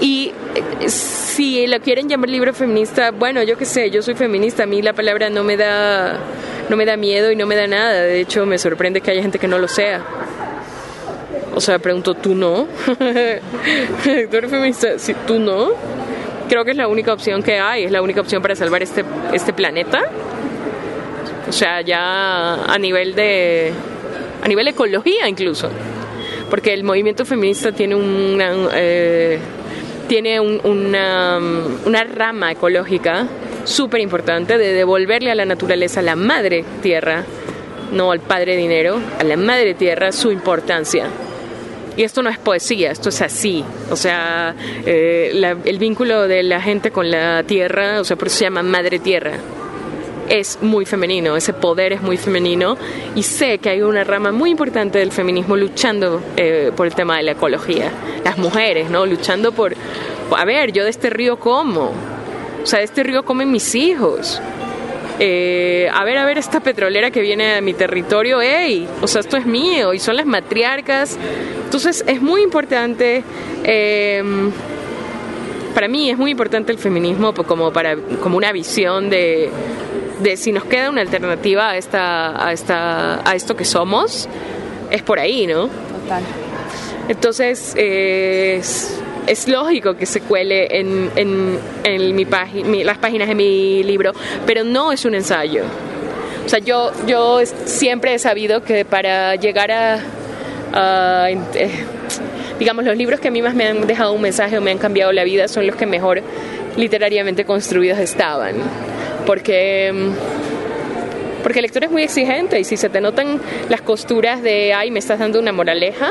Y 0.00 0.32
eh, 0.54 0.88
si 0.88 1.66
lo 1.66 1.80
quieren 1.80 2.08
llamar 2.08 2.28
libro 2.28 2.52
feminista, 2.52 3.10
bueno, 3.10 3.42
yo 3.42 3.56
qué 3.56 3.64
sé, 3.64 3.90
yo 3.90 4.02
soy 4.02 4.14
feminista, 4.14 4.64
a 4.64 4.66
mí 4.66 4.82
la 4.82 4.92
palabra 4.92 5.30
no 5.30 5.42
me 5.42 5.56
da 5.56 6.18
no 6.68 6.76
me 6.76 6.84
da 6.84 6.96
miedo 6.96 7.32
y 7.32 7.36
no 7.36 7.46
me 7.46 7.56
da 7.56 7.66
nada, 7.66 8.02
de 8.02 8.20
hecho 8.20 8.46
me 8.46 8.56
sorprende 8.56 9.00
que 9.00 9.10
haya 9.10 9.22
gente 9.22 9.38
que 9.38 9.48
no 9.48 9.58
lo 9.58 9.66
sea. 9.66 10.02
O 11.52 11.60
sea, 11.60 11.80
pregunto, 11.80 12.14
¿tú 12.14 12.34
no? 12.34 12.68
¿Tú 12.86 14.36
eres 14.36 14.50
feminista? 14.50 14.98
Sí, 14.98 15.14
¿tú 15.26 15.40
no? 15.40 15.70
Creo 16.50 16.64
que 16.64 16.72
es 16.72 16.76
la 16.76 16.88
única 16.88 17.12
opción 17.12 17.44
que 17.44 17.60
hay, 17.60 17.84
es 17.84 17.92
la 17.92 18.02
única 18.02 18.20
opción 18.20 18.42
para 18.42 18.56
salvar 18.56 18.82
este, 18.82 19.04
este 19.32 19.52
planeta. 19.52 20.02
O 21.48 21.52
sea, 21.52 21.80
ya 21.80 22.64
a 22.64 22.76
nivel 22.76 23.14
de 23.14 23.72
a 24.42 24.48
nivel 24.48 24.66
ecología 24.66 25.28
incluso, 25.28 25.70
porque 26.50 26.74
el 26.74 26.82
movimiento 26.82 27.24
feminista 27.24 27.70
tiene 27.70 27.94
una, 27.94 28.52
eh, 28.74 29.38
tiene 30.08 30.40
una, 30.40 31.38
una 31.84 32.04
rama 32.04 32.50
ecológica 32.50 33.28
súper 33.62 34.00
importante 34.00 34.58
de 34.58 34.72
devolverle 34.72 35.30
a 35.30 35.36
la 35.36 35.44
naturaleza, 35.44 36.00
a 36.00 36.02
la 36.02 36.16
madre 36.16 36.64
tierra, 36.82 37.22
no 37.92 38.10
al 38.10 38.18
padre 38.18 38.56
dinero, 38.56 38.98
a 39.20 39.22
la 39.22 39.36
madre 39.36 39.74
tierra 39.74 40.10
su 40.10 40.32
importancia. 40.32 41.06
Y 42.00 42.04
esto 42.04 42.22
no 42.22 42.30
es 42.30 42.38
poesía, 42.38 42.92
esto 42.92 43.10
es 43.10 43.20
así. 43.20 43.62
O 43.90 43.94
sea, 43.94 44.54
eh, 44.86 45.38
el 45.66 45.78
vínculo 45.78 46.26
de 46.26 46.42
la 46.42 46.62
gente 46.62 46.92
con 46.92 47.10
la 47.10 47.42
tierra, 47.42 48.00
o 48.00 48.04
sea, 48.04 48.16
por 48.16 48.28
eso 48.28 48.38
se 48.38 48.44
llama 48.44 48.62
madre 48.62 49.00
tierra 49.00 49.32
es 50.26 50.62
muy 50.62 50.86
femenino, 50.86 51.36
ese 51.36 51.52
poder 51.52 51.92
es 51.92 52.00
muy 52.00 52.16
femenino 52.16 52.78
y 53.16 53.24
sé 53.24 53.58
que 53.58 53.68
hay 53.68 53.82
una 53.82 54.04
rama 54.04 54.30
muy 54.30 54.50
importante 54.50 55.00
del 55.00 55.10
feminismo 55.10 55.56
luchando 55.56 56.22
eh, 56.36 56.70
por 56.74 56.86
el 56.86 56.94
tema 56.94 57.18
de 57.18 57.24
la 57.24 57.32
ecología. 57.32 57.90
Las 58.24 58.38
mujeres, 58.38 58.88
¿no? 58.88 59.04
Luchando 59.04 59.52
por, 59.52 59.74
a 60.34 60.44
ver, 60.46 60.72
yo 60.72 60.84
de 60.84 60.90
este 60.90 61.10
río 61.10 61.38
como, 61.38 61.92
o 62.62 62.66
sea, 62.66 62.78
de 62.78 62.86
este 62.86 63.02
río 63.02 63.24
comen 63.24 63.50
mis 63.50 63.74
hijos. 63.74 64.40
Eh, 65.22 65.88
a 65.92 66.02
ver, 66.04 66.16
a 66.16 66.24
ver, 66.24 66.38
esta 66.38 66.60
petrolera 66.60 67.10
que 67.10 67.20
viene 67.20 67.56
a 67.56 67.60
mi 67.60 67.74
territorio, 67.74 68.40
¡ey! 68.40 68.88
O 69.02 69.06
sea, 69.06 69.20
esto 69.20 69.36
es 69.36 69.44
mío 69.44 69.92
y 69.92 69.98
son 69.98 70.16
las 70.16 70.26
matriarcas. 70.26 71.18
Entonces 71.64 72.02
es 72.06 72.22
muy 72.22 72.42
importante 72.42 73.22
eh, 73.64 74.22
para 75.74 75.88
mí 75.88 76.10
es 76.10 76.18
muy 76.18 76.30
importante 76.30 76.72
el 76.72 76.78
feminismo 76.78 77.32
como, 77.32 77.72
para, 77.72 77.96
como 78.22 78.36
una 78.36 78.52
visión 78.52 79.08
de, 79.08 79.50
de 80.20 80.36
si 80.36 80.52
nos 80.52 80.64
queda 80.64 80.90
una 80.90 81.00
alternativa 81.00 81.70
a, 81.70 81.76
esta, 81.76 82.46
a, 82.46 82.52
esta, 82.52 83.28
a 83.28 83.34
esto 83.34 83.56
que 83.56 83.64
somos, 83.64 84.28
es 84.90 85.02
por 85.02 85.18
ahí, 85.18 85.46
¿no? 85.46 85.68
Total. 85.68 86.22
Entonces, 87.08 87.74
es, 87.76 89.00
es, 89.30 89.48
lógico 89.48 89.94
que 89.94 90.06
se 90.06 90.20
cuele 90.20 90.68
en, 90.78 91.10
en, 91.16 91.58
en 91.84 92.14
mi 92.14 92.26
mi, 92.64 92.84
las 92.84 92.98
páginas 92.98 93.28
de 93.28 93.34
mi 93.34 93.82
libro, 93.82 94.12
pero 94.46 94.64
no 94.64 94.92
es 94.92 95.04
un 95.04 95.14
ensayo. 95.14 95.64
O 96.44 96.48
sea, 96.48 96.58
yo, 96.58 96.90
yo 97.06 97.40
siempre 97.64 98.14
he 98.14 98.18
sabido 98.18 98.62
que 98.62 98.84
para 98.84 99.36
llegar 99.36 99.70
a... 99.70 100.00
Eh, 101.54 101.70
digamos, 102.58 102.84
los 102.84 102.96
libros 102.96 103.20
que 103.20 103.28
a 103.28 103.30
mí 103.30 103.40
más 103.40 103.54
me 103.54 103.66
han 103.66 103.86
dejado 103.86 104.12
un 104.12 104.20
mensaje 104.20 104.58
o 104.58 104.60
me 104.60 104.70
han 104.70 104.78
cambiado 104.78 105.12
la 105.12 105.24
vida 105.24 105.48
son 105.48 105.66
los 105.66 105.76
que 105.76 105.86
mejor 105.86 106.22
literariamente 106.76 107.44
construidos 107.44 107.98
estaban. 107.98 108.56
Porque 109.26 109.92
porque 111.42 111.60
el 111.60 111.62
lector 111.62 111.84
es 111.84 111.90
muy 111.90 112.02
exigente 112.02 112.60
y 112.60 112.64
si 112.64 112.76
se 112.76 112.88
te 112.88 113.00
notan 113.00 113.40
las 113.68 113.80
costuras 113.80 114.42
de, 114.42 114.74
ay, 114.74 114.90
me 114.90 114.98
estás 114.98 115.18
dando 115.18 115.38
una 115.38 115.52
moraleja, 115.52 116.10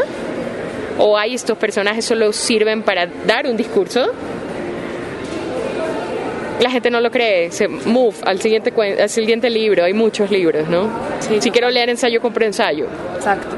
o 0.99 1.17
ay, 1.17 1.35
estos 1.35 1.57
personajes 1.57 2.05
solo 2.05 2.31
sirven 2.31 2.83
para 2.83 3.07
dar 3.07 3.47
un 3.47 3.57
discurso, 3.57 4.12
la 6.59 6.69
gente 6.69 6.91
no 6.91 6.99
lo 6.99 7.09
cree, 7.09 7.51
se 7.51 7.67
move 7.67 8.17
al 8.25 8.41
siguiente, 8.41 8.73
al 9.01 9.09
siguiente 9.09 9.49
libro, 9.49 9.85
hay 9.85 9.93
muchos 9.93 10.29
libros, 10.29 10.67
¿no? 10.67 10.89
si 11.39 11.51
quiero 11.51 11.69
leer 11.69 11.89
ensayo, 11.89 12.21
compro 12.21 12.45
ensayo. 12.45 12.88
Exacto. 13.15 13.55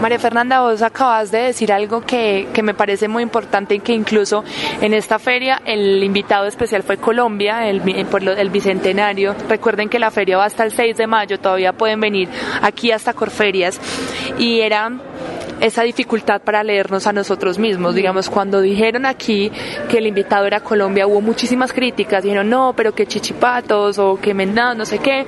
María 0.00 0.18
Fernanda, 0.18 0.60
vos 0.60 0.82
acabas 0.82 1.30
de 1.30 1.38
decir 1.38 1.72
algo 1.72 2.02
que, 2.02 2.48
que, 2.52 2.62
me 2.62 2.74
parece 2.74 3.08
muy 3.08 3.22
importante 3.22 3.76
y 3.76 3.80
que 3.80 3.94
incluso 3.94 4.44
en 4.82 4.92
esta 4.92 5.18
feria 5.18 5.62
el 5.64 6.04
invitado 6.04 6.44
especial 6.46 6.82
fue 6.82 6.98
Colombia, 6.98 7.66
el, 7.66 7.80
por 8.04 8.22
lo, 8.22 8.32
el 8.32 8.50
bicentenario. 8.50 9.34
Recuerden 9.48 9.88
que 9.88 9.98
la 9.98 10.10
feria 10.10 10.36
va 10.36 10.44
hasta 10.44 10.64
el 10.64 10.72
6 10.72 10.98
de 10.98 11.06
mayo, 11.06 11.40
todavía 11.40 11.72
pueden 11.72 12.00
venir 12.00 12.28
aquí 12.60 12.92
hasta 12.92 13.14
Corferias. 13.14 13.80
Y 14.38 14.60
era 14.60 14.92
esa 15.60 15.82
dificultad 15.82 16.40
para 16.42 16.62
leernos 16.62 17.06
a 17.06 17.12
nosotros 17.12 17.58
mismos. 17.58 17.94
Digamos, 17.94 18.28
cuando 18.28 18.60
dijeron 18.60 19.06
aquí 19.06 19.50
que 19.88 19.98
el 19.98 20.06
invitado 20.06 20.46
era 20.46 20.60
Colombia, 20.60 21.06
hubo 21.06 21.20
muchísimas 21.20 21.72
críticas. 21.72 22.22
Dijeron, 22.22 22.48
no, 22.48 22.74
pero 22.76 22.94
que 22.94 23.06
chichipatos 23.06 23.98
o 23.98 24.18
que 24.20 24.34
mendados, 24.34 24.76
no 24.76 24.84
sé 24.84 24.98
qué 24.98 25.26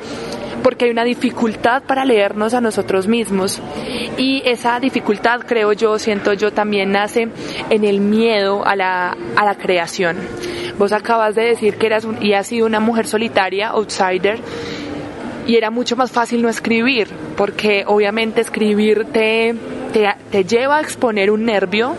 porque 0.63 0.87
hay 0.87 0.91
una 0.91 1.05
dificultad 1.05 1.85
para 1.85 2.05
leernos 2.05 2.53
a 2.53 2.61
nosotros 2.61 3.07
mismos 3.07 3.63
y 4.17 4.43
esa 4.45 4.79
dificultad 4.81 5.41
creo 5.47 5.73
yo, 5.73 5.99
siento 5.99 6.33
yo 6.33 6.53
también 6.53 6.93
nace 6.93 7.29
en 7.71 7.85
el 7.85 8.01
miedo 8.01 8.67
a 8.67 8.77
la, 8.77 9.17
a 9.37 9.45
la 9.45 9.55
creación. 9.55 10.17
Vos 10.77 10.93
acabas 10.93 11.35
de 11.35 11.43
decir 11.43 11.77
que 11.77 11.87
eras 11.87 12.07
y 12.21 12.35
has 12.35 12.49
sido 12.49 12.67
una 12.67 12.81
mujer 12.81 13.07
solitaria, 13.07 13.69
outsider, 13.69 14.41
y 15.47 15.57
era 15.57 15.71
mucho 15.71 15.97
más 15.97 16.13
fácil 16.13 16.43
no 16.43 16.49
escribir, 16.49 17.09
porque 17.37 17.85
obviamente 17.87 18.43
escribir 18.43 19.07
te, 19.93 20.45
lleva 20.45 20.79
a 20.79 20.81
exponer 20.81 21.31
un 21.31 21.45
nervio 21.45 21.97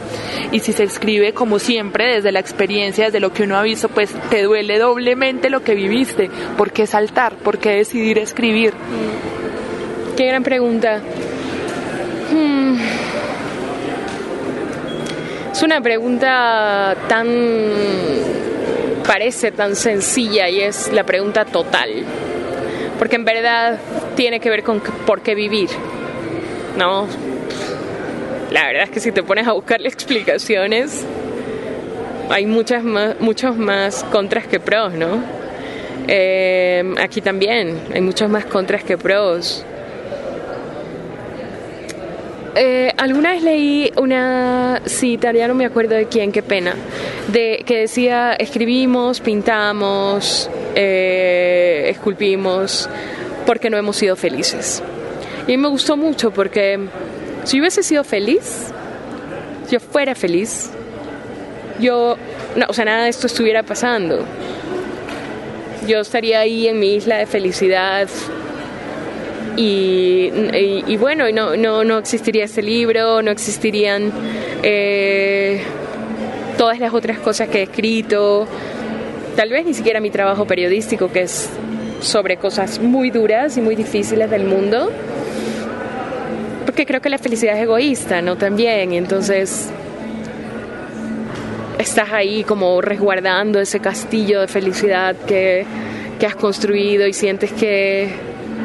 y 0.52 0.60
si 0.60 0.74
se 0.74 0.84
escribe 0.84 1.34
como 1.34 1.60
siempre 1.60 2.16
desde 2.16 2.32
la 2.32 2.40
experiencia, 2.40 3.06
desde 3.06 3.20
lo 3.20 3.34
que 3.34 3.44
uno 3.44 3.58
ha 3.58 3.62
visto, 3.62 3.90
pues 3.90 4.14
te 4.30 4.44
duele 4.44 4.78
doblemente 4.80 5.50
lo 5.50 5.64
que 5.64 5.76
viviste. 5.76 6.30
¿Por 6.58 6.72
qué 6.72 6.88
saltar? 6.88 7.36
¿Por 7.36 7.58
qué 7.58 7.72
decidir 7.72 8.18
escribir? 8.18 8.74
Qué 10.16 10.26
gran 10.26 10.44
pregunta. 10.44 11.02
Hmm. 12.32 12.78
Es 15.52 15.64
una 15.64 15.82
pregunta 15.82 16.96
tan 17.08 17.28
parece 19.06 19.52
tan 19.52 19.76
sencilla 19.76 20.48
y 20.50 20.62
es 20.62 20.94
la 20.94 21.04
pregunta 21.04 21.44
total 21.44 22.06
porque 23.00 23.16
en 23.16 23.24
verdad 23.24 23.80
tiene 24.16 24.42
que 24.42 24.50
ver 24.50 24.62
con 24.62 24.82
por 24.82 25.22
qué 25.22 25.34
vivir, 25.34 25.70
¿no? 26.78 27.08
La 28.52 28.66
verdad 28.66 28.84
es 28.84 28.90
que 28.90 29.00
si 29.00 29.12
te 29.12 29.22
pones 29.22 29.48
a 29.48 29.52
buscarle 29.52 29.88
explicaciones, 29.90 31.06
hay 32.30 32.46
muchas 32.46 32.84
más, 32.84 33.20
muchos 33.20 33.58
más 33.58 34.04
contras 34.06 34.48
que 34.48 34.60
pros, 34.60 34.94
¿no? 34.94 35.24
Eh, 36.08 36.96
aquí 36.98 37.22
también 37.22 37.80
hay 37.94 38.02
muchos 38.02 38.30
más 38.30 38.46
contras 38.46 38.84
que 38.84 38.98
pros. 38.98 39.64
Eh, 42.56 42.92
alguna 42.98 43.34
vez 43.34 43.44
leí 43.44 43.92
una 43.96 44.82
cita, 44.86 45.32
ya 45.32 45.48
no 45.48 45.54
me 45.54 45.66
acuerdo 45.66 45.96
de 45.96 46.08
quién, 46.08 46.32
qué 46.32 46.42
pena, 46.42 46.74
de 47.28 47.64
que 47.66 47.82
decía 47.82 48.34
escribimos, 48.34 49.20
pintamos, 49.20 50.50
eh, 50.76 51.86
esculpimos, 51.90 52.90
porque 53.46 53.70
no 53.70 53.78
hemos 53.78 53.96
sido 53.96 54.16
felices. 54.16 54.82
Y 55.48 55.58
me 55.58 55.68
gustó 55.68 55.96
mucho 55.96 56.32
porque 56.32 56.80
si 57.50 57.60
hubiese 57.60 57.82
sido 57.82 58.04
feliz, 58.04 58.68
si 59.66 59.72
yo 59.72 59.80
fuera 59.80 60.14
feliz, 60.14 60.70
yo, 61.80 62.16
no, 62.56 62.68
o 62.70 62.74
sea, 62.74 62.86
nada 62.86 63.06
de 63.06 63.10
esto 63.10 63.26
estuviera 63.26 63.64
pasando. 63.64 64.24
Yo 65.88 66.02
estaría 66.02 66.42
ahí 66.42 66.68
en 66.68 66.80
mi 66.80 66.94
isla 66.94 67.18
de 67.18 67.26
felicidad, 67.26 68.08
y, 69.58 70.96
bueno, 70.98 71.26
no, 71.32 71.58
no, 71.58 71.84
no, 71.84 71.98
existiría 71.98 72.46
ese 72.46 72.62
libro, 72.62 73.24
no 73.24 73.32
existirían 73.32 74.12
eh, 74.62 75.64
todas 76.56 76.80
las 76.80 76.94
otras 76.94 77.18
cosas 77.18 77.50
que 77.50 77.62
he 77.62 77.64
escrito, 77.64 78.48
tal 79.36 79.50
vez 79.50 79.66
ni 79.66 79.74
siquiera 79.74 80.00
mi 80.02 80.12
trabajo 80.12 80.46
periodístico, 80.46 81.12
que 81.12 81.24
es 81.24 81.50
sobre 82.00 82.38
cosas 82.38 82.80
muy 82.80 83.10
duras 83.10 83.58
y 83.58 83.62
muy 83.62 83.76
difíciles 83.76 84.30
del 84.30 84.44
mundo, 84.44 84.92
porque 86.80 86.88
creo 86.88 87.02
que 87.02 87.10
la 87.10 87.18
felicidad 87.18 87.58
es 87.58 87.64
egoísta, 87.64 88.22
¿no? 88.22 88.38
También, 88.38 88.94
entonces 88.94 89.70
estás 91.78 92.14
ahí 92.14 92.46
como 92.46 92.80
resguardando 92.80 93.60
ese 93.60 93.82
castillo 93.82 94.40
de 94.40 94.48
felicidad 94.48 95.14
que, 95.28 95.66
que 96.18 96.26
has 96.26 96.38
construido 96.38 97.06
y 97.06 97.12
sientes 97.12 97.52
que 97.52 98.08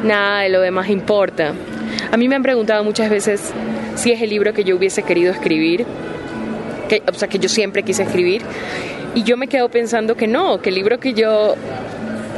nada 0.05 0.43
de 0.43 0.49
lo 0.49 0.61
demás 0.61 0.91
importa. 0.91 1.55
A 2.13 2.17
mí 2.17 2.29
me 2.29 2.37
han 2.37 2.45
preguntado 2.45 2.85
muchas 2.85 3.11
veces 3.11 3.53
si 3.97 4.13
es 4.13 4.23
el 4.23 4.31
libro 4.31 4.53
que 4.53 4.63
yo 4.63 4.77
hubiese 4.77 5.03
querido 5.03 5.33
escribir, 5.33 5.85
que, 6.89 7.03
o 7.13 7.15
sea, 7.15 7.27
que 7.27 7.41
yo 7.41 7.49
siempre 7.49 7.83
quise 7.83 8.05
escribir, 8.05 8.43
y 9.17 9.25
yo 9.25 9.37
me 9.37 9.49
quedo 9.49 9.69
pensando 9.71 10.15
que 10.15 10.29
no, 10.29 10.63
que 10.63 10.69
el 10.69 10.77
libro 10.77 11.01
que 11.01 11.15
yo 11.15 11.57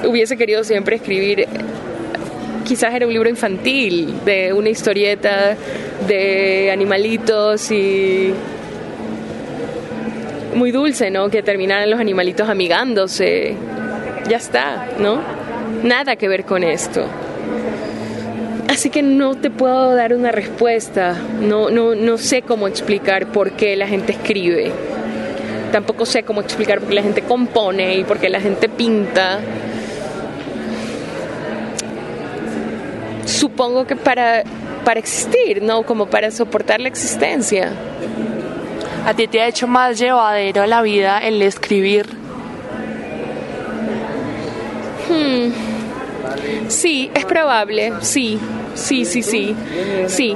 hubiese 0.07 0.39
querido 0.39 0.65
siempre 0.65 0.97
escribir 0.97 1.47
quizás 2.67 2.93
era 2.93 3.07
un 3.07 3.13
libro 3.13 3.29
infantil, 3.29 4.13
de 4.25 4.53
una 4.53 4.69
historieta 4.69 5.57
de 6.07 6.71
animalitos 6.73 7.71
y 7.71 8.33
muy 10.55 10.73
dulce, 10.73 11.11
¿no? 11.11 11.31
Que 11.31 11.43
terminaran 11.43 11.89
los 11.89 12.01
animalitos 12.01 12.49
amigándose. 12.49 13.55
Ya 14.29 14.39
está, 14.39 14.89
¿no? 14.99 15.21
Nada 15.85 16.17
que 16.17 16.29
ver 16.29 16.45
con 16.45 16.65
esto. 16.65 17.07
Así 18.69 18.91
que 18.91 19.03
no 19.03 19.37
te 19.37 19.51
puedo 19.51 19.95
dar 19.95 20.13
una 20.13 20.33
respuesta, 20.33 21.17
no, 21.41 21.71
no, 21.71 21.95
no 21.95 22.19
sé 22.19 22.43
cómo 22.43 22.67
explicar 22.67 23.27
por 23.29 23.53
qué 23.53 23.77
la 23.77 23.87
gente 23.87 24.13
escribe, 24.13 24.73
tampoco 25.71 26.05
sé 26.05 26.25
cómo 26.25 26.41
explicar 26.41 26.81
por 26.81 26.89
qué 26.89 26.97
la 26.97 27.03
gente 27.03 27.23
compone 27.23 27.97
y 27.97 28.05
por 28.05 28.19
qué 28.19 28.29
la 28.29 28.41
gente 28.41 28.69
pinta. 28.69 29.39
Supongo 33.37 33.87
que 33.87 33.97
para, 33.97 34.45
para 34.83 34.99
existir, 34.99 35.63
¿no? 35.63 35.83
Como 35.83 36.07
para 36.07 36.31
soportar 36.31 36.81
la 36.81 36.89
existencia. 36.89 37.71
¿A 39.05 39.13
ti 39.13 39.27
te 39.29 39.43
ha 39.43 39.47
hecho 39.47 39.67
más 39.69 39.99
llevadero 39.99 40.65
la 40.65 40.81
vida 40.81 41.19
el 41.19 41.43
escribir? 41.43 42.07
Hmm. 45.09 45.51
Sí, 46.69 47.11
es 47.15 47.27
probable, 47.27 47.93
sí, 48.01 48.39
sí, 48.75 49.05
sí, 49.05 49.23
sí, 49.23 49.55
sí. 50.07 50.35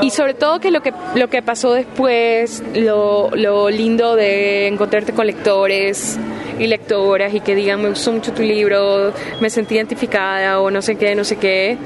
Y 0.00 0.10
sobre 0.10 0.32
todo 0.32 0.58
que 0.58 0.70
lo 0.70 0.82
que, 0.82 0.94
lo 1.14 1.28
que 1.28 1.42
pasó 1.42 1.72
después, 1.74 2.62
lo, 2.74 3.30
lo 3.34 3.68
lindo 3.68 4.16
de 4.16 4.68
encontrarte 4.68 5.12
con 5.12 5.26
lectores 5.26 6.18
y 6.58 6.66
lectoras 6.66 7.34
y 7.34 7.40
que 7.40 7.54
digan, 7.54 7.82
me 7.82 7.88
gustó 7.88 8.12
mucho 8.12 8.32
tu 8.32 8.42
libro, 8.42 9.12
me 9.40 9.50
sentí 9.50 9.74
identificada 9.74 10.60
o 10.60 10.70
no 10.70 10.82
sé 10.82 10.96
qué, 10.96 11.14
no 11.14 11.24
sé 11.24 11.36
qué, 11.36 11.76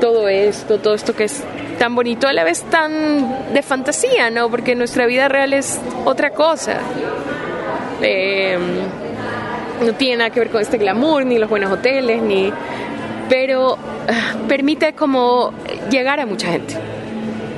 todo 0.00 0.28
esto, 0.28 0.78
todo 0.78 0.94
esto 0.94 1.14
que 1.14 1.24
es 1.24 1.42
tan 1.78 1.94
bonito, 1.94 2.26
a 2.26 2.32
la 2.32 2.44
vez 2.44 2.62
tan 2.64 3.52
de 3.52 3.62
fantasía, 3.62 4.30
¿no? 4.30 4.50
Porque 4.50 4.74
nuestra 4.74 5.06
vida 5.06 5.28
real 5.28 5.52
es 5.52 5.80
otra 6.04 6.30
cosa. 6.30 6.78
Eh, 8.02 8.58
no 9.84 9.92
tiene 9.94 10.18
nada 10.18 10.30
que 10.30 10.40
ver 10.40 10.50
con 10.50 10.62
este 10.62 10.78
glamour, 10.78 11.26
ni 11.26 11.38
los 11.38 11.48
buenos 11.50 11.70
hoteles, 11.70 12.22
ni... 12.22 12.52
Pero 13.28 13.76
ah, 14.08 14.36
permite 14.48 14.92
como 14.94 15.52
llegar 15.90 16.20
a 16.20 16.26
mucha 16.26 16.48
gente. 16.52 16.76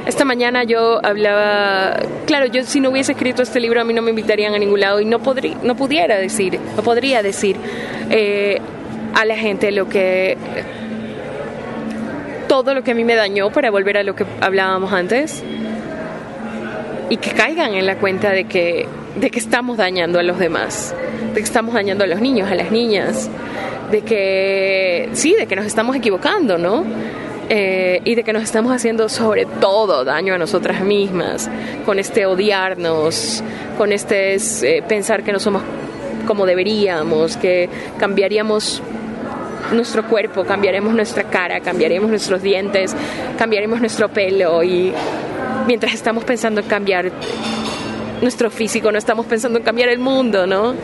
Esta 0.09 0.25
mañana 0.25 0.65
yo 0.65 1.05
hablaba, 1.05 1.99
claro, 2.25 2.47
yo 2.47 2.65
si 2.65 2.81
no 2.81 2.89
hubiese 2.89 3.13
escrito 3.13 3.43
este 3.43 3.61
libro 3.61 3.83
a 3.83 3.85
mí 3.85 3.93
no 3.93 4.01
me 4.01 4.09
invitarían 4.09 4.55
a 4.55 4.59
ningún 4.59 4.81
lado 4.81 5.01
y 5.01 5.05
no, 5.05 5.19
podría, 5.19 5.55
no 5.63 5.77
pudiera 5.77 6.17
decir, 6.17 6.59
no 6.77 6.83
podría 6.83 7.23
decir 7.23 7.57
eh, 8.09 8.59
a 9.15 9.27
la 9.27 9.37
gente 9.37 9.71
lo 9.71 9.87
que 9.87 10.39
todo 12.49 12.73
lo 12.73 12.83
que 12.83 12.93
a 12.93 12.95
mí 12.95 13.05
me 13.05 13.17
dañó 13.17 13.51
para 13.51 13.71
volver 13.71 13.99
a 13.99 14.03
lo 14.03 14.17
que 14.17 14.25
hablábamos 14.41 14.95
antes 14.95 15.45
y 17.11 17.19
que 17.19 17.33
caigan 17.33 17.75
en 17.75 17.85
la 17.85 17.97
cuenta 17.97 18.31
de 18.31 18.45
que, 18.45 18.89
de 19.17 19.31
que 19.31 19.39
estamos 19.39 19.77
dañando 19.77 20.19
a 20.19 20.23
los 20.23 20.39
demás, 20.39 20.95
de 21.35 21.35
que 21.35 21.45
estamos 21.45 21.75
dañando 21.75 22.05
a 22.05 22.07
los 22.07 22.23
niños, 22.23 22.51
a 22.51 22.55
las 22.55 22.71
niñas, 22.71 23.29
de 23.91 24.01
que 24.01 25.11
sí, 25.13 25.35
de 25.35 25.47
que 25.47 25.55
nos 25.55 25.67
estamos 25.67 25.95
equivocando, 25.97 26.57
¿no? 26.57 26.87
Eh, 27.51 28.03
y 28.05 28.15
de 28.15 28.25
que 28.25 28.33
nos 28.35 28.43
estamos 28.43 28.73
haciendo 28.73 29.09
sobre 29.09 29.47
todo 29.47 30.05
daño 30.05 30.35
a 30.35 30.39
nosotras 30.39 30.83
mismas, 30.83 31.49
con 31.87 31.99
este 31.99 32.27
odiarnos, 32.27 33.43
con 33.79 33.91
este 33.93 34.37
eh, 34.37 34.83
pensar 34.87 35.23
que 35.23 35.33
no 35.33 35.39
somos 35.39 35.63
como 36.27 36.45
deberíamos, 36.45 37.39
que 37.39 37.71
cambiaríamos 37.99 38.83
nuestro 39.73 40.07
cuerpo, 40.07 40.45
cambiaremos 40.45 40.93
nuestra 40.95 41.25
cara, 41.25 41.61
cambiaremos 41.61 42.11
nuestros 42.11 42.43
dientes, 42.43 42.95
cambiaremos 43.39 43.81
nuestro 43.81 44.11
pelo 44.11 44.63
y 44.63 44.93
mientras 45.67 45.95
estamos 45.95 46.25
pensando 46.25 46.61
en 46.61 46.67
cambiar 46.67 47.11
nuestro 48.21 48.51
físico, 48.51 48.93
no 48.93 48.99
estamos 48.99 49.25
pensando 49.25 49.59
en 49.59 49.65
cambiar 49.65 49.89
el 49.89 49.99
mundo, 49.99 50.47
¿no? 50.47 50.75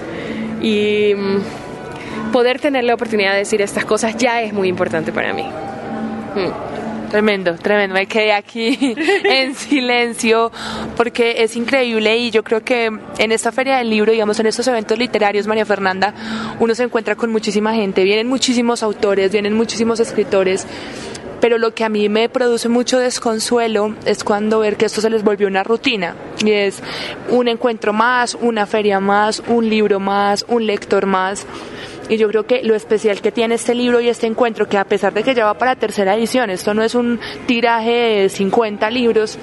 Y 0.62 1.14
mm, 1.14 2.32
poder 2.32 2.58
tener 2.58 2.84
la 2.84 2.94
oportunidad 2.94 3.32
de 3.32 3.38
decir 3.38 3.60
estas 3.60 3.84
cosas 3.84 4.16
ya 4.16 4.40
es 4.40 4.54
muy 4.54 4.68
importante 4.68 5.12
para 5.12 5.34
mí. 5.34 5.44
Tremendo, 7.10 7.54
tremendo. 7.54 7.94
Me 7.94 8.06
quedé 8.06 8.32
aquí 8.32 8.76
en 9.24 9.54
silencio 9.54 10.50
porque 10.96 11.44
es 11.44 11.54
increíble 11.54 12.16
y 12.16 12.32
yo 12.32 12.42
creo 12.42 12.64
que 12.64 12.86
en 12.86 13.32
esta 13.32 13.52
feria 13.52 13.76
del 13.78 13.90
libro, 13.90 14.10
digamos, 14.10 14.40
en 14.40 14.46
estos 14.46 14.66
eventos 14.66 14.98
literarios, 14.98 15.46
María 15.46 15.64
Fernanda, 15.64 16.12
uno 16.58 16.74
se 16.74 16.82
encuentra 16.82 17.14
con 17.14 17.30
muchísima 17.30 17.72
gente. 17.72 18.02
Vienen 18.02 18.26
muchísimos 18.26 18.82
autores, 18.82 19.30
vienen 19.30 19.54
muchísimos 19.54 20.00
escritores 20.00 20.66
pero 21.44 21.58
lo 21.58 21.74
que 21.74 21.84
a 21.84 21.90
mí 21.90 22.08
me 22.08 22.30
produce 22.30 22.70
mucho 22.70 22.98
desconsuelo 22.98 23.94
es 24.06 24.24
cuando 24.24 24.60
ver 24.60 24.78
que 24.78 24.86
esto 24.86 25.02
se 25.02 25.10
les 25.10 25.22
volvió 25.22 25.46
una 25.46 25.62
rutina 25.62 26.14
y 26.42 26.50
es 26.50 26.82
un 27.28 27.48
encuentro 27.48 27.92
más, 27.92 28.34
una 28.40 28.64
feria 28.64 28.98
más, 28.98 29.42
un 29.46 29.68
libro 29.68 30.00
más, 30.00 30.46
un 30.48 30.66
lector 30.66 31.04
más. 31.04 31.46
Y 32.08 32.16
yo 32.16 32.28
creo 32.28 32.46
que 32.46 32.62
lo 32.62 32.74
especial 32.74 33.20
que 33.20 33.32
tiene 33.32 33.54
este 33.54 33.74
libro 33.74 34.00
y 34.00 34.08
este 34.08 34.26
encuentro, 34.26 34.68
que 34.68 34.76
a 34.76 34.84
pesar 34.84 35.14
de 35.14 35.22
que 35.22 35.34
ya 35.34 35.46
va 35.46 35.54
para 35.54 35.76
tercera 35.76 36.14
edición, 36.14 36.50
esto 36.50 36.74
no 36.74 36.82
es 36.82 36.94
un 36.94 37.18
tiraje 37.46 37.92
de 37.92 38.28
50 38.28 38.90
libros, 38.90 39.38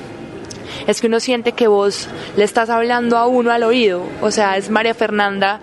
es 0.88 1.02
que 1.02 1.08
uno 1.08 1.20
siente 1.20 1.52
que 1.54 1.68
vos 1.68 2.08
le 2.36 2.44
estás 2.44 2.70
hablando 2.70 3.18
a 3.18 3.28
uno 3.28 3.52
al 3.52 3.64
oído. 3.64 4.04
O 4.22 4.32
sea, 4.32 4.58
es 4.58 4.70
María 4.70 4.94
Fernanda 4.94 5.60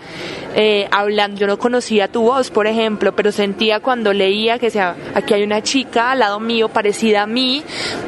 eh, 0.54 0.88
hablando. 0.90 1.38
Yo 1.40 1.46
no 1.46 1.58
conocía 1.58 2.08
tu 2.08 2.22
voz, 2.22 2.50
por 2.50 2.66
ejemplo, 2.66 3.14
pero 3.14 3.32
sentía 3.32 3.80
cuando 3.80 4.12
leía 4.12 4.58
que 4.58 4.70
sea, 4.70 4.96
aquí 5.14 5.34
hay 5.34 5.42
una 5.42 5.62
chica 5.62 6.12
al 6.12 6.20
lado 6.20 6.40
mío 6.40 6.68
parecida 6.68 7.22
a 7.22 7.26
mí, 7.26 7.62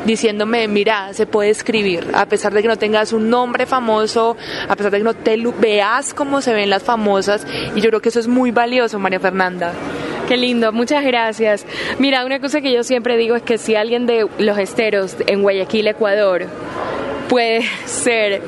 diciéndome, 0.05 0.67
mira, 0.69 1.13
se 1.15 1.27
puede 1.27 1.51
escribir, 1.51 2.09
a 2.15 2.27
pesar 2.27 2.53
de 2.53 2.63
que 2.63 2.69
no 2.69 2.77
tengas 2.77 3.13
un 3.13 3.31
nombre 3.31 3.67
famoso, 3.67 4.37
a 4.69 4.77
pesar 4.77 4.91
de 4.93 4.99
que 4.99 5.05
no 5.05 5.15
te 5.15 5.37
veas 5.59 6.15
como 6.15 6.41
se 6.41 6.53
ven 6.53 6.71
las 6.71 6.83
famosas. 6.83 7.47
Y 7.75 7.81
yo 7.81 7.91
creo 7.91 8.01
que 8.01 8.09
eso 8.09 8.21
es 8.21 8.29
muy 8.29 8.51
valioso, 8.51 8.99
María 8.99 9.21
Fernanda. 9.21 9.73
Qué 10.31 10.37
lindo, 10.37 10.71
muchas 10.71 11.05
gracias. 11.05 11.67
Mira, 11.99 12.25
una 12.25 12.39
cosa 12.39 12.61
que 12.61 12.73
yo 12.73 12.85
siempre 12.85 13.17
digo 13.17 13.35
es 13.35 13.43
que 13.43 13.59
si 13.59 13.75
alguien 13.75 14.07
de 14.07 14.29
los 14.39 14.59
esteros 14.59 15.17
en 15.27 15.43
Guayaquil, 15.43 15.89
Ecuador, 15.89 16.47
puede 17.29 17.63
ser 17.85 18.41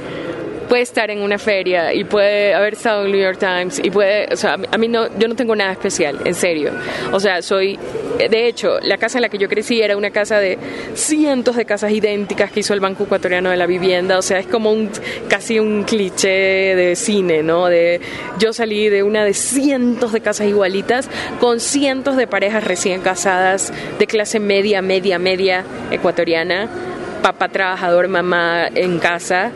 puede 0.73 0.85
estar 0.85 1.11
en 1.11 1.21
una 1.21 1.37
feria 1.37 1.93
y 1.93 2.05
puede 2.05 2.55
haber 2.55 2.73
estado 2.73 3.05
en 3.05 3.13
New 3.13 3.21
York 3.21 3.39
Times 3.39 3.79
y 3.85 3.91
puede, 3.91 4.33
o 4.33 4.37
sea, 4.39 4.55
a 4.55 4.79
mí 4.79 4.89
no, 4.89 5.07
yo 5.19 5.29
no 5.29 5.35
tengo 5.35 5.55
nada 5.55 5.73
especial, 5.73 6.21
en 6.25 6.35
serio. 6.35 6.71
O 7.13 7.21
sea, 7.21 7.43
soy, 7.43 7.79
de 8.17 8.49
hecho, 8.49 8.81
la 8.81 8.97
casa 8.97 9.19
en 9.19 9.23
la 9.23 9.29
que 9.29 9.37
yo 9.37 9.51
crecí 9.51 9.83
era 9.83 9.99
una 9.99 10.11
casa 10.13 10.39
de 10.39 10.57
cientos 10.95 11.57
de 11.57 11.67
casas 11.67 11.93
idénticas 11.93 12.51
que 12.51 12.61
hizo 12.61 12.73
el 12.73 12.81
Banco 12.81 13.05
Ecuatoriano 13.05 13.51
de 13.51 13.59
la 13.59 13.67
Vivienda, 13.67 14.17
o 14.17 14.23
sea, 14.23 14.39
es 14.39 14.47
como 14.47 14.73
un, 14.73 14.91
casi 15.29 15.59
un 15.59 15.85
cliché 15.85 16.75
de 16.75 16.97
cine, 16.97 17.43
¿no? 17.43 17.67
De, 17.67 18.01
yo 18.39 18.55
salí 18.55 18.89
de 18.89 19.03
una 19.03 19.27
de 19.27 19.35
cientos 19.35 20.15
de 20.15 20.23
casas 20.23 20.47
igualitas 20.47 21.11
con 21.39 21.61
cientos 21.61 22.17
de 22.17 22.27
parejas 22.27 22.65
recién 22.65 23.03
casadas 23.03 23.75
de 23.99 24.07
clase 24.07 24.41
media, 24.41 24.81
media, 24.81 25.19
media 25.19 25.65
ecuatoriana 25.91 26.71
papá 27.23 27.49
trabajador, 27.49 28.09
mamá 28.09 28.67
en 28.75 28.99
casa. 28.99 29.53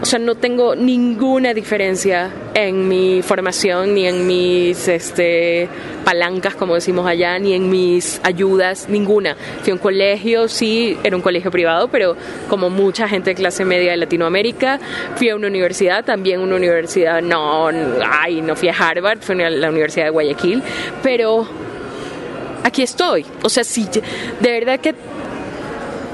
O 0.00 0.04
sea, 0.04 0.20
no 0.20 0.36
tengo 0.36 0.76
ninguna 0.76 1.52
diferencia 1.52 2.30
en 2.54 2.86
mi 2.86 3.20
formación, 3.22 3.94
ni 3.94 4.06
en 4.06 4.28
mis 4.28 4.86
este, 4.86 5.68
palancas, 6.04 6.54
como 6.54 6.76
decimos 6.76 7.04
allá, 7.06 7.36
ni 7.40 7.52
en 7.52 7.68
mis 7.68 8.20
ayudas, 8.22 8.88
ninguna. 8.88 9.36
Fui 9.62 9.72
a 9.72 9.74
un 9.74 9.80
colegio, 9.80 10.46
sí, 10.46 10.96
era 11.02 11.16
un 11.16 11.22
colegio 11.22 11.50
privado, 11.50 11.88
pero 11.88 12.16
como 12.48 12.70
mucha 12.70 13.08
gente 13.08 13.30
de 13.30 13.34
clase 13.34 13.64
media 13.64 13.90
de 13.90 13.96
Latinoamérica, 13.96 14.78
fui 15.16 15.30
a 15.30 15.36
una 15.36 15.48
universidad, 15.48 16.04
también 16.04 16.40
una 16.40 16.54
universidad, 16.54 17.20
no, 17.20 17.68
ay, 18.08 18.40
no 18.40 18.54
fui 18.54 18.68
a 18.68 18.74
Harvard, 18.78 19.18
fui 19.20 19.42
a 19.42 19.50
la 19.50 19.68
Universidad 19.68 20.04
de 20.04 20.10
Guayaquil, 20.10 20.62
pero 21.02 21.44
aquí 22.62 22.82
estoy. 22.82 23.26
O 23.42 23.48
sea, 23.48 23.64
sí, 23.64 23.88
de 24.40 24.50
verdad 24.52 24.78
que 24.78 24.94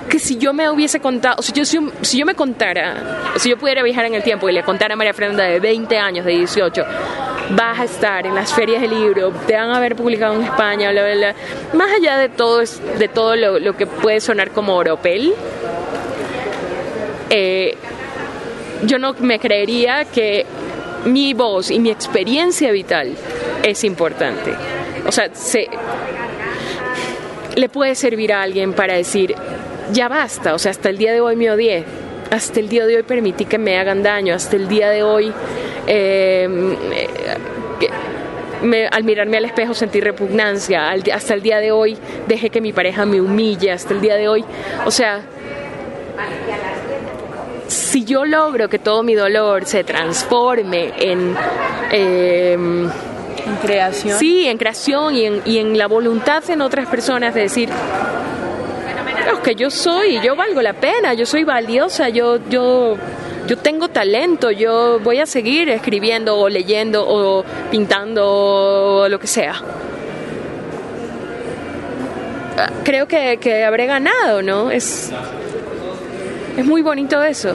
que 0.09 0.19
si 0.19 0.37
yo 0.37 0.53
me 0.53 0.69
hubiese 0.71 1.01
contado, 1.01 1.37
o 1.39 1.43
si 1.43 1.53
yo, 1.53 1.65
si, 1.65 2.19
yo 2.19 2.27
me 2.27 2.35
contara, 2.35 3.33
si 3.37 3.49
yo 3.49 3.57
pudiera 3.57 3.83
viajar 3.83 4.05
en 4.07 4.15
el 4.15 4.23
tiempo 4.23 4.49
y 4.49 4.53
le 4.53 4.63
contara 4.63 4.95
a 4.95 4.97
María 4.97 5.15
Fernanda 5.15 5.45
de 5.45 5.61
20 5.61 5.99
años, 5.99 6.25
de 6.25 6.33
18, 6.33 6.85
vas 7.51 7.81
a 7.81 7.85
estar 7.85 8.27
en 8.27 8.35
las 8.35 8.53
ferias 8.53 8.83
de 8.83 8.89
libro, 8.89 9.33
te 9.47 9.55
van 9.55 9.71
a 9.71 9.77
haber 9.77 9.97
publicado 9.97 10.35
en 10.35 10.43
España, 10.43 10.91
bla, 10.91 11.03
bla, 11.03 11.15
bla. 11.15 11.35
más 11.73 11.93
allá 11.93 12.19
de 12.19 12.29
todo, 12.29 12.63
de 12.99 13.09
todo 13.09 13.37
lo, 13.37 13.77
que 13.77 13.87
puede 13.87 14.21
sonar 14.21 14.51
como 14.51 14.77
oropel, 14.77 15.35
eh, 17.31 17.77
yo 18.83 18.99
no 18.99 19.15
me 19.15 19.39
creería 19.39 20.05
que 20.05 20.47
mi 21.07 21.35
voz 21.35 21.71
y 21.71 21.79
mi 21.79 21.91
experiencia 21.91 22.71
vital 22.71 23.15
es 23.63 23.85
importante. 23.85 24.55
O 25.07 25.13
sea, 25.13 25.35
se, 25.35 25.69
le 27.57 27.69
puede 27.69 27.95
servir 27.95 28.33
a 28.33 28.43
alguien 28.43 28.73
para 28.73 28.95
decir, 28.95 29.35
ya 29.95 30.09
basta, 30.09 30.55
o 30.55 30.59
sea, 30.59 30.73
hasta 30.73 30.91
el 30.91 30.99
día 30.99 31.13
de 31.13 31.21
hoy 31.21 31.37
me 31.37 31.51
odié, 31.51 31.85
hasta 32.31 32.61
el 32.61 32.69
día 32.69 32.85
de 32.85 32.97
hoy 32.97 33.03
permití 33.05 33.45
que 33.45 33.59
me 33.59 33.79
hagan 33.79 34.03
daño, 34.03 34.35
hasta 34.35 34.57
el 34.57 34.69
día 34.69 34.91
de 34.91 35.03
hoy 35.03 35.33
em, 35.87 36.77
al 38.91 39.05
mirarme 39.05 39.37
al 39.37 39.45
espejo 39.45 39.73
sentí 39.75 40.01
repugnancia, 40.01 40.91
hasta 40.91 41.35
el 41.35 41.43
día 41.43 41.59
de 41.59 41.71
hoy 41.71 41.97
dejé 42.27 42.51
que 42.51 42.61
mi 42.61 42.73
pareja 42.73 43.07
me 43.07 43.21
humille, 43.21 43.71
hasta 43.71 43.95
el 43.95 44.01
día 44.01 44.17
de 44.17 44.29
hoy, 44.29 44.45
o 44.85 44.91
sea, 44.91 45.21
si 47.69 48.05
yo 48.05 48.25
logro 48.25 48.69
que 48.69 48.79
todo 48.79 49.03
mi 49.03 49.15
dolor 49.15 49.65
se 49.67 49.85
transforme 49.85 50.93
en... 50.99 51.37
Em, 51.91 52.91
en 53.47 53.57
creación. 53.61 54.19
Sí, 54.19 54.47
en 54.47 54.57
creación 54.57 55.15
y 55.15 55.27
en, 55.27 55.43
y 55.45 55.59
en 55.59 55.77
la 55.77 55.87
voluntad 55.87 56.43
en 56.49 56.63
otras 56.63 56.89
personas 56.89 57.35
de 57.35 57.43
decir, 57.43 57.69
que 59.45 59.55
yo 59.55 59.71
soy, 59.71 60.21
yo 60.21 60.35
valgo 60.35 60.63
la 60.63 60.73
pena, 60.73 61.15
yo 61.15 61.27
soy 61.27 61.45
valiosa, 61.45 62.09
yo, 62.09 62.39
yo, 62.49 62.97
yo 63.47 63.59
tengo 63.59 63.89
talento, 63.89 64.51
yo 64.51 64.99
voy 65.01 65.21
a 65.21 65.27
seguir 65.27 65.69
escribiendo 65.69 66.39
o 66.39 66.49
leyendo 66.49 67.07
o 67.07 67.45
pintando 67.71 68.25
o 68.27 69.09
lo 69.09 69.19
que 69.19 69.27
sea. 69.27 69.55
Creo 72.85 73.07
que, 73.09 73.39
que 73.39 73.65
habré 73.65 73.87
ganado, 73.87 74.43
¿no? 74.43 74.71
Es, 74.71 75.11
es 76.57 76.65
muy 76.65 76.83
bonito 76.83 77.23
eso. 77.23 77.55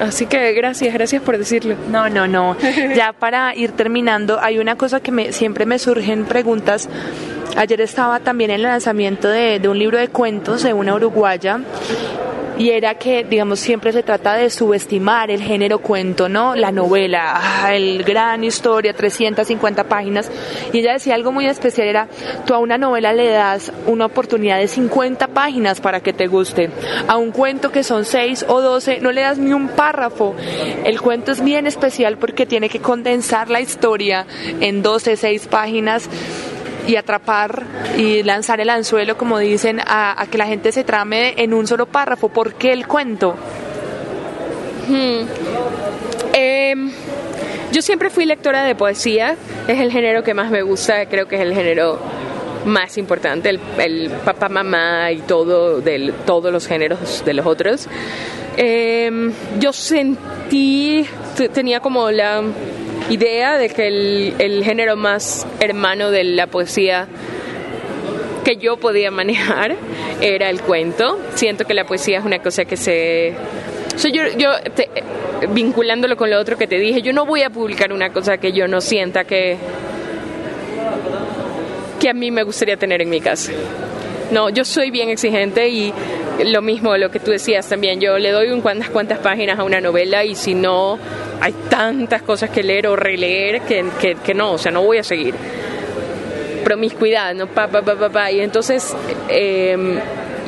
Así 0.00 0.26
que 0.26 0.54
gracias, 0.54 0.94
gracias 0.94 1.22
por 1.22 1.36
decirlo. 1.36 1.76
No, 1.90 2.08
no, 2.08 2.26
no. 2.26 2.56
Ya 2.96 3.12
para 3.12 3.54
ir 3.54 3.72
terminando, 3.72 4.38
hay 4.40 4.58
una 4.58 4.76
cosa 4.76 5.00
que 5.00 5.12
me, 5.12 5.32
siempre 5.32 5.66
me 5.66 5.78
surgen 5.78 6.24
preguntas 6.24 6.88
Ayer 7.56 7.80
estaba 7.80 8.20
también 8.20 8.50
en 8.50 8.56
el 8.56 8.62
lanzamiento 8.62 9.28
de, 9.28 9.60
un 9.68 9.78
libro 9.78 9.98
de 9.98 10.08
cuentos 10.08 10.62
de 10.62 10.72
una 10.72 10.94
uruguaya 10.94 11.60
y 12.58 12.70
era 12.70 12.94
que, 12.94 13.24
digamos, 13.24 13.58
siempre 13.58 13.90
se 13.90 14.02
trata 14.02 14.34
de 14.34 14.50
subestimar 14.50 15.30
el 15.30 15.40
género 15.40 15.78
cuento, 15.78 16.28
¿no? 16.28 16.54
La 16.54 16.70
novela, 16.70 17.40
ah, 17.42 17.74
el 17.74 18.04
gran 18.04 18.44
historia, 18.44 18.92
350 18.92 19.84
páginas. 19.84 20.30
Y 20.70 20.80
ella 20.80 20.92
decía 20.92 21.14
algo 21.14 21.32
muy 21.32 21.46
especial, 21.46 21.88
era, 21.88 22.08
tú 22.44 22.52
a 22.52 22.58
una 22.58 22.76
novela 22.76 23.14
le 23.14 23.30
das 23.30 23.72
una 23.86 24.04
oportunidad 24.04 24.58
de 24.58 24.68
50 24.68 25.28
páginas 25.28 25.80
para 25.80 26.00
que 26.00 26.12
te 26.12 26.26
guste. 26.26 26.68
A 27.08 27.16
un 27.16 27.30
cuento 27.30 27.72
que 27.72 27.82
son 27.82 28.04
6 28.04 28.44
o 28.46 28.60
12, 28.60 29.00
no 29.00 29.10
le 29.10 29.22
das 29.22 29.38
ni 29.38 29.54
un 29.54 29.68
párrafo. 29.68 30.34
El 30.84 31.00
cuento 31.00 31.32
es 31.32 31.42
bien 31.42 31.66
especial 31.66 32.18
porque 32.18 32.44
tiene 32.44 32.68
que 32.68 32.80
condensar 32.80 33.48
la 33.48 33.62
historia 33.62 34.26
en 34.60 34.82
12, 34.82 35.16
6 35.16 35.46
páginas 35.46 36.10
y 36.86 36.96
atrapar 36.96 37.64
y 37.96 38.22
lanzar 38.22 38.60
el 38.60 38.70
anzuelo, 38.70 39.16
como 39.16 39.38
dicen, 39.38 39.80
a, 39.86 40.26
que 40.30 40.38
la 40.38 40.46
gente 40.46 40.72
se 40.72 40.84
trame 40.84 41.34
en 41.36 41.54
un 41.54 41.66
solo 41.66 41.86
párrafo? 41.86 42.28
¿Por 42.28 42.54
qué 42.54 42.72
el 42.72 42.86
cuento? 42.86 43.34
Hmm. 44.88 45.26
Em, 46.32 46.90
yo 47.72 47.82
siempre 47.82 48.10
fui 48.10 48.24
lectora 48.24 48.64
de 48.64 48.74
poesía, 48.74 49.36
es 49.68 49.80
el 49.80 49.90
género 49.90 50.22
que 50.22 50.34
más 50.34 50.50
me 50.50 50.62
gusta, 50.62 51.06
creo 51.06 51.28
que 51.28 51.36
es 51.36 51.42
el 51.42 51.54
género 51.54 51.98
más 52.64 52.98
importante, 52.98 53.50
el, 53.78 54.10
papá, 54.24 54.48
mamá 54.48 55.12
y 55.12 55.20
todo, 55.20 55.80
de 55.80 56.12
todos 56.26 56.52
los 56.52 56.66
géneros 56.66 57.24
de 57.24 57.34
los 57.34 57.46
otros. 57.46 57.88
Em, 58.56 59.32
yo 59.58 59.72
sentí, 59.72 61.06
tenía 61.52 61.80
como 61.80 62.10
la 62.10 62.42
idea 63.10 63.58
de 63.58 63.68
que 63.68 63.88
el, 63.88 64.34
el 64.38 64.64
género 64.64 64.96
más 64.96 65.46
hermano 65.60 66.10
de 66.10 66.24
la 66.24 66.46
poesía 66.46 67.08
que 68.44 68.56
yo 68.56 68.78
podía 68.78 69.10
manejar 69.10 69.76
era 70.20 70.48
el 70.50 70.60
cuento. 70.62 71.18
Siento 71.34 71.64
que 71.64 71.74
la 71.74 71.84
poesía 71.84 72.18
es 72.18 72.24
una 72.24 72.38
cosa 72.40 72.64
que 72.64 72.76
se... 72.76 73.34
yo, 74.12 74.22
yo 74.36 74.50
vinculándolo 75.50 76.16
con 76.16 76.30
lo 76.30 76.38
otro 76.38 76.56
que 76.56 76.66
te 76.66 76.78
dije, 76.78 77.02
yo 77.02 77.12
no 77.12 77.26
voy 77.26 77.42
a 77.42 77.50
publicar 77.50 77.92
una 77.92 78.12
cosa 78.12 78.38
que 78.38 78.52
yo 78.52 78.68
no 78.68 78.80
sienta 78.80 79.24
que 79.24 79.56
que 81.98 82.08
a 82.08 82.14
mí 82.14 82.30
me 82.30 82.42
gustaría 82.44 82.78
tener 82.78 83.02
en 83.02 83.10
mi 83.10 83.20
casa. 83.20 83.52
No, 84.30 84.48
yo 84.48 84.64
soy 84.64 84.90
bien 84.90 85.10
exigente 85.10 85.68
y 85.68 85.92
lo 86.46 86.62
mismo 86.62 86.96
lo 86.96 87.10
que 87.10 87.20
tú 87.20 87.30
decías 87.30 87.68
también, 87.68 88.00
yo 88.00 88.18
le 88.18 88.30
doy 88.30 88.50
un 88.50 88.62
cuantas 88.62 88.88
cuantas 88.88 89.18
páginas 89.18 89.58
a 89.58 89.64
una 89.64 89.82
novela 89.82 90.24
y 90.24 90.34
si 90.34 90.54
no 90.54 90.98
hay 91.40 91.52
tantas 91.68 92.22
cosas 92.22 92.50
que 92.50 92.62
leer 92.62 92.86
o 92.86 92.96
releer 92.96 93.62
que, 93.62 94.16
que, 94.24 94.34
no, 94.34 94.52
o 94.52 94.58
sea, 94.58 94.70
no 94.72 94.82
voy 94.82 94.98
a 94.98 95.04
seguir. 95.04 95.34
Promiscuidad, 96.64 97.34
¿no? 97.34 97.46
Pa, 97.46 97.68
pa, 97.68 97.82
pa, 97.82 98.08
pa, 98.08 98.30
Y 98.30 98.40
entonces, 98.40 98.94
em, 99.28 99.98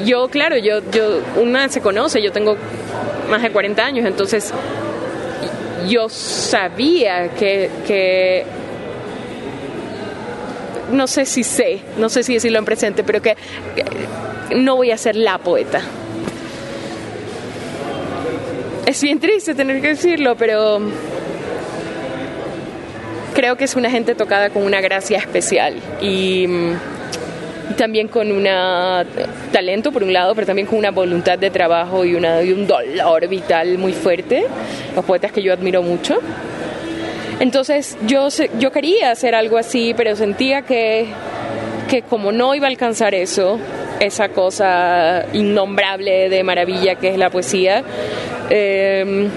yo, 0.05 0.29
claro, 0.29 0.57
yo, 0.59 0.81
yo, 0.91 1.21
una 1.37 1.69
se 1.69 1.81
conoce, 1.81 2.23
yo 2.23 2.33
tengo 2.33 2.57
más 3.31 3.43
de 3.43 3.51
40 3.51 3.85
años, 3.85 4.07
entonces 4.07 4.53
yo 5.89 6.09
sabía 6.09 7.31
que, 7.31 7.71
que 7.87 8.45
no 10.93 11.07
sé 11.07 11.25
si 11.27 11.43
sé, 11.43 11.81
no 11.97 12.09
sé 12.09 12.23
si 12.23 12.35
decirlo 12.35 12.59
en 12.59 12.65
presente, 12.65 13.03
pero 13.03 13.23
que, 13.23 13.37
no 14.55 14.77
voy 14.77 14.91
a 14.91 14.99
ser 14.99 15.17
la 15.17 15.39
poeta. 15.39 15.81
Es 18.93 19.03
bien 19.03 19.19
triste 19.19 19.55
tener 19.55 19.81
que 19.81 19.89
decirlo, 19.89 20.37
pero 20.37 20.79
creo 23.33 23.57
que 23.57 23.65
es 23.65 23.75
una 23.75 23.91
gente 23.91 24.15
tocada 24.15 24.51
con 24.51 24.65
una 24.65 24.83
gracia 24.83 25.17
especial 25.17 25.77
y, 26.03 26.47
también 27.79 28.09
con 28.09 28.31
un 28.31 28.47
talento 29.51 29.93
por 29.93 30.03
un 30.03 30.13
lado, 30.13 30.35
pero 30.35 30.47
también 30.47 30.67
con 30.67 30.79
una 30.79 30.91
voluntad 30.91 31.39
de 31.39 31.49
trabajo 31.49 32.05
y, 32.05 32.11
y 32.11 32.53
un 32.53 32.67
dolor 32.67 33.29
vital 33.29 33.79
muy 33.79 33.95
fuerte. 33.95 34.45
Los 34.95 35.07
poetas 35.07 35.33
que 35.33 35.43
yo 35.43 35.55
admiro 35.55 35.83
mucho. 35.83 36.19
Entonces 37.41 37.97
yo, 38.07 38.29
yo 38.59 38.73
quería 38.73 39.11
hacer 39.11 39.35
algo 39.35 39.57
así, 39.57 39.95
pero 39.97 40.17
sentía 40.17 40.61
que, 40.67 41.07
que 41.89 42.03
como 42.03 42.31
no 42.31 42.55
iba 42.55 42.67
a 42.67 42.71
alcanzar 42.71 43.15
eso, 43.15 43.59
esa 44.01 44.29
cosa 44.29 45.25
innombrable 45.33 46.29
de 46.29 46.45
maravilla 46.45 46.97
que 46.97 47.09
es 47.09 47.17
la 47.17 47.31
poesía, 47.31 47.85
em, 48.51 49.29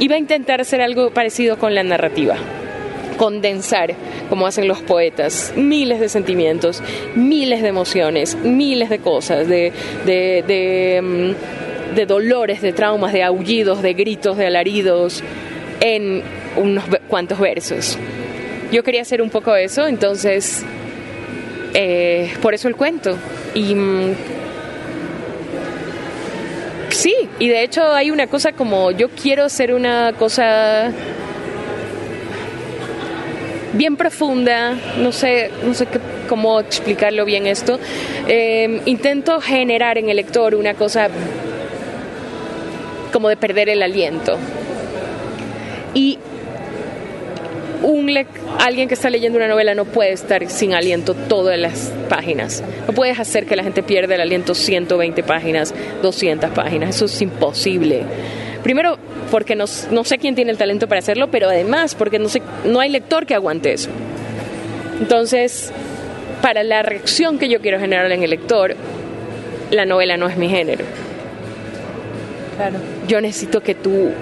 iba 0.00 0.14
a 0.14 0.18
intentar 0.18 0.60
hacer 0.60 0.80
algo 0.80 1.10
parecido 1.10 1.58
con 1.58 1.74
la 1.74 1.82
narrativa 1.82 2.36
condensar, 3.16 3.94
como 4.28 4.46
hacen 4.46 4.66
los 4.66 4.80
poetas, 4.80 5.52
miles 5.56 6.00
de 6.00 6.08
sentimientos, 6.08 6.82
miles 7.14 7.62
de 7.62 7.68
emociones, 7.68 8.36
miles 8.36 8.90
de 8.90 8.98
cosas, 8.98 9.46
de, 9.46 9.72
de, 10.04 10.44
de, 10.46 10.96
em, 10.96 11.34
dolores, 12.08 12.60
de 12.60 12.72
traumas, 12.72 13.12
de 13.12 13.22
aullidos, 13.22 13.82
de 13.82 13.94
gritos, 13.94 14.36
de 14.36 14.46
alaridos, 14.46 15.22
en 15.80 16.22
unos 16.56 16.84
cuantos 17.08 17.38
versos. 17.38 17.98
Yo 18.72 18.82
quería 18.82 19.02
hacer 19.02 19.22
un 19.22 19.30
poco 19.30 19.54
eso, 19.54 19.86
entonces 19.86 20.64
eh, 21.74 22.32
por 22.40 22.54
eso 22.54 22.68
el 22.68 22.76
cuento. 22.76 23.16
Y 23.54 23.74
mm, 23.74 24.14
y 27.38 27.48
de 27.48 27.62
hecho 27.62 27.92
hay 27.92 28.10
una 28.10 28.26
cosa 28.26 28.52
como 28.52 28.90
yo 28.90 29.08
quiero 29.10 29.44
hacer 29.44 29.74
una 29.74 30.12
cosa 30.18 30.92
bien 33.72 33.96
profunda, 33.96 34.76
no 34.98 35.12
sé, 35.12 35.50
no 35.64 35.74
sé 35.74 35.86
cómo 36.28 36.60
explicarlo 36.60 37.24
bien 37.24 37.46
esto. 37.46 37.78
Eh, 38.28 38.80
intento 38.86 39.40
generar 39.40 39.98
en 39.98 40.08
el 40.08 40.16
lector 40.16 40.54
una 40.54 40.74
cosa 40.74 41.08
como 43.12 43.28
de 43.28 43.36
perder 43.36 43.68
el 43.68 43.82
aliento. 43.82 44.38
Y 45.92 46.18
un 47.84 48.10
alguien 48.58 48.88
que 48.88 48.94
está 48.94 49.10
leyendo 49.10 49.38
una 49.38 49.48
novela 49.48 49.74
no 49.74 49.84
puede 49.84 50.12
estar 50.12 50.48
sin 50.48 50.74
aliento 50.74 51.14
todas 51.14 51.58
las 51.58 51.92
páginas. 52.08 52.62
No 52.86 52.94
puedes 52.94 53.18
hacer 53.18 53.46
que 53.46 53.56
la 53.56 53.62
gente 53.62 53.82
pierda 53.82 54.14
el 54.14 54.22
aliento 54.22 54.54
120 54.54 55.22
páginas, 55.22 55.74
200 56.02 56.50
páginas. 56.50 56.96
Eso 56.96 57.04
es 57.04 57.22
imposible. 57.22 58.02
Primero, 58.62 58.96
porque 59.30 59.54
no, 59.54 59.66
no 59.90 60.04
sé 60.04 60.18
quién 60.18 60.34
tiene 60.34 60.50
el 60.50 60.56
talento 60.56 60.88
para 60.88 61.00
hacerlo, 61.00 61.28
pero 61.30 61.48
además 61.48 61.94
porque 61.94 62.18
no, 62.18 62.28
sé, 62.28 62.40
no 62.64 62.80
hay 62.80 62.88
lector 62.88 63.26
que 63.26 63.34
aguante 63.34 63.72
eso. 63.72 63.90
Entonces, 65.00 65.70
para 66.40 66.62
la 66.62 66.82
reacción 66.82 67.38
que 67.38 67.48
yo 67.48 67.60
quiero 67.60 67.78
generar 67.78 68.10
en 68.10 68.22
el 68.22 68.30
lector, 68.30 68.74
la 69.70 69.84
novela 69.84 70.16
no 70.16 70.28
es 70.28 70.36
mi 70.38 70.48
género. 70.48 70.84
Claro. 72.56 72.78
Yo 73.08 73.20
necesito 73.20 73.60
que 73.60 73.74
tú 73.74 74.12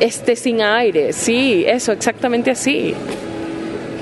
esté 0.00 0.34
sin 0.34 0.62
aire, 0.62 1.12
sí, 1.12 1.64
eso, 1.66 1.92
exactamente 1.92 2.50
así. 2.50 2.94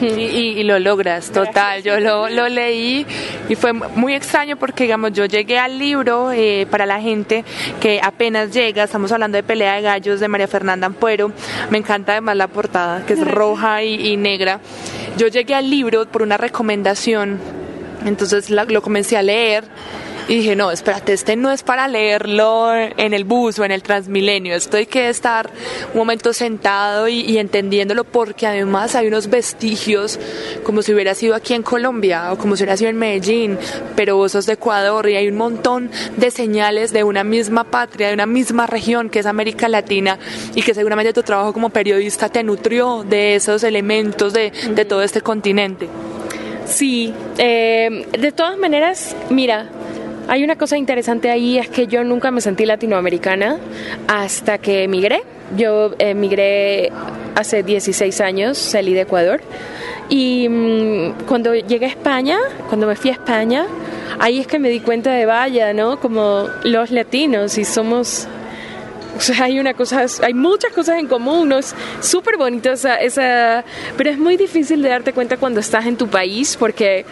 Y, 0.00 0.62
lo 0.62 0.78
logras, 0.78 1.32
total. 1.32 1.82
Yo 1.82 1.98
lo, 1.98 2.28
lo, 2.28 2.48
leí 2.48 3.04
y 3.48 3.56
fue 3.56 3.72
muy 3.72 4.14
extraño 4.14 4.56
porque, 4.56 4.84
digamos, 4.84 5.12
yo 5.12 5.24
llegué 5.24 5.58
al 5.58 5.76
libro 5.76 6.30
eh, 6.30 6.68
para 6.70 6.86
la 6.86 7.00
gente 7.00 7.44
que 7.80 8.00
apenas 8.00 8.52
llega, 8.52 8.84
estamos 8.84 9.10
hablando 9.10 9.36
de 9.36 9.42
Pelea 9.42 9.74
de 9.74 9.82
Gallos 9.82 10.20
de 10.20 10.28
María 10.28 10.46
Fernanda 10.46 10.86
Ampuero, 10.86 11.32
me 11.70 11.78
encanta 11.78 12.12
además 12.12 12.36
la 12.36 12.46
portada, 12.46 13.04
que 13.06 13.14
es 13.14 13.26
roja 13.26 13.82
y, 13.82 14.16
negra. 14.16 14.60
Yo 15.16 15.26
llegué 15.26 15.56
al 15.56 15.68
libro 15.68 16.06
por 16.06 16.22
una 16.22 16.36
recomendación, 16.36 17.40
entonces 18.04 18.50
lo 18.50 18.82
comencé 18.82 19.16
a 19.16 19.22
leer 19.22 19.64
y 20.28 20.36
dije, 20.36 20.54
no, 20.54 20.70
espérate, 20.70 21.14
este 21.14 21.36
no 21.36 21.50
es 21.50 21.62
para 21.62 21.88
leerlo 21.88 22.74
en 22.74 23.14
el 23.14 23.24
bus 23.24 23.58
o 23.58 23.64
en 23.64 23.72
el 23.72 23.82
Transmilenio, 23.82 24.54
esto 24.54 24.76
hay 24.76 24.84
que 24.84 25.08
estar 25.08 25.50
un 25.94 25.98
momento 25.98 26.34
sentado 26.34 27.08
y, 27.08 27.38
entendiéndolo 27.38 28.04
porque 28.04 28.46
además 28.46 28.94
hay 28.94 29.06
unos 29.06 29.28
vestigios 29.30 30.20
como 30.64 30.82
si 30.82 30.92
hubiera 30.92 31.14
sido 31.14 31.34
aquí 31.34 31.54
en 31.54 31.62
Colombia 31.62 32.30
o 32.32 32.36
como 32.36 32.56
si 32.56 32.62
hubiera 32.62 32.76
sido 32.76 32.90
en 32.90 32.98
Medellín, 32.98 33.58
pero 33.96 34.16
vos 34.16 34.32
sos 34.32 34.44
de 34.44 34.52
Ecuador 34.52 35.08
y 35.08 35.16
hay 35.16 35.28
un 35.28 35.36
montón 35.36 35.90
de 36.16 36.30
señales 36.30 36.92
de 36.92 37.04
una 37.04 37.24
misma 37.24 37.64
patria, 37.64 38.08
de 38.08 38.14
una 38.14 38.26
misma 38.26 38.66
región 38.66 39.08
que 39.08 39.20
es 39.20 39.26
América 39.26 39.66
Latina 39.68 40.18
y 40.54 40.60
que 40.60 40.74
seguramente 40.74 41.14
tu 41.14 41.22
trabajo 41.22 41.54
como 41.54 41.70
periodista 41.70 42.28
te 42.28 42.42
nutrió 42.42 43.02
de 43.02 43.36
esos 43.36 43.62
elementos 43.62 44.34
de, 44.34 44.50
de 44.50 44.84
todo 44.84 45.02
este 45.02 45.22
continente. 45.22 45.88
Sí, 46.68 47.14
eh, 47.38 48.06
de 48.18 48.32
todas 48.32 48.58
maneras, 48.58 49.16
mira, 49.30 49.70
hay 50.28 50.44
una 50.44 50.56
cosa 50.56 50.76
interesante 50.76 51.30
ahí, 51.30 51.58
es 51.58 51.68
que 51.68 51.86
yo 51.86 52.04
nunca 52.04 52.30
me 52.30 52.42
sentí 52.42 52.66
latinoamericana 52.66 53.58
hasta 54.06 54.58
que 54.58 54.84
emigré. 54.84 55.22
Yo 55.56 55.94
emigré 55.98 56.92
hace 57.34 57.62
16 57.62 58.20
años, 58.20 58.58
salí 58.58 58.92
de 58.92 59.02
Ecuador. 59.02 59.40
Y 60.10 60.48
mm, 60.48 61.24
cuando 61.26 61.54
llegué 61.54 61.86
a 61.86 61.88
España, 61.88 62.38
cuando 62.68 62.86
me 62.86 62.94
fui 62.94 63.08
a 63.08 63.14
España, 63.14 63.66
ahí 64.18 64.38
es 64.38 64.46
que 64.46 64.58
me 64.58 64.68
di 64.68 64.80
cuenta 64.80 65.12
de 65.12 65.24
vaya, 65.24 65.72
¿no? 65.72 65.98
Como 65.98 66.46
los 66.62 66.90
latinos 66.90 67.56
y 67.56 67.64
somos 67.64 68.28
hay 69.40 69.58
una 69.58 69.74
cosa, 69.74 70.04
hay 70.22 70.34
muchas 70.34 70.72
cosas 70.72 70.98
en 70.98 71.06
común, 71.06 71.48
¿no? 71.48 71.58
Es 71.58 71.74
súper 72.00 72.36
bonito 72.36 72.70
esa, 72.70 73.64
pero 73.96 74.10
es 74.10 74.18
muy 74.18 74.36
difícil 74.36 74.82
de 74.82 74.88
darte 74.88 75.12
cuenta 75.12 75.36
cuando 75.36 75.60
estás 75.60 75.86
en 75.86 75.96
tu 75.96 76.08
país 76.08 76.56
porque 76.58 77.04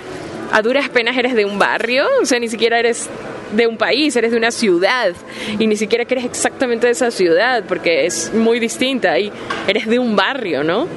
a 0.52 0.62
duras 0.62 0.88
penas 0.88 1.16
eres 1.16 1.34
de 1.34 1.44
un 1.44 1.58
barrio, 1.58 2.06
o 2.22 2.26
sea, 2.26 2.38
ni 2.38 2.48
siquiera 2.48 2.78
eres 2.78 3.08
de 3.52 3.66
un 3.66 3.76
país, 3.76 4.16
eres 4.16 4.32
de 4.32 4.36
una 4.36 4.50
ciudad 4.50 5.12
y 5.58 5.66
ni 5.66 5.76
siquiera 5.76 6.04
que 6.04 6.14
eres 6.14 6.24
exactamente 6.24 6.86
de 6.86 6.92
esa 6.92 7.10
ciudad 7.10 7.64
porque 7.68 8.06
es 8.06 8.32
muy 8.34 8.58
distinta 8.58 9.18
y 9.18 9.30
eres 9.68 9.86
de 9.86 9.98
un 9.98 10.16
barrio, 10.16 10.64
¿no? 10.64 10.88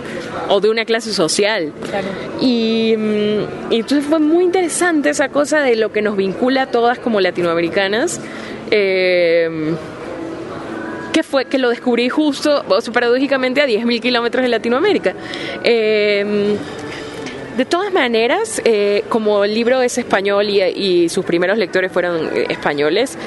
O 0.48 0.60
de 0.60 0.70
una 0.70 0.86
clase 0.86 1.14
social. 1.14 1.72
Claro. 1.90 2.08
Y, 2.42 2.96
mm, 2.98 3.72
y, 3.72 3.76
entonces 3.76 4.06
fue 4.06 4.20
muy 4.20 4.44
interesante 4.44 5.10
esa 5.10 5.30
cosa 5.30 5.60
de 5.62 5.76
lo 5.76 5.92
que 5.92 6.02
nos 6.02 6.18
vincula 6.18 6.64
a 6.64 6.66
todas 6.68 7.00
como 7.00 7.20
latinoamericanas. 7.22 8.20
Eh, 8.72 9.76
que 11.14 11.24
fue 11.24 11.46
que 11.46 11.58
lo 11.58 11.70
descubrí 11.70 12.08
justo, 12.08 12.64
o 12.68 12.92
paradójicamente, 12.92 13.62
a 13.62 13.66
10.000 13.66 14.00
kilómetros 14.00 14.44
de 14.44 14.50
Latinoamérica. 14.50 15.16
Eh, 15.64 16.56
De 17.60 17.66
todas 17.66 17.92
maneras, 17.92 18.62
eh, 18.64 19.04
como 19.10 19.44
el 19.44 19.54
libro 19.54 19.82
es 19.82 19.98
español 19.98 20.48
y, 20.50 21.10
sus 21.10 21.26
primeros 21.26 21.58
lectores 21.58 21.92
fueron 21.92 22.30
eh, 22.34 22.46
españoles, 22.48 23.18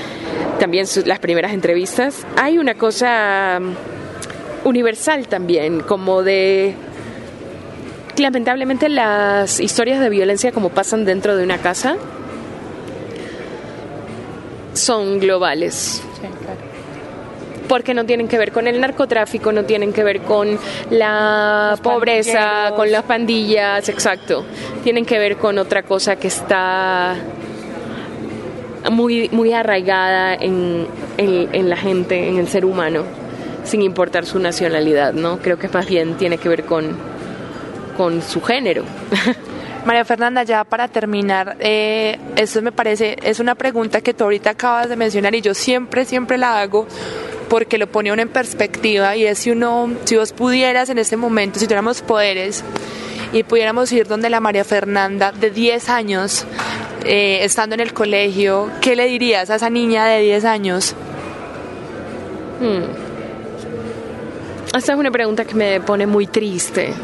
también 0.59 0.87
las 1.05 1.19
primeras 1.19 1.53
entrevistas, 1.53 2.27
hay 2.39 2.57
una 2.57 2.73
cosa 2.73 3.61
mm, 3.61 4.67
universal 4.67 5.29
también, 5.29 5.81
como 5.81 6.23
de 6.23 6.75
lamentablemente 8.17 8.89
las 8.89 9.61
historias 9.61 10.01
de 10.01 10.09
violencia 10.09 10.51
como 10.51 10.71
pasan 10.71 11.05
dentro 11.05 11.37
de 11.37 11.45
una 11.45 11.59
casa 11.59 11.99
son 14.73 15.21
globales. 15.21 16.03
Porque 17.73 17.95
no 17.95 18.05
tienen 18.05 18.29
que 18.29 18.37
ver 18.37 18.53
con 18.53 18.67
el 18.67 18.79
narcotráfico, 18.79 19.51
no 19.51 19.65
tienen 19.65 19.95
que 19.95 20.05
ver 20.05 20.21
con 20.21 20.59
la 20.91 21.75
pobreza, 21.83 22.75
con 22.77 22.93
las 22.93 23.03
pandillas, 23.05 23.89
exacto. 23.89 24.45
Tienen 24.85 25.07
que 25.07 25.19
ver 25.19 25.39
con 25.39 25.57
otra 25.57 25.83
cosa 25.83 26.17
que 26.17 26.29
está 26.29 27.17
muy, 28.91 29.31
muy 29.31 29.55
arraigada 29.55 30.35
en, 30.35 30.87
en 31.17 31.71
la 31.71 31.79
gente, 31.79 32.29
en 32.29 32.37
el 32.37 32.47
ser 32.47 32.67
humano, 32.67 33.05
sin 33.65 33.81
importar 33.81 34.27
su 34.27 34.39
nacionalidad, 34.39 35.15
¿no? 35.15 35.39
Creo 35.39 35.59
que 35.59 35.71
más 35.71 35.89
bien 35.89 36.19
tiene 36.19 36.37
que 36.37 36.51
ver 36.51 36.65
con, 36.65 36.95
con 37.97 38.21
su 38.21 38.43
género. 38.43 38.85
María 39.87 40.05
Fernanda, 40.05 40.43
ya 40.43 40.63
para 40.65 40.89
terminar, 40.89 41.57
eh, 41.59 42.19
esto 42.37 42.61
me 42.61 42.71
parece, 42.71 43.17
es 43.23 43.41
una 43.41 43.55
pregunta 43.55 44.03
que 44.03 44.13
tú 44.13 44.25
ahorita 44.25 44.51
acabas 44.51 44.91
de 44.91 44.97
mencionar 44.97 45.35
y 45.35 45.41
yo 45.41 45.55
siempre, 45.55 46.05
siempre 46.05 46.37
la 46.37 46.61
hago 46.61 46.87
porque 47.53 47.77
lo 47.77 47.87
pone 47.87 48.11
uno 48.11 48.23
en 48.23 48.31
perspectiva 48.31 49.15
y 49.15 49.27
es 49.27 49.41
si 49.41 49.51
uno, 49.51 49.93
si 50.05 50.17
vos 50.17 50.33
pudieras 50.33 50.89
en 50.89 50.97
este 50.97 51.19
momento, 51.19 51.59
si 51.59 51.67
tuviéramos 51.67 52.01
poderes 52.01 52.65
y 53.35 53.43
pudiéramos 53.43 53.93
ir 53.93 54.07
donde 54.07 54.31
la 54.31 54.41
María 54.41 54.65
Fernanda 54.65 55.33
de 55.33 55.51
10 55.51 55.91
años, 55.91 56.47
eh, 57.05 57.41
estando 57.43 57.75
en 57.75 57.81
el 57.81 57.93
colegio, 57.93 58.71
¿qué 58.81 58.97
le 58.97 59.05
dirías 59.05 59.51
a 59.51 59.57
esa 59.57 59.69
niña 59.69 60.07
de 60.07 60.23
10 60.23 60.47
años? 60.47 60.95
Hmm. 62.59 62.85
Esta 64.75 64.93
es 64.95 64.99
una 64.99 65.11
pregunta 65.11 65.45
que 65.45 65.55
me 65.55 65.79
pone 65.83 66.07
muy 66.07 66.27
triste 66.27 66.95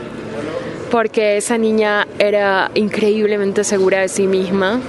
porque 0.90 1.36
esa 1.36 1.58
niña 1.58 2.08
era 2.18 2.70
increíblemente 2.72 3.64
segura 3.64 4.00
de 4.00 4.08
sí 4.08 4.26
misma, 4.26 4.80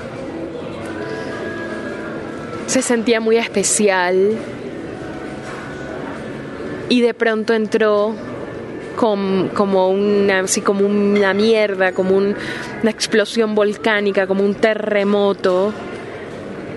se 2.66 2.82
sentía 2.82 3.20
muy 3.20 3.36
especial 3.36 4.38
y 6.89 7.01
de 7.01 7.13
pronto 7.13 7.53
entró 7.53 8.13
como, 8.95 9.89
una, 9.89 10.39
así 10.39 10.59
como 10.59 10.85
una 10.85 11.33
mierda, 11.33 11.93
como 11.93 12.17
una 12.17 12.35
explosión 12.91 13.55
volcánica, 13.55 14.27
como 14.27 14.43
un 14.43 14.55
terremoto, 14.55 15.71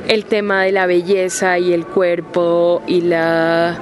el 0.07 0.25
tema 0.27 0.63
de 0.63 0.73
la 0.73 0.87
belleza 0.87 1.59
y 1.59 1.73
el 1.73 1.85
cuerpo 1.87 2.83
y 2.87 3.01
la 3.01 3.81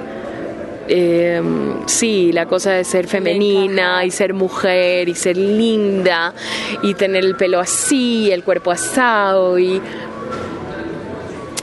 eh, 0.87 1.41
sí, 1.85 2.31
la 2.31 2.47
cosa 2.47 2.71
de 2.71 2.83
ser 2.83 3.07
femenina 3.07 4.03
y 4.03 4.11
ser 4.11 4.33
mujer 4.33 5.07
y 5.07 5.15
ser 5.15 5.37
linda 5.37 6.33
y 6.81 6.95
tener 6.95 7.23
el 7.23 7.35
pelo 7.35 7.59
así, 7.59 8.31
el 8.31 8.43
cuerpo 8.43 8.71
asado 8.71 9.59
y 9.59 9.81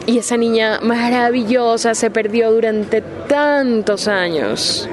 y 0.09 0.17
esa 0.17 0.39
niña 0.39 0.81
maravillosa 0.81 1.95
se 1.95 2.11
perdió 2.11 2.51
durante 2.51 3.03
tantos 3.29 4.09
años 4.09 4.89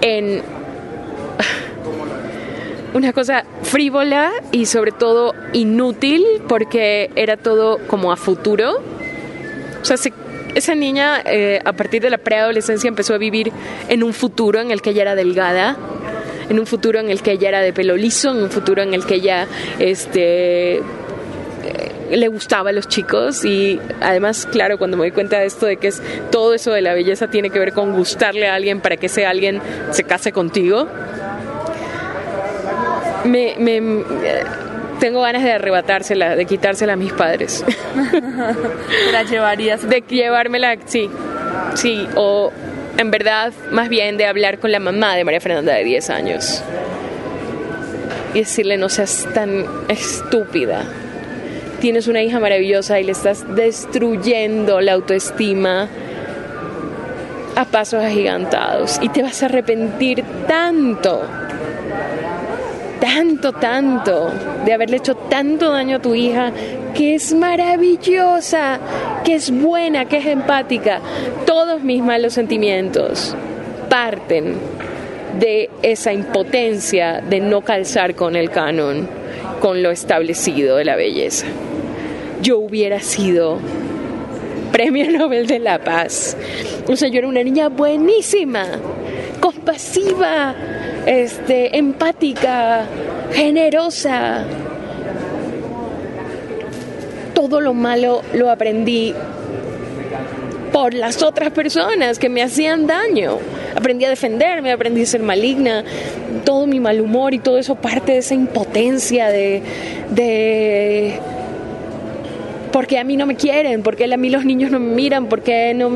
en 0.00 0.42
una 2.94 3.12
cosa 3.12 3.44
frívola 3.62 4.32
y 4.50 4.66
sobre 4.66 4.90
todo 4.90 5.36
inútil 5.52 6.24
porque 6.48 7.12
era 7.14 7.36
todo 7.36 7.78
como 7.86 8.10
a 8.10 8.16
futuro. 8.16 8.82
O 9.80 9.84
sea, 9.84 9.98
se 9.98 10.12
esa 10.56 10.74
niña 10.74 11.22
eh, 11.24 11.60
a 11.64 11.72
partir 11.74 12.02
de 12.02 12.10
la 12.10 12.18
preadolescencia 12.18 12.88
empezó 12.88 13.14
a 13.14 13.18
vivir 13.18 13.52
en 13.88 14.02
un 14.02 14.12
futuro 14.12 14.60
en 14.60 14.72
el 14.72 14.82
que 14.82 14.90
ella 14.90 15.02
era 15.02 15.14
delgada, 15.14 15.76
en 16.48 16.58
un 16.58 16.66
futuro 16.66 16.98
en 16.98 17.08
el 17.08 17.22
que 17.22 17.30
ella 17.32 17.50
era 17.50 17.60
de 17.60 17.72
pelo 17.72 17.96
liso, 17.96 18.32
en 18.32 18.42
un 18.42 18.50
futuro 18.50 18.82
en 18.82 18.94
el 18.94 19.06
que 19.06 19.14
ella 19.14 19.46
este, 19.78 20.82
le 22.16 22.28
gustaba 22.28 22.70
a 22.70 22.72
los 22.72 22.88
chicos 22.88 23.44
y 23.44 23.80
además, 24.00 24.46
claro, 24.50 24.78
cuando 24.78 24.96
me 24.96 25.04
doy 25.04 25.10
cuenta 25.10 25.38
de 25.38 25.46
esto, 25.46 25.66
de 25.66 25.76
que 25.76 25.88
es 25.88 26.02
todo 26.30 26.54
eso 26.54 26.72
de 26.72 26.80
la 26.80 26.94
belleza 26.94 27.28
tiene 27.28 27.50
que 27.50 27.58
ver 27.58 27.72
con 27.72 27.92
gustarle 27.92 28.48
a 28.48 28.54
alguien 28.54 28.80
para 28.80 28.96
que 28.96 29.06
ese 29.06 29.26
alguien 29.26 29.60
se 29.90 30.04
case 30.04 30.32
contigo, 30.32 30.88
me, 33.24 33.54
me 33.58 34.04
tengo 35.00 35.22
ganas 35.22 35.42
de 35.42 35.52
arrebatársela, 35.52 36.36
de 36.36 36.44
quitársela 36.46 36.94
a 36.94 36.96
mis 36.96 37.12
padres. 37.12 37.64
¿La 39.12 39.22
llevarías? 39.22 39.88
De 39.88 40.02
llevármela, 40.08 40.76
sí, 40.86 41.10
sí, 41.74 42.06
o 42.14 42.52
en 42.96 43.10
verdad, 43.10 43.52
más 43.70 43.88
bien 43.88 44.16
de 44.16 44.26
hablar 44.26 44.58
con 44.58 44.70
la 44.72 44.78
mamá 44.78 45.16
de 45.16 45.24
María 45.24 45.40
Fernanda 45.40 45.74
de 45.74 45.84
10 45.84 46.10
años. 46.10 46.62
Y 48.34 48.40
decirle, 48.40 48.76
no 48.76 48.88
seas 48.88 49.28
tan 49.32 49.64
estúpida. 49.88 50.84
Tienes 51.84 52.08
una 52.08 52.22
hija 52.22 52.40
maravillosa 52.40 52.98
y 52.98 53.04
le 53.04 53.12
estás 53.12 53.44
destruyendo 53.56 54.80
la 54.80 54.94
autoestima 54.94 55.86
a 57.54 57.64
pasos 57.66 58.02
agigantados. 58.02 58.98
Y 59.02 59.10
te 59.10 59.22
vas 59.22 59.42
a 59.42 59.46
arrepentir 59.46 60.24
tanto 60.48 61.20
tanto, 62.98 63.52
tanto, 63.52 64.32
de 64.64 64.72
haberle 64.72 64.96
hecho 64.96 65.14
tanto 65.14 65.72
daño 65.72 65.98
a 65.98 66.00
tu 66.00 66.14
hija, 66.14 66.52
que 66.94 67.16
es 67.16 67.34
maravillosa, 67.34 68.80
que 69.22 69.34
es 69.34 69.50
buena, 69.50 70.06
que 70.06 70.16
es 70.16 70.26
empática. 70.26 71.02
Todos 71.44 71.82
mis 71.82 72.02
malos 72.02 72.32
sentimientos 72.32 73.36
parten 73.90 74.54
de 75.38 75.68
esa 75.82 76.14
impotencia 76.14 77.20
de 77.20 77.40
no 77.40 77.60
calzar 77.60 78.14
con 78.14 78.36
el 78.36 78.48
canon, 78.48 79.06
con 79.60 79.82
lo 79.82 79.90
establecido 79.90 80.76
de 80.76 80.86
la 80.86 80.96
belleza. 80.96 81.46
Yo 82.44 82.58
hubiera 82.58 83.00
sido 83.00 83.58
Premio 84.70 85.10
Nobel 85.10 85.46
de 85.46 85.58
la 85.60 85.78
Paz. 85.78 86.36
O 86.86 86.94
sea, 86.94 87.08
yo 87.08 87.20
era 87.20 87.26
una 87.26 87.42
niña 87.42 87.70
buenísima, 87.70 88.66
compasiva, 89.40 90.54
este, 91.06 91.78
empática, 91.78 92.84
generosa. 93.32 94.44
Todo 97.32 97.62
lo 97.62 97.72
malo 97.72 98.20
lo 98.34 98.50
aprendí 98.50 99.14
por 100.70 100.92
las 100.92 101.22
otras 101.22 101.50
personas 101.50 102.18
que 102.18 102.28
me 102.28 102.42
hacían 102.42 102.86
daño. 102.86 103.38
Aprendí 103.74 104.04
a 104.04 104.10
defenderme, 104.10 104.70
aprendí 104.70 105.04
a 105.04 105.06
ser 105.06 105.22
maligna. 105.22 105.82
Todo 106.44 106.66
mi 106.66 106.78
mal 106.78 107.00
humor 107.00 107.32
y 107.32 107.38
todo 107.38 107.56
eso 107.56 107.74
parte 107.74 108.12
de 108.12 108.18
esa 108.18 108.34
impotencia 108.34 109.28
de, 109.28 109.62
de 110.10 111.18
porque 112.74 112.98
a 112.98 113.04
mí 113.04 113.16
no 113.16 113.24
me 113.24 113.36
quieren, 113.36 113.84
porque 113.84 114.12
a 114.12 114.16
mí 114.16 114.30
los 114.30 114.44
niños 114.44 114.72
no 114.72 114.80
me 114.80 114.92
miran, 114.96 115.26
porque, 115.28 115.72
no 115.74 115.92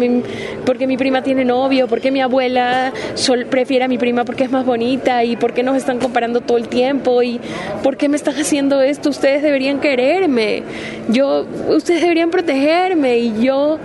porque 0.64 0.86
mi 0.86 0.96
prima 0.96 1.24
tiene 1.24 1.44
novio, 1.44 1.88
porque 1.88 2.12
mi 2.12 2.20
abuela 2.20 2.92
sol, 3.14 3.46
prefiere 3.50 3.86
a 3.86 3.88
mi 3.88 3.98
prima 3.98 4.24
porque 4.24 4.44
es 4.44 4.52
más 4.52 4.64
bonita 4.64 5.24
y 5.24 5.36
por 5.36 5.54
qué 5.54 5.64
nos 5.64 5.76
están 5.76 5.98
comparando 5.98 6.40
todo 6.40 6.56
el 6.56 6.68
tiempo 6.68 7.20
y 7.20 7.40
por 7.82 7.96
qué 7.96 8.08
me 8.08 8.16
están 8.16 8.36
haciendo 8.36 8.80
esto, 8.80 9.08
ustedes 9.08 9.42
deberían 9.42 9.80
quererme, 9.80 10.62
yo, 11.08 11.48
ustedes 11.68 12.00
deberían 12.00 12.30
protegerme 12.30 13.18
y 13.18 13.42
yo 13.42 13.80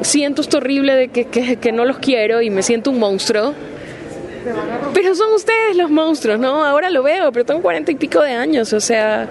siento 0.00 0.42
esto 0.42 0.58
horrible 0.58 0.94
de 0.94 1.08
que, 1.08 1.26
que 1.26 1.72
no 1.72 1.84
los 1.84 1.98
quiero 1.98 2.40
y 2.40 2.50
me 2.50 2.62
siento 2.62 2.92
un 2.92 3.00
monstruo. 3.00 3.52
Pero 4.94 5.14
son 5.16 5.32
ustedes 5.34 5.76
los 5.76 5.90
monstruos, 5.90 6.38
¿no? 6.38 6.64
Ahora 6.64 6.88
lo 6.90 7.02
veo, 7.02 7.32
pero 7.32 7.44
tengo 7.44 7.62
cuarenta 7.62 7.90
y 7.90 7.96
pico 7.96 8.22
de 8.22 8.32
años, 8.32 8.72
o 8.72 8.80
sea, 8.80 9.28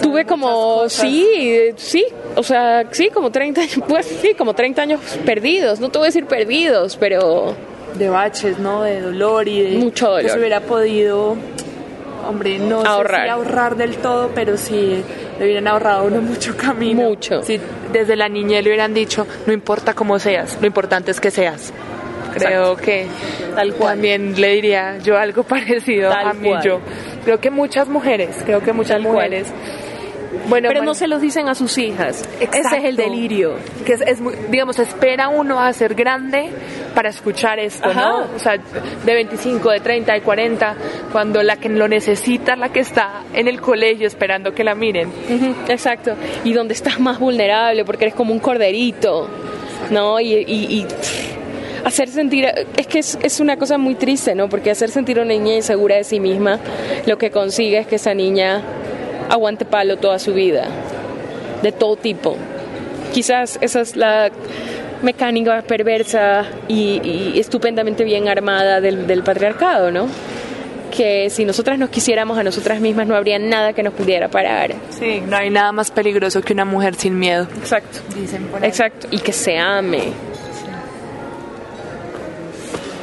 Tuve 0.00 0.24
como, 0.24 0.88
sí, 0.88 1.72
sí, 1.76 2.04
o 2.36 2.42
sea, 2.42 2.86
sí, 2.90 3.10
como 3.12 3.30
30 3.30 3.60
años, 3.60 3.80
pues 3.88 4.06
sí, 4.06 4.34
como 4.34 4.54
30 4.54 4.82
años 4.82 5.00
perdidos, 5.24 5.80
no 5.80 5.90
te 5.90 5.98
voy 5.98 6.06
a 6.06 6.08
decir 6.08 6.26
perdidos, 6.26 6.96
pero... 6.96 7.54
De 7.94 8.08
baches, 8.08 8.58
¿no? 8.58 8.82
De 8.82 9.00
dolor 9.00 9.48
y 9.48 9.62
de... 9.62 9.78
Mucho 9.78 10.10
dolor. 10.10 10.30
se 10.30 10.38
hubiera 10.38 10.60
podido, 10.60 11.36
hombre, 12.26 12.58
no 12.58 12.82
ahorrar. 12.82 13.28
ahorrar 13.28 13.76
del 13.76 13.96
todo, 13.96 14.30
pero 14.34 14.56
sí 14.56 15.02
le 15.38 15.44
hubieran 15.44 15.68
ahorrado 15.68 16.04
uno 16.04 16.20
mucho 16.20 16.56
camino. 16.56 17.02
Mucho. 17.02 17.42
Si 17.42 17.60
desde 17.92 18.16
la 18.16 18.28
niñez 18.28 18.62
le 18.62 18.70
hubieran 18.70 18.94
dicho, 18.94 19.26
no 19.46 19.52
importa 19.52 19.94
cómo 19.94 20.18
seas, 20.18 20.56
lo 20.60 20.66
importante 20.66 21.10
es 21.10 21.20
que 21.20 21.30
seas. 21.30 21.72
Creo 22.34 22.76
que 22.76 23.06
tal 23.54 23.74
cual. 23.74 23.94
también 23.94 24.40
le 24.40 24.54
diría 24.54 24.98
yo 24.98 25.18
algo 25.18 25.42
parecido 25.42 26.12
a 26.12 26.32
mí 26.32 26.50
yo. 26.64 26.80
Creo 27.24 27.40
que 27.40 27.50
muchas 27.50 27.88
mujeres, 27.88 28.36
creo 28.44 28.60
que 28.62 28.72
muchas 28.72 29.00
mujeres 29.00 29.52
Bueno, 30.48 30.68
pero 30.68 30.82
no 30.82 30.94
se 30.94 31.06
los 31.06 31.20
dicen 31.20 31.48
a 31.48 31.54
sus 31.54 31.76
hijas. 31.78 32.28
Ese 32.40 32.60
es 32.60 32.84
el 32.84 32.96
delirio. 32.96 33.56
Que 33.84 33.94
es, 33.94 34.18
digamos, 34.50 34.78
espera 34.78 35.28
uno 35.28 35.60
a 35.60 35.72
ser 35.72 35.94
grande 35.94 36.50
para 36.94 37.10
escuchar 37.10 37.58
esto, 37.58 37.92
¿no? 37.92 38.22
O 38.34 38.38
sea, 38.38 38.56
de 38.56 39.14
25, 39.14 39.70
de 39.70 39.80
30, 39.80 40.12
de 40.14 40.20
40, 40.22 40.76
cuando 41.12 41.42
la 41.42 41.56
que 41.56 41.68
lo 41.68 41.86
necesita, 41.86 42.56
la 42.56 42.70
que 42.70 42.80
está 42.80 43.22
en 43.34 43.46
el 43.46 43.60
colegio 43.60 44.06
esperando 44.06 44.54
que 44.54 44.64
la 44.64 44.74
miren. 44.74 45.12
exacto. 45.68 46.14
Y 46.44 46.52
donde 46.52 46.74
estás 46.74 46.98
más 46.98 47.18
vulnerable 47.18 47.84
porque 47.84 48.06
eres 48.06 48.14
como 48.14 48.32
un 48.32 48.40
corderito, 48.40 49.28
¿no? 49.90 50.20
y, 50.20 50.86
hacer 51.84 52.08
sentir, 52.08 52.46
es 52.76 52.86
que 52.86 52.98
es, 52.98 53.18
es, 53.22 53.40
una 53.40 53.56
cosa 53.56 53.78
muy 53.78 53.94
triste, 53.94 54.34
¿no? 54.34 54.48
Porque 54.48 54.70
hacer 54.70 54.90
sentir 54.90 55.18
a 55.18 55.22
una 55.22 55.32
niña 55.32 55.54
insegura 55.54 55.96
de 55.96 56.04
sí 56.04 56.20
misma, 56.20 56.58
lo 57.06 57.18
que 57.18 57.30
consigue 57.30 57.78
es 57.78 57.86
que 57.86 57.96
esa 57.96 58.14
niña 58.14 58.62
aguante 59.28 59.64
palo 59.64 59.96
toda 59.96 60.18
su 60.18 60.34
vida, 60.34 60.66
de 61.62 61.72
todo 61.72 61.96
tipo. 61.96 62.36
Quizás 63.12 63.58
esa 63.60 63.80
es 63.80 63.96
la 63.96 64.30
mecánica 65.02 65.62
perversa 65.62 66.46
y, 66.68 67.38
estupendamente 67.38 68.04
bien 68.04 68.28
armada 68.28 68.80
del, 68.80 69.06
del, 69.06 69.22
patriarcado, 69.22 69.90
¿no? 69.90 70.06
Que 70.94 71.30
si 71.30 71.44
nosotras 71.44 71.78
nos 71.78 71.88
quisiéramos 71.88 72.38
a 72.38 72.42
nosotras 72.42 72.80
mismas 72.80 73.06
no 73.06 73.16
habría 73.16 73.38
nada 73.38 73.72
que 73.72 73.82
nos 73.82 73.94
pudiera 73.94 74.28
parar. 74.28 74.74
Sí, 74.90 75.22
no 75.26 75.36
hay 75.36 75.50
nada 75.50 75.72
más 75.72 75.90
peligroso 75.90 76.42
que 76.42 76.52
una 76.52 76.64
mujer 76.64 76.94
sin 76.94 77.18
miedo. 77.18 77.48
Exacto. 77.58 78.00
Dicen 78.14 78.46
por 78.46 78.64
Exacto. 78.64 79.08
Y 79.10 79.18
que 79.18 79.32
se 79.32 79.58
ame 79.58 80.12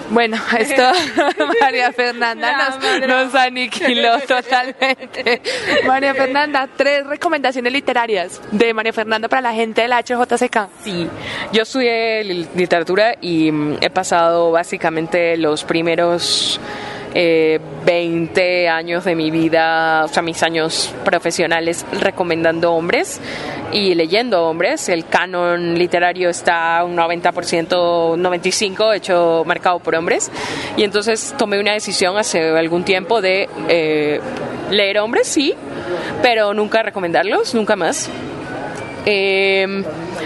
bueno, 0.10 0.38
esto 0.58 0.84
María 1.62 1.92
Fernanda 1.92 2.80
nos, 3.08 3.36
aniquiló 3.36 4.20
totalmente. 4.22 5.42
María 5.86 6.14
Fernanda, 6.14 6.68
tres 6.76 7.06
recomendaciones 7.06 7.72
literarias 7.72 8.42
de 8.52 8.74
María 8.74 8.94
Fernanda 8.94 9.28
para 9.28 9.42
la 9.42 9.54
gente 9.54 9.82
de 9.82 9.88
la 9.88 10.02
HJCK. 10.02 10.70
Sí, 10.84 11.08
yo 11.52 11.64
estudié 11.64 12.24
literatura 12.24 13.16
y 13.22 13.52
mm, 13.52 13.78
he 13.82 13.90
pasado 13.90 14.52
básicamente 14.52 15.38
los 15.38 15.64
primeros 15.64 16.60
eh, 17.14 17.60
20 17.86 18.70
años 18.70 19.04
de 19.06 19.16
mi 19.16 19.32
vida, 19.32 20.06
o 20.06 20.08
sea, 20.08 20.22
mis 20.22 20.42
años 20.44 20.94
profesionales 21.04 21.86
recomendando 22.00 22.74
hombres 22.74 23.20
y 23.72 23.96
leyendo 23.96 24.46
hombres. 24.46 24.90
El 24.90 25.08
canon 25.08 25.76
literario 25.76 26.30
está 26.30 26.84
un 26.84 26.96
90%, 26.96 28.18
95% 28.18 28.96
hecho 28.96 29.44
marcado 29.46 29.80
por 29.80 29.96
hombres. 29.96 30.32
Y 30.78 30.84
entonces 30.84 31.34
tomé 31.38 31.60
una 31.60 31.74
decisión 31.74 32.18
hace 32.18 32.50
algún 32.58 32.84
tiempo 32.84 33.22
de 33.22 33.50
eh, 33.68 34.20
leer 34.70 35.00
hombres, 35.00 35.28
sí, 35.28 35.56
pero 36.22 36.54
nunca 36.54 36.84
recomendarlos, 36.84 37.56
nunca 37.56 37.76
más. 37.76 38.10
Eh, 39.06 39.84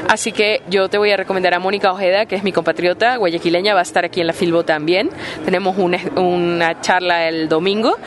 así 0.09 0.31
que 0.31 0.61
yo 0.69 0.89
te 0.89 0.97
voy 0.97 1.11
a 1.11 1.17
recomendar 1.17 1.53
a 1.53 1.59
Mónica 1.59 1.91
Ojeda, 1.91 2.25
que 2.25 2.35
es 2.35 2.43
mi 2.43 2.51
compatriota 2.51 3.17
guayaquileña, 3.17 3.73
va 3.73 3.81
a 3.81 3.83
estar 3.83 4.05
aquí 4.05 4.21
en 4.21 4.27
la 4.27 4.33
Filbo 4.33 4.63
también. 4.63 5.09
Tenemos 5.45 5.77
una, 5.77 5.99
una 6.15 6.81
charla 6.81 7.27
el 7.27 7.49
domingo. 7.49 7.97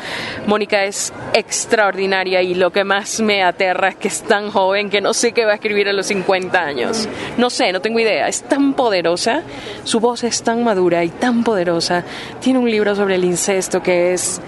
Mónica 0.47 0.85
es 0.85 1.13
extraordinaria 1.35 2.43
y 2.43 2.55
lo 2.55 2.71
que 2.71 2.85
más 2.85 3.21
me 3.21 3.43
aterra 3.43 3.89
es 3.89 3.97
que 3.97 4.09
es 4.09 4.23
tan 4.23 4.51
joven 4.51 4.91
que 4.91 5.01
no 5.01 5.15
sé 5.15 5.33
qué 5.33 5.45
va 5.45 5.53
a 5.53 5.55
escribir 5.55 5.89
a 5.89 5.93
los 5.93 6.07
50 6.07 6.61
años. 6.61 7.09
No 7.37 7.51
sé, 7.51 7.73
no 7.73 7.81
tengo 7.81 7.99
idea. 7.99 8.29
Es 8.29 8.43
tan 8.43 8.75
poderosa, 8.75 9.43
su 9.85 10.01
voz 10.01 10.25
es 10.25 10.43
tan 10.43 10.65
madura 10.65 11.05
y 11.05 11.09
tan 11.09 11.45
poderosa. 11.45 12.05
Tiene 12.41 12.59
un 12.59 12.71
libro 12.71 12.95
sobre 12.95 13.17
el 13.17 13.25
incesto 13.25 13.83
que 13.83 14.13
es 14.13 14.41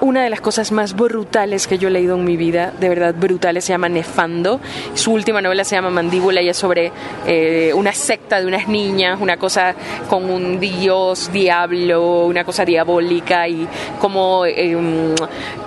una 0.00 0.22
de 0.22 0.30
las 0.30 0.40
cosas 0.40 0.72
más 0.72 0.94
brutales 0.94 1.66
que 1.66 1.78
yo 1.78 1.88
he 1.88 1.90
leído 1.90 2.16
en 2.16 2.24
mi 2.24 2.36
vida, 2.36 2.72
de 2.78 2.88
verdad 2.88 3.14
brutales, 3.14 3.64
se 3.64 3.72
llama 3.72 3.88
Nefando. 3.88 4.60
Su 4.94 5.12
última 5.12 5.40
novela 5.42 5.64
se 5.64 5.76
llama 5.76 5.90
Mandíbula 5.90 6.42
y 6.42 6.48
es 6.48 6.56
sobre 6.56 6.92
eh, 7.26 7.72
una 7.74 7.92
secta 7.92 8.40
de 8.40 8.46
unas 8.46 8.68
niñas, 8.68 9.20
una 9.20 9.36
cosa 9.36 9.74
con 10.08 10.30
un 10.30 10.58
dios, 10.58 11.30
diablo, 11.32 12.24
una 12.24 12.44
cosa 12.44 12.64
diabólica 12.64 13.46
y 13.48 13.68
cómo 14.00 14.46
em, 14.46 15.14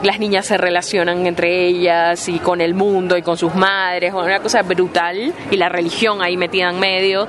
las 0.01 0.19
niñas 0.19 0.45
se 0.45 0.57
relacionan 0.57 1.25
entre 1.27 1.67
ellas 1.67 2.27
y 2.27 2.39
con 2.39 2.61
el 2.61 2.73
mundo 2.73 3.17
y 3.17 3.21
con 3.21 3.37
sus 3.37 3.53
madres, 3.53 4.13
una 4.13 4.39
cosa 4.39 4.61
brutal 4.63 5.33
y 5.51 5.57
la 5.57 5.69
religión 5.69 6.21
ahí 6.21 6.37
metida 6.37 6.69
en 6.69 6.79
medio. 6.79 7.27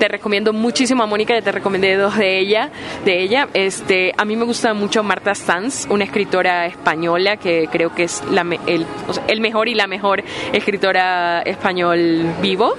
Te 0.00 0.08
recomiendo 0.08 0.54
muchísimo 0.54 1.02
a 1.02 1.06
Mónica, 1.06 1.34
ya 1.34 1.42
te 1.42 1.52
recomendé 1.52 1.94
dos 1.94 2.16
de 2.16 2.38
ella, 2.38 2.70
de 3.04 3.20
ella. 3.20 3.48
Este, 3.52 4.14
a 4.16 4.24
mí 4.24 4.34
me 4.34 4.46
gusta 4.46 4.72
mucho 4.72 5.02
Marta 5.02 5.34
Sanz, 5.34 5.86
una 5.90 6.04
escritora 6.04 6.64
española 6.64 7.36
que 7.36 7.68
creo 7.70 7.94
que 7.94 8.04
es 8.04 8.24
la, 8.30 8.40
el, 8.66 8.86
el 9.28 9.40
mejor 9.42 9.68
y 9.68 9.74
la 9.74 9.86
mejor 9.86 10.24
escritora 10.54 11.42
español 11.42 12.34
vivo. 12.40 12.76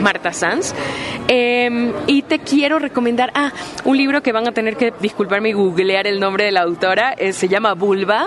Marta 0.00 0.32
Sanz. 0.32 0.74
Em, 1.28 1.92
y 2.06 2.22
te 2.22 2.40
quiero 2.40 2.78
recomendar, 2.78 3.30
ah, 3.34 3.52
un 3.84 3.96
libro 3.96 4.22
que 4.22 4.32
van 4.32 4.48
a 4.48 4.52
tener 4.52 4.76
que 4.76 4.92
disculparme 5.00 5.50
y 5.50 5.52
googlear 5.52 6.06
el 6.06 6.20
nombre 6.20 6.44
de 6.44 6.52
la 6.52 6.62
autora, 6.62 7.12
eh, 7.12 7.32
se 7.32 7.48
llama 7.48 7.74
Vulva 7.74 8.26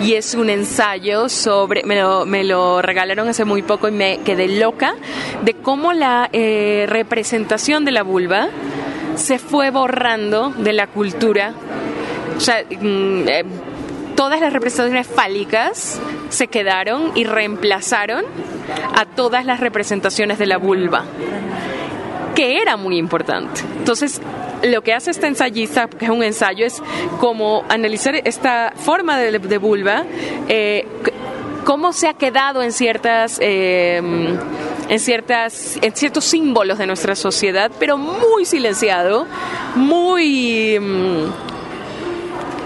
y 0.00 0.14
es 0.14 0.34
un 0.34 0.50
ensayo 0.50 1.28
sobre, 1.28 1.82
me 1.84 2.00
lo, 2.00 2.26
me 2.26 2.44
lo, 2.44 2.82
regalaron 2.82 3.28
hace 3.28 3.44
muy 3.44 3.62
poco 3.62 3.88
y 3.88 3.92
me 3.92 4.18
quedé 4.18 4.48
loca, 4.48 4.94
de 5.42 5.54
cómo 5.54 5.92
la 5.92 6.28
eh, 6.32 6.86
representación 6.88 7.84
de 7.84 7.92
la 7.92 8.02
vulva 8.02 8.48
se 9.16 9.38
fue 9.38 9.70
borrando 9.70 10.50
de 10.50 10.72
la 10.72 10.86
cultura. 10.86 11.54
O 12.36 12.40
sea, 12.40 12.62
mm, 12.62 13.28
eh, 13.28 13.44
todas 14.16 14.40
las 14.40 14.52
representaciones 14.52 15.06
fálicas 15.06 16.00
se 16.30 16.48
quedaron 16.48 17.12
y 17.14 17.24
reemplazaron 17.24 18.24
a 18.96 19.04
todas 19.04 19.44
las 19.44 19.60
representaciones 19.60 20.38
de 20.38 20.46
la 20.46 20.56
vulva, 20.56 21.04
que 22.34 22.60
era 22.60 22.76
muy 22.76 22.96
importante. 22.96 23.60
Entonces, 23.78 24.20
lo 24.64 24.82
que 24.82 24.94
hace 24.94 25.10
esta 25.10 25.28
ensayista, 25.28 25.88
que 25.88 26.06
es 26.06 26.10
un 26.10 26.22
ensayo, 26.22 26.66
es 26.66 26.82
como 27.20 27.64
analizar 27.68 28.16
esta 28.16 28.72
forma 28.74 29.18
de, 29.18 29.58
vulva, 29.58 30.04
eh, 30.48 30.86
cómo 31.64 31.92
se 31.92 32.08
ha 32.08 32.14
quedado 32.14 32.62
en 32.62 32.72
ciertas... 32.72 33.38
Eh, 33.40 34.00
en, 34.88 35.00
ciertas, 35.00 35.80
en 35.82 35.96
ciertos 35.96 36.24
símbolos 36.24 36.78
de 36.78 36.86
nuestra 36.86 37.16
sociedad, 37.16 37.72
pero 37.80 37.98
muy 37.98 38.44
silenciado, 38.44 39.26
muy 39.74 40.78
mm, 40.78 41.55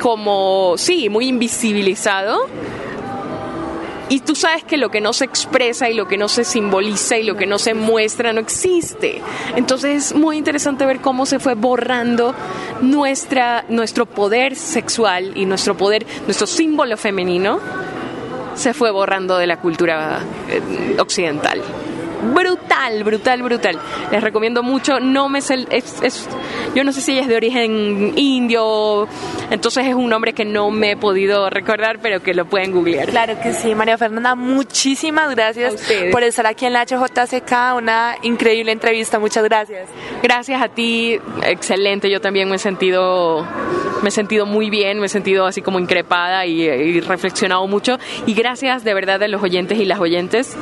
como, 0.01 0.75
sí, 0.77 1.09
muy 1.09 1.29
invisibilizado 1.29 2.47
y 4.11 4.21
tú 4.21 4.35
sabes 4.35 4.65
que 4.65 4.77
lo 4.77 4.91
que 4.91 5.01
no 5.01 5.13
se 5.13 5.25
expresa 5.25 5.89
y 5.89 5.95
lo 5.95 6.09
que 6.09 6.19
no 6.19 6.29
se 6.29 6.43
simboliza 6.43 7.17
y 7.17 7.23
lo 7.23 7.37
que 7.37 7.47
no 7.47 7.59
se 7.59 7.75
muestra 7.75 8.33
no 8.33 8.41
existe. 8.41 9.23
Entonces 9.55 10.07
es 10.07 10.15
muy 10.15 10.37
interesante 10.37 10.85
ver 10.85 11.01
cómo 11.01 11.27
se 11.27 11.39
fue 11.39 11.55
borrando 11.55 12.35
nuestra, 12.81 13.65
nuestro 13.69 14.07
poder 14.07 14.57
sexual 14.57 15.33
y 15.37 15.47
nuestro 15.47 15.77
poder, 15.77 16.05
nuestro 16.27 16.49
símbolo 16.49 16.97
femenino 16.97 17.61
se 18.55 18.75
fue 18.75 18.91
borrando 18.91 19.39
de 19.39 19.47
la 19.47 19.61
cultura 19.61 20.19
eh, 20.49 20.97
occidental 20.99 21.63
brutal, 22.21 23.05
brutal, 23.05 23.43
brutal. 23.43 23.79
Les 24.11 24.23
recomiendo 24.23 24.63
mucho. 24.63 25.01
No 25.01 25.29
me 25.29 25.39
es, 25.39 26.29
yo 26.75 26.85
no 26.85 26.93
sé 26.93 27.01
si 27.01 27.13
ella 27.13 27.23
es 27.23 27.29
de 27.29 27.37
origen 27.37 28.13
indio, 28.17 29.09
entonces 29.51 29.87
es 29.87 29.95
un 29.95 30.09
nombre 30.09 30.33
que 30.33 30.45
no 30.45 30.71
me 30.71 30.93
he 30.93 30.97
podido 30.97 31.51
recordar, 31.51 31.99
pero 32.01 32.23
que 32.23 32.35
lo 32.35 32.47
pueden 32.47 32.73
googlear. 32.73 33.09
Claro 33.09 33.35
que 33.43 33.53
sí, 33.53 33.75
María 33.75 33.99
Fernanda, 33.99 34.35
muchísimas 34.35 35.35
gracias 35.35 35.77
por 36.13 36.23
estar 36.23 36.47
aquí 36.47 36.67
en 36.67 36.73
la 36.73 36.85
HJCK, 36.85 37.77
una 37.77 38.17
increíble 38.23 38.73
entrevista, 38.73 39.19
muchas 39.19 39.45
gracias. 39.45 39.89
Gracias 40.23 40.63
a 40.63 40.69
ti, 40.69 41.19
excelente, 41.45 42.11
yo 42.11 42.21
también 42.21 42.49
me 42.49 42.57
he 42.57 42.59
sentido 42.59 43.47
me 44.03 44.09
he 44.09 44.13
sentido 44.13 44.47
muy 44.47 44.71
bien, 44.71 44.99
me 44.99 45.07
he 45.07 45.09
sentido 45.11 45.45
así 45.45 45.61
como 45.61 45.79
increpada 45.79 46.47
y, 46.47 46.63
y 46.63 47.01
reflexionado 47.01 47.67
mucho 47.67 47.99
y 48.27 48.33
gracias 48.33 48.83
de 48.83 48.95
verdad 48.95 49.23
a 49.23 49.29
los 49.29 49.43
oyentes 49.43 49.79
y 49.79 49.85
las 49.85 50.01
oyentes 50.01 50.57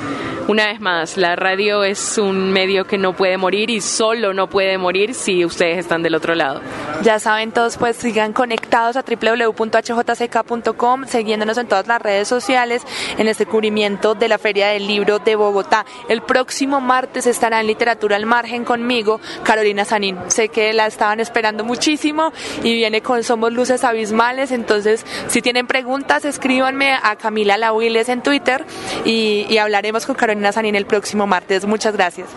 una 0.49 0.69
vez 0.69 0.81
más, 0.81 1.19
la 1.19 1.37
radio 1.37 1.85
es 1.85 2.17
un 2.17 2.53
medio 2.53 2.87
que 2.87 2.97
no 2.97 3.13
puede 3.13 3.37
morir 3.37 3.69
y 3.69 3.83
solo 3.83 4.33
no 4.33 4.49
puede 4.49 4.79
morir 4.79 5.13
si 5.13 5.45
ustedes 5.45 5.77
están 5.77 5.98
del 6.03 6.15
otro 6.15 6.35
lado. 6.35 6.61
Ya 7.03 7.19
saben 7.21 7.53
todos, 7.53 7.77
pues 7.77 7.97
sigan 7.97 8.33
conectados 8.33 8.97
a 8.97 9.03
www.hjck.com, 9.03 11.07
siguiéndonos 11.07 11.59
en 11.59 11.69
todas 11.69 11.87
las 11.87 12.03
redes 12.03 12.29
sociales 12.29 12.83
en 13.17 13.29
este 13.29 13.47
cubrimiento 13.47 14.15
de 14.15 14.29
la 14.29 14.39
Feria 14.39 14.69
del 14.69 14.87
Libro 14.87 15.21
de 15.21 15.37
Bogotá. 15.37 15.87
El 16.09 16.23
próximo 16.23 16.81
martes 16.81 17.27
estará 17.27 17.61
en 17.61 17.69
Literatura 17.69 18.17
al 18.17 18.27
Margen 18.27 18.65
conmigo 18.65 19.21
Carolina 19.45 19.85
Sanín. 19.85 20.19
Sé 20.29 20.49
que 20.49 20.73
la 20.73 20.87
estaban 20.87 21.21
esperando 21.21 21.65
muchísimo 21.65 22.33
y 22.63 22.75
viene 22.75 23.01
con 23.01 23.23
Somos 23.23 23.53
Luces 23.53 23.85
Abismales, 23.85 24.51
entonces 24.51 25.07
si 25.29 25.41
tienen 25.41 25.67
preguntas 25.67 26.25
escríbanme 26.25 26.95
a 26.95 27.17
Camila 27.17 27.57
Lauiles 27.57 28.09
en 28.09 28.23
Twitter 28.23 28.65
y, 29.05 29.47
y 29.49 29.59
hablaremos 29.59 30.05
con 30.05 30.17
Carolina 30.17 30.49
en 30.57 30.75
el 30.75 30.87
próximo 30.87 31.27
martes. 31.27 31.67
Muchas 31.67 31.95
gracias. 31.95 32.29